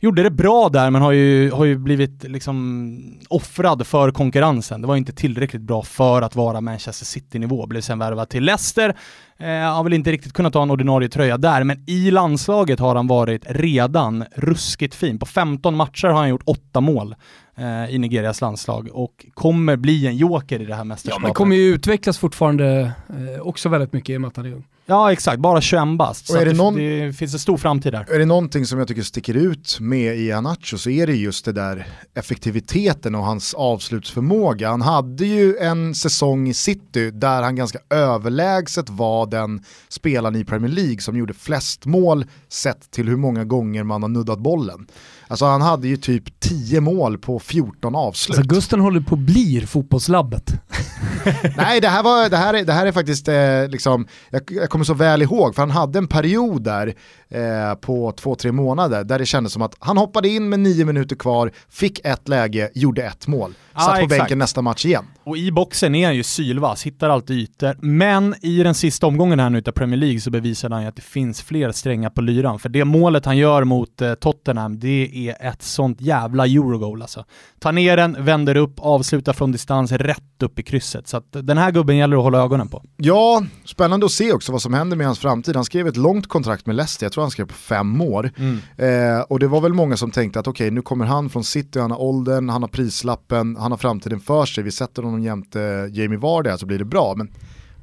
Gjorde 0.03 0.23
det 0.23 0.31
bra 0.31 0.69
där 0.69 0.89
men 0.89 1.01
har 1.01 1.11
ju, 1.11 1.51
har 1.51 1.65
ju 1.65 1.77
blivit 1.77 2.23
liksom 2.23 3.19
offrad 3.29 3.87
för 3.87 4.11
konkurrensen. 4.11 4.81
Det 4.81 4.87
var 4.87 4.95
inte 4.95 5.13
tillräckligt 5.13 5.61
bra 5.61 5.83
för 5.83 6.21
att 6.21 6.35
vara 6.35 6.61
Manchester 6.61 7.05
City-nivå. 7.05 7.67
Blev 7.67 7.81
sen 7.81 7.99
värvad 7.99 8.29
till 8.29 8.43
Leicester. 8.43 8.95
Eh, 9.37 9.47
har 9.47 9.83
väl 9.83 9.93
inte 9.93 10.11
riktigt 10.11 10.33
kunnat 10.33 10.53
ta 10.53 10.63
en 10.63 10.71
ordinarie 10.71 11.09
tröja 11.09 11.37
där, 11.37 11.63
men 11.63 11.83
i 11.87 12.11
landslaget 12.11 12.79
har 12.79 12.95
han 12.95 13.07
varit 13.07 13.43
redan 13.49 14.25
ruskigt 14.35 14.95
fin. 14.95 15.19
På 15.19 15.25
15 15.25 15.75
matcher 15.75 16.07
har 16.07 16.19
han 16.19 16.29
gjort 16.29 16.43
8 16.45 16.81
mål 16.81 17.15
eh, 17.57 17.95
i 17.95 17.97
Nigerias 17.97 18.41
landslag 18.41 18.89
och 18.93 19.25
kommer 19.33 19.75
bli 19.75 20.07
en 20.07 20.17
joker 20.17 20.61
i 20.61 20.65
det 20.65 20.73
här 20.73 20.79
Ja, 20.79 20.83
mästerskapet. 20.83 21.23
men 21.23 21.33
kommer 21.33 21.55
ju 21.55 21.61
utvecklas 21.63 22.17
fortfarande 22.17 22.91
eh, 23.09 23.41
också 23.41 23.69
väldigt 23.69 23.93
mycket 23.93 24.09
i 24.13 24.17
och 24.17 24.21
med 24.21 24.27
att 24.27 24.37
han 24.37 24.45
är 24.45 24.53
ung. 24.53 24.63
Ja 24.85 25.11
exakt, 25.11 25.39
bara 25.39 25.61
21 25.61 25.97
bast. 25.97 26.27
Så 26.27 26.33
det 26.45 26.53
någon- 26.53 26.75
det 26.75 27.13
finns 27.17 27.33
en 27.33 27.39
stor 27.39 27.57
framtid 27.57 27.93
där. 27.93 28.05
Är 28.13 28.19
det 28.19 28.25
någonting 28.25 28.65
som 28.65 28.79
jag 28.79 28.87
tycker 28.87 29.01
sticker 29.03 29.33
ut 29.33 29.77
med 29.79 30.17
i 30.17 30.31
Anacho 30.31 30.77
så 30.77 30.89
är 30.89 31.07
det 31.07 31.15
just 31.15 31.45
det 31.45 31.51
där 31.51 31.87
effektiviteten 32.13 33.15
och 33.15 33.23
hans 33.25 33.53
avslutsförmåga. 33.53 34.69
Han 34.69 34.81
hade 34.81 35.25
ju 35.25 35.57
en 35.57 35.95
säsong 35.95 36.47
i 36.47 36.53
City 36.53 37.11
där 37.11 37.41
han 37.41 37.55
ganska 37.55 37.79
överlägset 37.89 38.89
var 38.89 39.25
den 39.25 39.63
spelaren 39.89 40.35
i 40.35 40.45
Premier 40.45 40.71
League 40.71 40.99
som 41.01 41.17
gjorde 41.17 41.33
flest 41.33 41.85
mål 41.85 42.25
sett 42.49 42.91
till 42.91 43.07
hur 43.07 43.17
många 43.17 43.43
gånger 43.45 43.83
man 43.83 44.01
har 44.01 44.09
nuddat 44.09 44.39
bollen. 44.39 44.87
Alltså 45.31 45.45
han 45.45 45.61
hade 45.61 45.87
ju 45.87 45.97
typ 45.97 46.39
10 46.39 46.81
mål 46.81 47.17
på 47.17 47.39
14 47.39 47.95
avslut. 47.95 48.37
Alltså 48.37 48.55
Gusten 48.55 48.79
håller 48.79 49.01
på 49.01 49.15
att 49.15 49.21
bli 49.21 49.65
fotbollslabbet. 49.67 50.53
Nej, 51.57 51.81
det 51.81 51.87
här, 51.87 52.03
var, 52.03 52.29
det 52.29 52.37
här, 52.37 52.53
är, 52.53 52.65
det 52.65 52.73
här 52.73 52.85
är 52.85 52.91
faktiskt, 52.91 53.27
eh, 53.27 53.67
liksom, 53.67 54.07
jag, 54.29 54.41
jag 54.49 54.69
kommer 54.69 54.85
så 54.85 54.93
väl 54.93 55.21
ihåg, 55.21 55.55
för 55.55 55.61
han 55.61 55.71
hade 55.71 55.97
en 55.97 56.07
period 56.07 56.63
där 56.63 56.93
eh, 57.31 57.75
på 57.75 58.11
två, 58.11 58.35
tre 58.35 58.51
månader 58.51 59.03
där 59.03 59.19
det 59.19 59.25
kändes 59.25 59.53
som 59.53 59.61
att 59.61 59.75
han 59.79 59.97
hoppade 59.97 60.29
in 60.29 60.49
med 60.49 60.59
nio 60.59 60.85
minuter 60.85 61.15
kvar, 61.15 61.51
fick 61.69 61.99
ett 62.03 62.27
läge, 62.27 62.69
gjorde 62.73 63.03
ett 63.03 63.27
mål. 63.27 63.53
Satt 63.73 63.87
på 63.87 63.93
exakt. 63.93 64.09
bänken 64.09 64.37
nästa 64.37 64.61
match 64.61 64.85
igen. 64.85 65.05
Och 65.23 65.37
i 65.37 65.51
boxen 65.51 65.95
är 65.95 66.05
han 66.05 66.15
ju 66.15 66.23
sylvass, 66.23 66.83
hittar 66.83 67.09
alltid 67.09 67.37
ytor. 67.37 67.77
Men 67.81 68.35
i 68.41 68.63
den 68.63 68.75
sista 68.75 69.07
omgången 69.07 69.39
här 69.39 69.49
nu 69.49 69.57
utav 69.57 69.71
Premier 69.71 69.97
League 69.97 70.19
så 70.19 70.31
bevisade 70.31 70.75
han 70.75 70.81
ju 70.81 70.89
att 70.89 70.95
det 70.95 71.01
finns 71.01 71.41
fler 71.41 71.71
strängar 71.71 72.09
på 72.09 72.21
lyran. 72.21 72.59
För 72.59 72.69
det 72.69 72.85
målet 72.85 73.25
han 73.25 73.37
gör 73.37 73.63
mot 73.63 74.01
eh, 74.01 74.13
Tottenham, 74.13 74.79
det 74.79 75.29
är 75.29 75.47
ett 75.49 75.61
sånt 75.61 76.01
jävla 76.01 76.45
Eurogoal 76.45 77.01
alltså. 77.01 77.25
Tar 77.59 77.71
ner 77.71 77.97
den, 77.97 78.25
vänder 78.25 78.57
upp, 78.57 78.79
avslutar 78.79 79.33
från 79.33 79.51
distans 79.51 79.91
rätt 79.91 80.43
upp 80.43 80.59
i 80.59 80.63
krysset. 80.63 81.07
Så 81.07 81.17
att 81.17 81.27
den 81.31 81.57
här 81.57 81.71
gubben 81.71 81.97
gäller 81.97 82.17
att 82.17 82.23
hålla 82.23 82.43
ögonen 82.43 82.67
på. 82.67 82.83
Ja, 82.97 83.43
spännande 83.65 84.05
att 84.05 84.11
se 84.11 84.33
också 84.33 84.51
vad 84.51 84.61
som 84.61 84.73
händer 84.73 84.97
med 84.97 85.05
hans 85.05 85.19
framtid. 85.19 85.55
Han 85.55 85.65
skrev 85.65 85.87
ett 85.87 85.97
långt 85.97 86.27
kontrakt 86.27 86.65
med 86.65 86.75
Leicester, 86.75 87.05
jag 87.05 87.11
tror 87.11 87.20
han 87.21 87.31
skrev 87.31 87.45
på 87.45 87.53
fem 87.53 88.01
år. 88.01 88.31
Eh, 88.77 89.19
och 89.19 89.39
det 89.39 89.47
var 89.47 89.61
väl 89.61 89.73
många 89.73 89.97
som 89.97 90.11
tänkte 90.11 90.39
att 90.39 90.47
okej, 90.47 90.71
nu 90.71 90.81
kommer 90.81 91.05
han 91.05 91.29
från 91.29 91.43
City, 91.43 91.79
han 91.79 91.91
har 91.91 92.01
åldern, 92.01 92.49
han 92.49 92.61
har 92.61 92.69
prislappen, 92.69 93.55
han 93.55 93.71
har 93.71 93.77
framtiden 93.77 94.19
för 94.19 94.45
sig, 94.45 94.63
vi 94.63 94.71
sätter 94.71 95.03
honom 95.03 95.21
jämte 95.21 95.89
Jamie 95.91 96.19
Vardy 96.19 96.49
här 96.49 96.57
så 96.57 96.65
blir 96.65 96.79
det 96.79 96.85
bra. 96.85 97.13
Men 97.17 97.31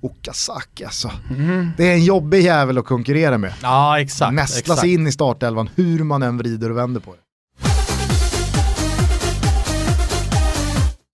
Okazaki 0.00 0.84
alltså, 0.84 1.10
det 1.76 1.88
är 1.88 1.92
en 1.92 2.04
jobbig 2.04 2.42
jävel 2.42 2.78
att 2.78 2.84
konkurrera 2.84 3.38
med. 3.38 3.52
Ja, 3.62 4.00
exakt. 4.00 4.34
sig 4.78 4.94
in 4.94 5.06
i 5.06 5.12
startelvan 5.12 5.70
hur 5.74 6.04
man 6.04 6.22
än 6.22 6.38
vrider 6.38 6.70
och 6.70 6.76
vänder 6.76 7.00
på 7.00 7.12
det. 7.12 7.18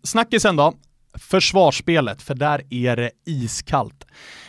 Snackisen 0.04 0.56
då, 0.56 0.74
försvarsspelet, 1.14 2.22
för 2.22 2.34
där 2.34 2.62
är 2.70 2.96
det 2.96 3.10
iskallt. 3.26 4.06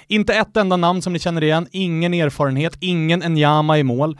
Inte 0.07 0.33
ett 0.33 0.57
enda 0.57 0.77
namn 0.77 1.01
som 1.01 1.13
ni 1.13 1.19
känner 1.19 1.43
igen, 1.43 1.67
ingen 1.71 2.13
erfarenhet, 2.13 2.77
ingen 2.79 3.23
Enyama 3.23 3.77
i 3.77 3.83
mål. 3.83 4.17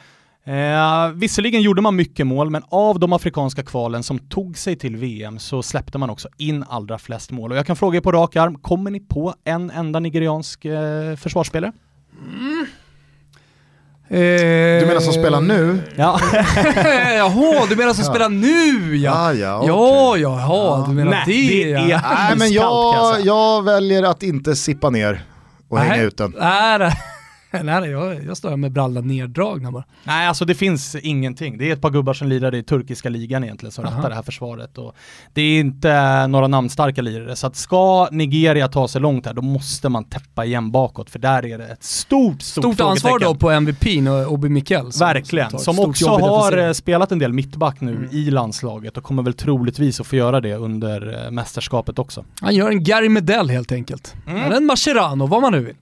Eh, 0.48 1.10
visserligen 1.14 1.62
gjorde 1.62 1.82
man 1.82 1.96
mycket 1.96 2.28
mål, 2.28 2.50
men 2.50 2.64
av 2.70 3.00
de 3.00 3.14
afrikanska 3.14 3.64
kvalen 3.64 4.04
som 4.04 4.20
tog 4.20 4.58
sig 4.58 4.76
till 4.76 4.96
VM 4.96 5.40
så 5.40 5.64
släppte 5.64 5.98
man 5.98 6.10
också 6.10 6.30
in 6.38 6.64
allra 6.70 6.98
flest 6.98 7.32
mål. 7.32 7.52
Och 7.52 7.58
jag 7.58 7.66
kan 7.66 7.76
fråga 7.76 7.98
er 7.98 8.02
på 8.02 8.12
rak 8.12 8.36
arm, 8.36 8.56
kommer 8.56 8.92
ni 8.92 9.00
på 9.00 9.34
en 9.44 9.72
enda 9.72 10.00
nigeriansk 10.00 10.66
eh, 10.66 11.16
försvarsspelare? 11.16 11.72
Mm, 12.36 12.55
du 14.10 14.86
menar 14.88 15.00
som 15.00 15.14
spelar 15.14 15.42
nu? 15.42 15.80
Ja. 15.96 16.20
Jaha, 17.18 17.66
du 17.70 17.76
menar 17.76 17.94
som 17.94 18.04
spelar 18.06 18.30
nu 18.30 18.96
ja? 18.98 19.12
Ah, 19.16 19.34
ja, 19.34 19.58
okej. 19.58 19.68
Ja, 19.70 20.18
jaha, 20.18 20.86
du 20.88 20.94
menar 20.94 21.12
Nej, 21.12 21.24
det, 21.26 21.64
det 21.64 21.70
ja. 21.70 21.80
är- 21.98 22.28
Nej 22.28 22.38
men 22.38 22.52
jag 22.52 23.22
jag, 23.24 23.64
väljer 23.64 24.04
att 24.04 24.24
inte 24.24 24.56
sippa 24.56 24.90
ner 24.90 25.24
och 25.70 25.80
hänga 25.80 25.96
Nej. 25.96 26.06
ut 26.06 26.18
den. 26.18 26.34
Nej, 26.40 26.80
nej. 27.64 27.90
jag, 27.90 28.24
jag 28.26 28.38
står 28.38 28.50
här 28.50 28.58
med 28.58 28.72
brallan 28.72 29.08
neddragna 29.08 29.72
bara. 29.72 29.84
Nej, 30.04 30.28
alltså 30.28 30.46
det 30.46 30.56
finns 30.56 30.96
ingenting. 30.96 31.58
Det 31.58 31.70
är 31.70 31.74
ett 31.74 31.82
par 31.82 31.90
gubbar 31.90 32.14
som 32.14 32.28
lirar 32.28 32.56
i 32.56 32.64
turkiska 32.64 33.10
ligan 33.10 33.44
egentligen 33.44 33.72
som 33.72 33.84
rattar 33.84 34.10
det 34.10 34.16
här 34.16 34.22
försvaret. 34.24 34.78
Och 34.78 34.96
det 35.34 35.42
är 35.42 35.60
inte 35.60 36.28
några 36.28 36.48
namnstarka 36.48 37.02
lirare. 37.02 37.36
Så 37.36 37.48
att 37.48 37.56
ska 37.56 38.08
Nigeria 38.12 38.68
ta 38.68 38.88
sig 38.88 39.02
långt 39.02 39.26
här, 39.26 39.34
då 39.34 39.42
måste 39.42 39.90
man 39.90 40.04
täppa 40.04 40.46
igen 40.46 40.72
bakåt. 40.72 41.10
För 41.10 41.20
där 41.20 41.46
är 41.46 41.58
det 41.58 41.66
ett 41.68 41.84
stort, 41.84 42.42
stort, 42.42 42.64
Stort 42.64 42.80
ansvar 42.82 43.20
då 43.20 43.36
på 43.36 43.52
MVP 43.52 43.86
och 44.10 44.34
Obi 44.34 44.50
Mikel. 44.50 44.92
som- 44.92 45.08
Verkligen. 45.08 45.50
Som 45.50 45.74
stort 45.74 45.88
också 45.88 46.10
har 46.10 46.58
eh, 46.58 46.72
spelat 46.72 47.12
en 47.12 47.20
del 47.20 47.34
mittback 47.34 47.82
nu 47.82 48.10
i 48.12 48.32
landslaget 48.32 48.98
och 48.98 49.04
kommer 49.04 49.24
väl 49.24 49.34
troligtvis 49.34 50.00
att 50.00 50.08
få 50.08 50.16
göra 50.16 50.42
det 50.42 50.56
under 50.56 51.26
eh, 51.26 51.32
mästerskapet 51.32 52.00
också. 52.00 52.26
Han 52.42 52.56
gör 52.56 52.70
en 52.70 52.84
Gary 52.84 53.10
Medell 53.10 53.50
helt 53.50 53.72
enkelt. 53.72 54.14
Mm. 54.28 54.42
Eller 54.44 54.56
en 54.58 54.66
Mascherano, 54.66 55.28
vad 55.28 55.42
man 55.42 55.52
nu 55.52 55.60
vill. 55.60 55.76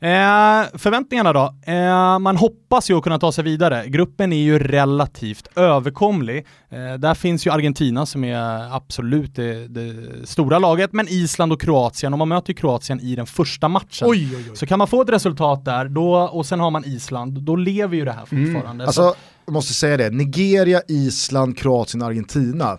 Eh, 0.00 0.78
förväntningarna 0.78 1.32
då? 1.32 1.54
Eh, 1.66 2.18
man 2.18 2.36
hoppas 2.36 2.90
ju 2.90 2.96
att 2.96 3.02
kunna 3.02 3.18
ta 3.18 3.32
sig 3.32 3.44
vidare. 3.44 3.84
Gruppen 3.86 4.32
är 4.32 4.36
ju 4.42 4.58
relativt 4.58 5.48
överkomlig. 5.58 6.46
Eh, 6.70 6.94
där 6.98 7.14
finns 7.14 7.46
ju 7.46 7.50
Argentina 7.50 8.06
som 8.06 8.24
är 8.24 8.74
absolut 8.76 9.34
det, 9.34 9.68
det, 9.68 9.94
stora 10.24 10.58
laget, 10.58 10.92
men 10.92 11.06
Island 11.08 11.52
och 11.52 11.60
Kroatien, 11.60 12.12
och 12.12 12.18
man 12.18 12.28
möter 12.28 12.52
Kroatien 12.52 13.00
i 13.00 13.16
den 13.16 13.26
första 13.26 13.68
matchen. 13.68 14.08
Oj, 14.10 14.28
oj, 14.36 14.44
oj. 14.50 14.56
Så 14.56 14.66
kan 14.66 14.78
man 14.78 14.88
få 14.88 15.02
ett 15.02 15.08
resultat 15.10 15.64
där, 15.64 15.88
då, 15.88 16.14
och 16.14 16.46
sen 16.46 16.60
har 16.60 16.70
man 16.70 16.84
Island, 16.84 17.42
då 17.42 17.56
lever 17.56 17.96
ju 17.96 18.04
det 18.04 18.12
här 18.12 18.24
Mm. 18.32 18.54
fortfarande. 18.54 18.84
Så- 18.84 19.02
Alltså, 19.02 19.20
jag 19.46 19.52
måste 19.52 19.74
säga 19.74 19.96
det, 19.96 20.10
Nigeria, 20.10 20.80
Island, 20.88 21.58
Kroatien, 21.58 22.02
Argentina. 22.02 22.78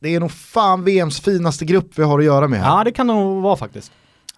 Det 0.00 0.14
är 0.14 0.20
nog 0.20 0.30
fan 0.30 0.84
VMs 0.84 1.20
finaste 1.20 1.64
grupp 1.64 1.98
vi 1.98 2.02
har 2.02 2.18
att 2.18 2.24
göra 2.24 2.48
med 2.48 2.60
här. 2.60 2.68
ja, 2.78 2.84
det 2.84 2.92
kan 2.92 3.06
det 3.06 3.12
nog 3.14 3.42
vara 3.42 3.56
faktiskt. 3.56 3.92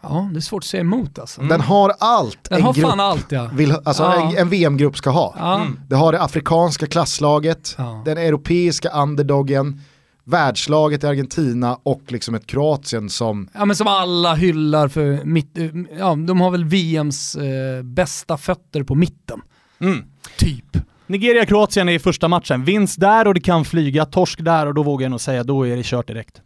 Ja, 0.09 0.29
det 0.33 0.39
är 0.39 0.41
svårt 0.41 0.63
att 0.63 0.67
säga 0.67 0.81
emot 0.81 1.19
alltså. 1.19 1.41
Den 1.43 1.61
har 1.61 1.95
allt 1.99 2.39
Den 2.45 2.59
en, 2.59 2.65
har 2.65 2.73
grupp 2.75 2.87
fan 2.87 3.01
allt 3.01 3.33
ja. 3.33 3.51
vill, 3.53 3.75
alltså 3.85 4.03
Ja. 4.03 4.31
en, 4.31 4.37
en 4.39 4.49
VM-grupp 4.49 4.97
ska 4.97 5.11
ha. 5.11 5.35
Ja. 5.39 5.67
Det 5.89 5.97
har 5.97 6.13
det 6.13 6.23
afrikanska 6.23 6.87
klasslaget, 6.87 7.75
Ja. 7.79 8.03
den 8.05 8.19
europeiska 8.19 8.89
underdogen, 8.89 9.81
världslaget 10.25 11.05
i 11.05 11.07
Argentina 11.07 11.79
och 11.83 12.03
liksom 12.09 12.35
ett 12.35 12.47
Kroatien 12.47 13.11
som 13.11 13.49
Ja 13.55 13.65
men 13.65 13.77
som 13.77 13.87
alla 13.87 14.35
hyllar 14.35 14.89
för 14.89 15.25
mitt, 15.25 15.59
ja 15.99 16.15
de 16.27 16.41
har 16.41 16.51
väl 16.51 16.65
VMs 16.65 17.35
eh, 17.37 17.83
bästa 17.83 18.37
fötter 18.37 18.83
på 18.83 18.95
mitten. 18.95 19.41
Mm. 19.81 20.05
Typ. 20.39 20.65
Nigeria-Kroatien 21.07 21.89
är 21.89 21.93
i 21.93 21.99
första 21.99 22.29
matchen. 22.29 22.65
Vinst 22.65 23.01
där 23.01 23.27
och 23.27 23.35
det 23.35 23.41
kan 23.41 23.65
flyga, 23.65 24.05
torsk 24.05 24.45
där 24.45 24.67
och 24.67 24.75
då 24.75 24.83
vågar 24.83 25.05
jag 25.05 25.11
nog 25.11 25.21
säga 25.21 25.45
då 25.45 25.67
är 25.67 25.77
det 25.77 25.83
kört 25.87 26.07
direkt. 26.07 26.41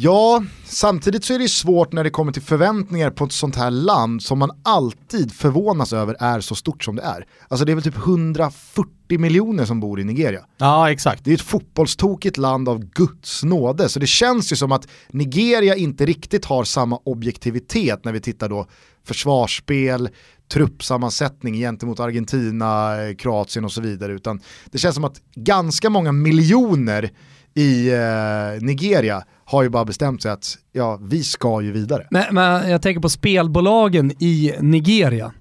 Ja, 0.00 0.44
samtidigt 0.64 1.24
så 1.24 1.34
är 1.34 1.38
det 1.38 1.48
svårt 1.48 1.92
när 1.92 2.04
det 2.04 2.10
kommer 2.10 2.32
till 2.32 2.42
förväntningar 2.42 3.10
på 3.10 3.24
ett 3.24 3.32
sånt 3.32 3.56
här 3.56 3.70
land 3.70 4.22
som 4.22 4.38
man 4.38 4.50
alltid 4.62 5.32
förvånas 5.32 5.92
över 5.92 6.16
är 6.20 6.40
så 6.40 6.54
stort 6.54 6.84
som 6.84 6.96
det 6.96 7.02
är. 7.02 7.26
Alltså 7.48 7.64
det 7.64 7.72
är 7.72 7.74
väl 7.74 7.84
typ 7.84 7.96
140 7.96 9.18
miljoner 9.18 9.64
som 9.64 9.80
bor 9.80 10.00
i 10.00 10.04
Nigeria. 10.04 10.44
Ja, 10.56 10.90
exakt. 10.90 11.24
Det 11.24 11.30
är 11.30 11.34
ett 11.34 11.40
fotbollstokigt 11.40 12.36
land 12.36 12.68
av 12.68 12.84
Guds 12.84 13.44
nåde, 13.44 13.88
så 13.88 14.00
det 14.00 14.06
känns 14.06 14.52
ju 14.52 14.56
som 14.56 14.72
att 14.72 14.88
Nigeria 15.08 15.76
inte 15.76 16.06
riktigt 16.06 16.44
har 16.44 16.64
samma 16.64 17.00
objektivitet 17.04 18.04
när 18.04 18.12
vi 18.12 18.20
tittar 18.20 18.48
då 18.48 18.66
försvarsspel, 19.04 20.08
truppsammansättning 20.52 21.54
gentemot 21.54 22.00
Argentina, 22.00 22.96
Kroatien 23.18 23.64
och 23.64 23.72
så 23.72 23.80
vidare, 23.80 24.12
utan 24.12 24.40
det 24.70 24.78
känns 24.78 24.94
som 24.94 25.04
att 25.04 25.20
ganska 25.34 25.90
många 25.90 26.12
miljoner 26.12 27.10
i 27.58 27.88
eh, 27.92 28.62
Nigeria 28.66 29.22
har 29.44 29.62
ju 29.62 29.68
bara 29.68 29.84
bestämt 29.84 30.22
sig 30.22 30.30
att 30.30 30.58
ja, 30.72 30.98
vi 31.02 31.22
ska 31.22 31.60
ju 31.62 31.72
vidare. 31.72 32.06
Men, 32.10 32.24
men 32.30 32.70
jag 32.70 32.82
tänker 32.82 33.00
på 33.00 33.08
spelbolagen 33.08 34.12
i 34.22 34.54
Nigeria. 34.60 35.32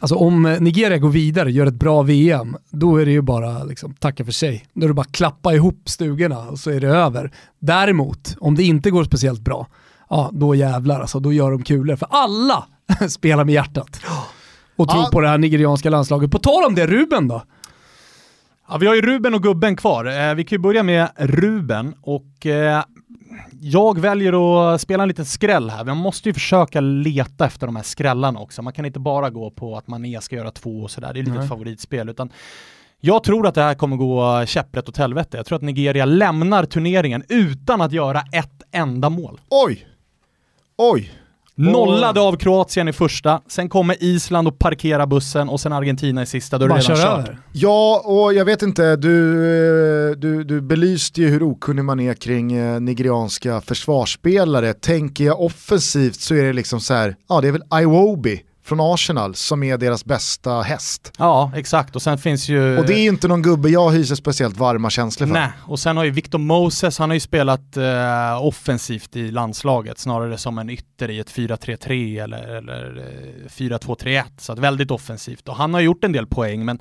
Alltså 0.00 0.16
om 0.16 0.42
Nigeria 0.60 0.98
går 0.98 1.08
vidare, 1.08 1.52
gör 1.52 1.66
ett 1.66 1.74
bra 1.74 2.02
VM, 2.02 2.56
då 2.70 2.96
är 2.96 3.04
det 3.06 3.12
ju 3.12 3.22
bara 3.22 3.64
liksom, 3.64 3.94
tacka 3.94 4.24
för 4.24 4.32
sig. 4.32 4.66
Då 4.74 4.84
är 4.84 4.88
det 4.88 4.94
bara 4.94 5.06
klappa 5.10 5.54
ihop 5.54 5.88
stugorna 5.88 6.38
och 6.38 6.58
så 6.58 6.70
är 6.70 6.80
det 6.80 6.88
över. 6.88 7.32
Däremot, 7.58 8.36
om 8.40 8.54
det 8.54 8.62
inte 8.62 8.90
går 8.90 9.04
speciellt 9.04 9.40
bra, 9.40 9.66
ja 10.10 10.30
då 10.32 10.54
jävlar 10.54 11.00
alltså, 11.00 11.20
då 11.20 11.32
gör 11.32 11.50
de 11.50 11.62
kulor. 11.62 11.96
För 11.96 12.08
alla 12.10 12.64
spelar 13.08 13.44
med 13.44 13.54
hjärtat. 13.54 14.00
Och 14.76 14.88
tror 14.88 15.02
Ja. 15.02 15.08
på 15.12 15.20
det 15.20 15.28
här 15.28 15.38
nigerianska 15.38 15.90
landslaget. 15.90 16.30
På 16.30 16.38
tal 16.38 16.64
om 16.64 16.74
det, 16.74 16.86
Ruben 16.86 17.28
då? 17.28 17.42
Ja, 18.68 18.76
vi 18.78 18.86
har 18.86 18.94
ju 18.94 19.00
Ruben 19.00 19.34
och 19.34 19.42
Gubben 19.42 19.76
kvar. 19.76 20.04
Eh, 20.04 20.34
vi 20.34 20.44
kan 20.44 20.56
ju 20.56 20.62
börja 20.62 20.82
med 20.82 21.08
Ruben 21.16 21.94
och 22.02 22.46
eh, 22.46 22.84
jag 23.60 24.00
väljer 24.00 24.74
att 24.74 24.80
spela 24.80 25.02
en 25.02 25.08
liten 25.08 25.24
skräll 25.24 25.70
här. 25.70 25.84
Man 25.84 25.96
måste 25.96 26.28
ju 26.28 26.34
försöka 26.34 26.80
leta 26.80 27.46
efter 27.46 27.66
de 27.66 27.76
här 27.76 27.82
skrällarna 27.82 28.40
också. 28.40 28.62
Man 28.62 28.72
kan 28.72 28.84
inte 28.84 28.98
bara 29.00 29.30
gå 29.30 29.50
på 29.50 29.76
att 29.76 29.86
Mané 29.88 30.20
ska 30.20 30.36
göra 30.36 30.50
två 30.50 30.82
och 30.82 30.90
sådär. 30.90 31.12
Det 31.14 31.20
är 31.20 31.22
lite 31.22 31.38
ett 31.38 31.48
favoritspel. 31.48 32.08
Utan 32.08 32.32
jag 33.00 33.24
tror 33.24 33.46
att 33.46 33.54
det 33.54 33.62
här 33.62 33.74
kommer 33.74 33.96
gå 33.96 34.46
käpprätt 34.46 34.88
åt 34.88 34.96
helvete. 34.96 35.36
Jag 35.36 35.46
tror 35.46 35.56
att 35.56 35.62
Nigeria 35.62 36.04
lämnar 36.04 36.64
turneringen 36.64 37.22
utan 37.28 37.80
att 37.80 37.92
göra 37.92 38.22
ett 38.32 38.62
enda 38.72 39.10
mål. 39.10 39.40
Oj! 39.48 39.86
Oj! 40.76 41.12
Nollade 41.56 42.20
av 42.20 42.36
Kroatien 42.36 42.88
i 42.88 42.92
första, 42.92 43.40
sen 43.48 43.68
kommer 43.68 44.02
Island 44.04 44.48
och 44.48 44.58
parkerar 44.58 45.06
bussen 45.06 45.48
och 45.48 45.60
sen 45.60 45.72
Argentina 45.72 46.22
i 46.22 46.26
sista, 46.26 46.58
då 46.58 46.64
är 46.64 46.68
det 46.68 46.74
redan 46.74 46.96
kör 46.96 47.02
kört. 47.02 47.18
Över. 47.18 47.38
Ja, 47.52 48.02
och 48.04 48.34
jag 48.34 48.44
vet 48.44 48.62
inte, 48.62 48.96
du, 48.96 49.34
eh, 50.10 50.16
du, 50.16 50.44
du 50.44 50.60
belyste 50.60 51.20
ju 51.20 51.28
hur 51.28 51.42
okunnig 51.42 51.84
man 51.84 52.00
är 52.00 52.14
kring 52.14 52.52
eh, 52.52 52.80
nigerianska 52.80 53.60
försvarsspelare. 53.60 54.72
Tänker 54.72 55.24
jag 55.24 55.40
offensivt 55.40 56.20
så 56.20 56.34
är 56.34 56.42
det 56.42 56.52
liksom 56.52 56.80
så 56.80 56.94
här, 56.94 57.16
ja 57.28 57.40
det 57.40 57.48
är 57.48 57.52
väl 57.52 57.82
Iwobi 57.82 58.42
från 58.64 58.80
Arsenal 58.80 59.34
som 59.34 59.62
är 59.62 59.78
deras 59.78 60.04
bästa 60.04 60.62
häst. 60.62 61.12
Ja, 61.18 61.52
exakt. 61.56 61.96
Och 61.96 62.02
sen 62.02 62.18
finns 62.18 62.48
ju... 62.48 62.78
Och 62.78 62.86
det 62.86 62.94
är 62.94 63.02
ju 63.02 63.08
inte 63.08 63.28
någon 63.28 63.42
gubbe 63.42 63.68
jag 63.68 63.90
hyser 63.90 64.14
speciellt 64.14 64.56
varma 64.56 64.90
känslor 64.90 65.26
för. 65.26 65.34
Nej, 65.34 65.48
och 65.66 65.78
sen 65.78 65.96
har 65.96 66.04
ju 66.04 66.10
Victor 66.10 66.38
Moses, 66.38 66.98
han 66.98 67.10
har 67.10 67.14
ju 67.14 67.20
spelat 67.20 67.76
eh, 67.76 68.44
offensivt 68.44 69.16
i 69.16 69.30
landslaget, 69.30 69.98
snarare 69.98 70.38
som 70.38 70.58
en 70.58 70.70
ytter 70.70 71.10
i 71.10 71.18
ett 71.18 71.32
4-3-3 71.32 72.22
eller, 72.22 72.56
eller 72.56 72.96
eh, 73.44 73.48
4-2-3-1, 73.48 74.22
så 74.38 74.52
att 74.52 74.58
väldigt 74.58 74.90
offensivt. 74.90 75.48
Och 75.48 75.56
han 75.56 75.74
har 75.74 75.80
gjort 75.80 76.04
en 76.04 76.12
del 76.12 76.26
poäng, 76.26 76.64
men 76.64 76.78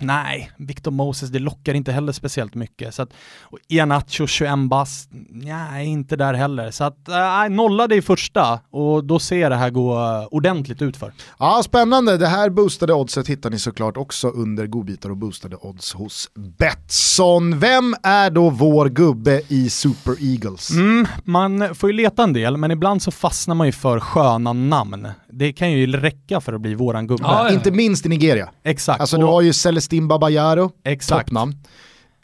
nej, 0.00 0.50
Victor 0.56 0.90
Moses, 0.90 1.30
det 1.30 1.38
lockar 1.38 1.74
inte 1.74 1.92
heller 1.92 2.12
speciellt 2.12 2.54
mycket. 2.54 2.94
Så 2.94 3.02
att, 3.02 3.10
och 3.40 3.58
Ianacho, 3.68 4.26
21 4.26 4.58
bast, 4.58 5.08
nej, 5.30 5.86
inte 5.86 6.16
där 6.16 6.34
heller. 6.34 6.70
Så 6.70 6.84
att, 6.84 7.08
äh, 7.08 7.48
nollade 7.50 7.94
i 7.94 8.02
första, 8.02 8.60
och 8.70 9.04
då 9.04 9.18
ser 9.18 9.50
det 9.50 9.56
här 9.56 9.70
gå 9.70 9.92
eh, 9.94 10.26
ordentligt 10.30 10.82
ut 10.82 10.96
för. 10.96 11.12
Ja, 11.38 11.62
spännande. 11.64 12.16
Det 12.16 12.26
här 12.26 12.50
boostade 12.50 12.92
oddset 12.94 13.28
hittar 13.28 13.50
ni 13.50 13.58
såklart 13.58 13.96
också 13.96 14.28
under 14.28 14.66
godbitar 14.66 15.10
och 15.10 15.16
boostade 15.16 15.56
odds 15.56 15.92
hos 15.92 16.28
Betsson. 16.58 17.58
Vem 17.58 17.94
är 18.02 18.30
då 18.30 18.50
vår 18.50 18.88
gubbe 18.88 19.42
i 19.48 19.70
Super 19.70 20.16
Eagles? 20.20 20.70
Mm, 20.70 21.06
man 21.24 21.74
får 21.74 21.90
ju 21.90 21.96
leta 21.96 22.22
en 22.22 22.32
del, 22.32 22.56
men 22.56 22.70
ibland 22.70 23.02
så 23.02 23.10
fastnar 23.10 23.54
man 23.54 23.66
ju 23.66 23.72
för 23.72 24.00
sköna 24.00 24.52
namn. 24.52 25.08
Det 25.32 25.52
kan 25.52 25.72
ju 25.72 25.86
räcka 25.86 26.40
för 26.40 26.52
att 26.52 26.60
bli 26.60 26.74
våran 26.74 27.06
gubbe. 27.06 27.22
Ja, 27.26 27.48
ja. 27.48 27.54
Inte 27.54 27.70
minst 27.70 28.06
i 28.06 28.08
Nigeria. 28.08 28.48
Exakt. 28.64 29.00
Alltså 29.00 29.16
du 29.16 29.24
har 29.24 29.40
ju 29.40 29.52
Celestin 29.72 30.08
Babayaro, 30.08 30.70
Exakt. 30.84 31.26
toppnamn. 31.28 31.54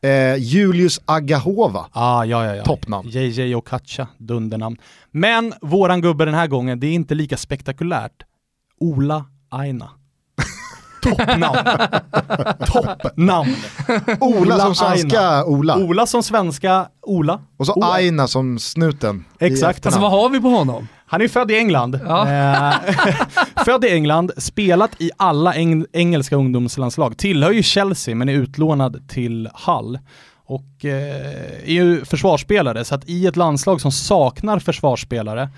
Eh, 0.02 0.36
Julius 0.36 1.00
Agahova, 1.04 1.86
Ah, 1.92 2.24
ja, 2.24 2.44
ja, 2.46 2.54
ja. 2.56 2.64
Toppnamn. 2.64 3.08
JJ 3.08 3.54
Okacha, 3.54 4.06
dundernamn. 4.18 4.76
Men 5.10 5.54
våran 5.60 6.00
gubbe 6.00 6.24
den 6.24 6.34
här 6.34 6.46
gången, 6.46 6.80
det 6.80 6.86
är 6.86 6.92
inte 6.92 7.14
lika 7.14 7.36
spektakulärt. 7.36 8.22
Ola 8.80 9.24
Aina. 9.50 9.90
Toppnamn. 11.02 11.58
Toppnamn. 12.66 13.56
Ola 14.20 14.58
som 14.58 14.66
Aina. 14.66 14.74
svenska 14.74 15.44
Ola. 15.44 15.76
Ola 15.76 16.06
som 16.06 16.22
svenska 16.22 16.88
Ola. 17.02 17.40
Och 17.56 17.66
så 17.66 17.72
Ola. 17.74 17.92
Aina 17.92 18.28
som 18.28 18.58
snuten. 18.58 19.24
Exakt. 19.40 19.86
Alltså 19.86 20.00
vad 20.00 20.10
har 20.10 20.28
vi 20.28 20.40
på 20.40 20.48
honom? 20.48 20.88
Han 21.10 21.20
är 21.20 21.28
född 21.28 21.50
i 21.50 21.58
England. 21.58 22.00
Ja. 22.04 22.28
Eh, 22.28 22.94
född 23.64 23.84
i 23.84 23.88
England, 23.88 24.32
spelat 24.36 25.00
i 25.00 25.10
alla 25.16 25.54
eng 25.54 25.84
engelska 25.92 26.36
ungdomslandslag. 26.36 27.18
Tillhör 27.18 27.52
ju 27.52 27.62
Chelsea 27.62 28.14
men 28.14 28.28
är 28.28 28.32
utlånad 28.32 29.08
till 29.08 29.48
Hull. 29.66 29.98
Och 30.44 30.84
eh, 30.84 31.62
är 31.64 31.72
ju 31.72 32.04
försvarsspelare, 32.04 32.84
så 32.84 32.94
att 32.94 33.08
i 33.08 33.26
ett 33.26 33.36
landslag 33.36 33.80
som 33.80 33.92
saknar 33.92 34.58
försvarsspelare 34.58 35.48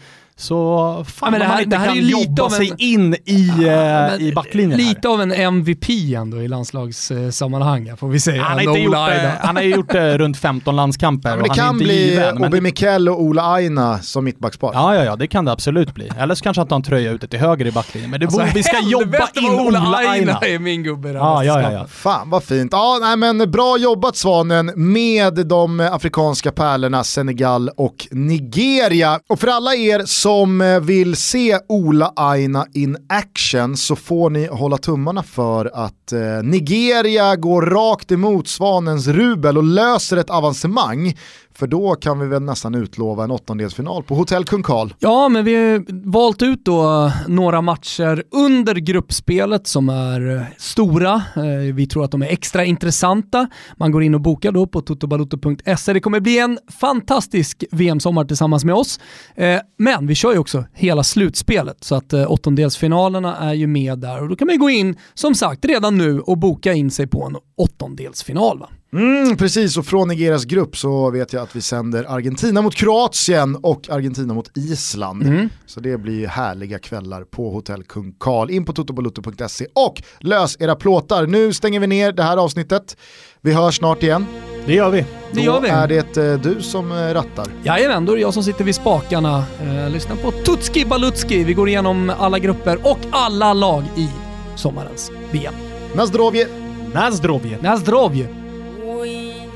så 0.41 1.05
fan 1.09 1.27
Ja, 1.27 1.31
men 1.31 1.41
det 1.41 1.45
om 1.45 1.49
man 1.49 1.57
här- 1.57 1.63
inte 1.65 1.77
det 1.77 1.81
här 1.81 1.87
kan 1.89 1.97
är 1.97 2.01
jobba 2.03 2.43
av 2.43 2.53
en- 2.53 2.57
sig 2.57 2.73
in 2.79 3.15
i, 3.25 3.49
eh, 3.49 3.65
Men 3.67 4.21
i 4.21 4.33
backlinjen 4.33 4.81
här. 4.81 4.89
Lite 4.89 5.09
av 5.09 5.23
en 5.23 5.33
MVP 5.33 6.15
ändå 6.15 6.43
i 6.43 6.49
landslagssammanhang 6.49 7.97
får 7.97 8.09
vi 8.09 8.21
säga. 8.21 8.43
Han 8.43 8.53
har, 8.57 8.63
gjort, 8.65 8.89
Ola 8.89 9.05
Aina. 9.05 9.23
eh, 9.23 9.31
han 9.41 9.57
har 9.57 9.63
gjort 9.63 9.95
eh, 9.95 10.01
runt 10.03 10.37
15 10.37 10.77
landskamper 10.77 11.29
Ja, 11.31 11.37
men 11.37 11.43
och 11.43 11.49
det 11.49 11.55
kan 11.55 11.73
inte 11.75 11.85
bli 11.85 12.11
given. 12.11 12.35
Men 12.35 12.45
Obi 12.51 12.61
Mikel 12.61 13.09
och 13.09 13.23
Ola 13.23 13.43
Aina 13.53 13.99
som 13.99 14.25
mittbackspar. 14.25 14.71
Ja, 14.75 14.95
ja, 14.95 15.05
ja, 15.05 15.17
det 15.17 15.27
kan 15.27 15.45
det 15.45 15.53
absolut 15.53 15.95
bli. 15.95 16.11
Eller 16.19 16.35
så 16.35 16.43
kanske 16.45 16.61
han 16.61 16.69
tar 16.69 16.77
en 16.77 16.83
tröja 16.83 17.11
ute 17.11 17.29
till 17.29 17.39
höger 17.39 17.67
i 17.67 17.73
backlinjen. 17.73 18.11
Men 18.11 18.21
det 18.21 18.27
Alltså, 18.27 18.39
borde, 18.41 18.53
vi 18.55 18.63
ska 18.63 18.79
jobba 18.83 19.29
in 19.35 19.53
vad 19.57 19.67
Ola 19.67 19.97
Aina. 19.97 20.39
är 20.39 20.59
min 20.59 20.83
gubbe 20.83 21.09
här 21.09 21.15
Ja, 21.15 21.45
ja, 21.45 21.63
ja, 21.63 21.73
ja. 21.73 21.87
Fan 21.87 22.31
vad 22.31 22.45
fint. 22.45 22.73
Ja, 22.73 22.99
nej, 23.01 23.17
men 23.17 23.51
bra 23.51 23.77
jobbat 23.79 24.17
Svanen 24.17 24.73
med 24.77 25.47
de 25.47 25.81
afrikanska 25.81 26.53
pärlorna 26.53 27.05
Senegal 27.05 27.71
och 27.77 28.09
Nigeria. 28.11 29.21
Och 29.29 29.41
för 29.41 29.49
alla 29.49 29.75
er 29.75 30.03
som 30.07 30.30
som 30.31 30.61
eh, 30.61 30.81
vill 30.81 31.17
se 31.17 31.59
Ola 31.69 32.13
Aina 32.17 32.67
in 32.73 32.97
action 33.09 33.77
så 33.77 33.97
får 33.97 34.31
ni 34.31 34.47
hålla 34.47 34.79
tummarna 34.79 35.23
för 35.23 35.71
att 35.75 36.13
eh, 36.13 36.43
Nigeria 36.43 37.37
går 37.37 37.63
rakt 37.63 38.13
emot 38.13 38.49
Svanens 38.49 39.07
rubel 39.07 39.57
och 39.59 39.65
löser 39.65 40.17
ett 40.17 40.31
avancemang. 40.31 41.15
För 41.55 41.67
då 41.67 41.95
kan 41.95 42.19
vi 42.19 42.27
väl 42.27 42.43
nästan 42.43 42.75
utlova 42.75 43.25
en 43.25 43.31
åttondelsfinal 43.31 44.03
på 44.03 44.15
Hotell 44.15 44.45
Kung 44.45 44.63
Karl. 44.63 44.89
Ja, 44.99 45.29
men 45.29 45.45
vi 45.45 45.55
har 45.55 46.11
valt 46.11 46.43
ut 46.43 46.65
då 46.65 47.13
några 47.29 47.63
matcher 47.63 48.25
under 48.31 48.75
gruppspelet 48.75 49.67
som 49.67 49.89
är 49.89 50.37
eh, 50.37 50.43
stora. 50.59 51.15
Eh, 51.15 51.75
vi 51.75 51.87
tror 51.87 52.05
att 52.05 52.11
de 52.11 52.23
är 52.23 52.27
extra 52.27 52.65
intressanta. 52.65 53.49
Man 53.77 53.93
går 53.93 54.03
in 54.03 54.15
och 54.15 54.21
bokar 54.21 54.53
då 54.53 54.67
på 54.67 54.81
totobaloto.se. 54.81 55.93
Det 55.93 56.01
kommer 56.01 56.21
bli 56.21 56.39
en 56.39 56.59
fantastisk 56.81 57.65
VM-sommar 57.71 58.25
tillsammans 58.25 58.65
med 58.65 58.75
oss. 58.75 59.01
Eh, 59.35 59.61
men 59.79 60.07
vi 60.07 60.15
kör 60.15 60.33
ju 60.33 60.39
också 60.39 60.65
hela 60.73 61.03
slutspelet 61.03 61.85
så 61.85 61.95
att 61.95 62.13
åttondelsfinalerna 62.13 63.37
är 63.37 63.55
ju 63.55 63.67
med 63.67 63.99
där 63.99 64.23
och 64.23 64.29
då 64.29 64.37
kan 64.37 64.47
man 64.47 64.55
ju 64.55 64.61
gå 64.61 64.71
in 64.71 64.97
som 65.15 65.35
sagt 65.35 65.65
redan 65.65 65.99
nu 65.99 66.21
och 66.21 66.39
boka 66.39 66.73
in 66.73 66.91
sig 66.91 67.07
på 67.07 67.25
en 67.25 67.37
åttondelsfinal. 67.57 68.59
Va? 68.59 68.69
Mm, 68.93 69.37
precis, 69.37 69.77
och 69.77 69.87
från 69.87 70.09
Nigerias 70.09 70.45
grupp 70.45 70.77
så 70.77 71.11
vet 71.11 71.33
jag 71.33 71.43
att 71.43 71.57
vi 71.57 71.61
sänder 71.61 72.05
Argentina 72.09 72.63
mot 72.63 72.75
Kroatien 72.75 73.57
och 73.57 73.91
Argentina 73.91 74.35
mot 74.35 74.57
Island. 74.57 75.23
Mm. 75.23 75.49
Så 75.67 75.81
det 75.81 75.99
blir 75.99 76.27
härliga 76.27 76.79
kvällar 76.79 77.25
på 77.25 77.51
Hotell 77.51 77.83
Kung 77.83 78.15
Karl. 78.19 78.51
In 78.51 78.65
på 78.65 78.73
totobalutto.se 78.73 79.67
och 79.75 80.03
lös 80.19 80.57
era 80.61 80.75
plåtar. 80.77 81.27
Nu 81.27 81.53
stänger 81.53 81.81
vi 81.81 81.87
ner 81.87 82.13
det 82.13 82.23
här 82.23 82.37
avsnittet. 82.37 82.97
Vi 83.41 83.53
hörs 83.53 83.77
snart 83.77 84.03
igen. 84.03 84.27
Det 84.67 84.75
gör 84.75 84.91
vi. 84.91 85.05
Det 85.33 85.41
gör 85.41 85.61
vi. 85.61 85.69
Är 85.69 85.89
det 85.89 86.17
eh, 86.17 86.41
du 86.41 86.63
som 86.63 86.93
eh, 86.93 86.95
rattar. 86.95 87.47
Jajamän, 87.65 88.07
då 88.07 88.13
är 88.13 88.17
det 88.17 88.23
jag 88.23 88.35
som 88.35 88.43
sitter 88.43 88.65
vid 88.65 88.75
spakarna. 88.75 89.45
Eh, 89.63 89.91
lyssna 89.91 90.17
på 90.17 90.31
Tutski 90.31 90.85
Balutski. 90.85 91.45
Vi 91.45 91.55
går 91.55 91.69
igenom 91.69 92.13
alla 92.19 92.39
grupper 92.39 92.79
och 92.83 92.99
alla 93.11 93.53
lag 93.53 93.85
i 93.97 94.09
sommarens 94.57 95.11
VM. 95.31 95.55
Nazdrovje! 95.95 96.49
Nazdrovje. 96.95 97.59
Nazdrovje! 97.63 98.40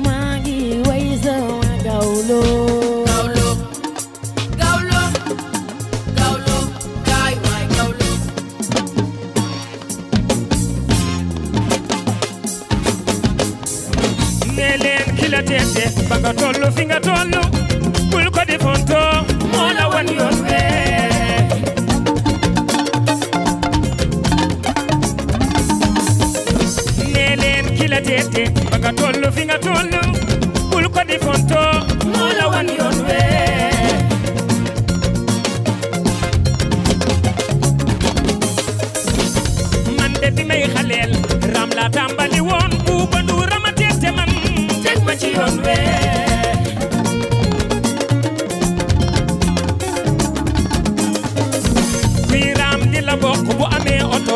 maa 0.05 0.33
ngi 0.41 0.59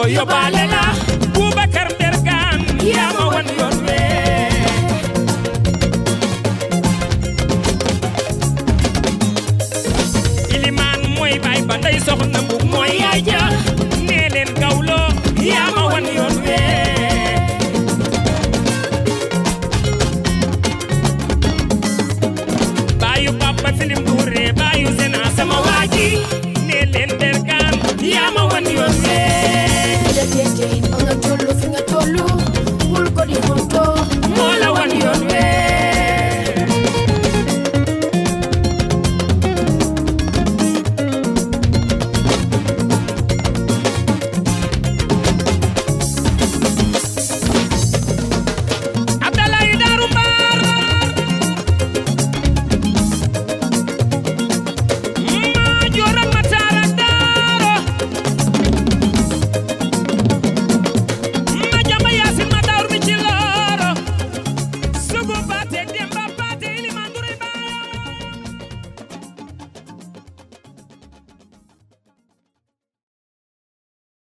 oto 0.03 0.09
yóbbaale 0.11 0.67
la 0.67 0.83
Boubacar 1.35 1.87
Ndergaan 1.95 2.61
yaa 2.95 3.11
ma 3.17 3.25
wan 3.33 3.47
yoon 3.59 3.77
wee 3.87 4.51
ilimaan 10.57 11.01
mooy 11.17 11.35
baay 11.45 11.61
ba 11.69 11.75
ndey 11.79 11.99
soxna 12.07 12.39
mbub 12.43 12.63
mooy 12.73 12.91
yaay 13.03 13.21
ja 13.31 13.41
nee 14.09 14.27
leen 14.35 14.51
yaa 15.51 15.69
ma 15.77 15.83
wan 15.93 16.07
yoon 16.17 16.37
wee 16.47 17.39
baayu 23.01 23.31
papa 23.43 23.69
filim 23.79 24.01
duure 24.07 24.45
baayu 24.61 24.89
sena 24.99 25.23
sama 25.37 25.57
waaji 25.67 26.09
nee 26.67 26.85
leen 26.93 27.11
Ndergaan 27.17 27.75
yaa 28.15 28.31
ma 28.35 28.43
wan 28.51 28.67
yoon 28.77 28.97
wee 29.07 29.22
the 30.27 30.37
tasty. 30.37 30.83
I'm 30.93 31.05
not 31.05 31.25
your 31.25 31.37
at. 31.37 32.42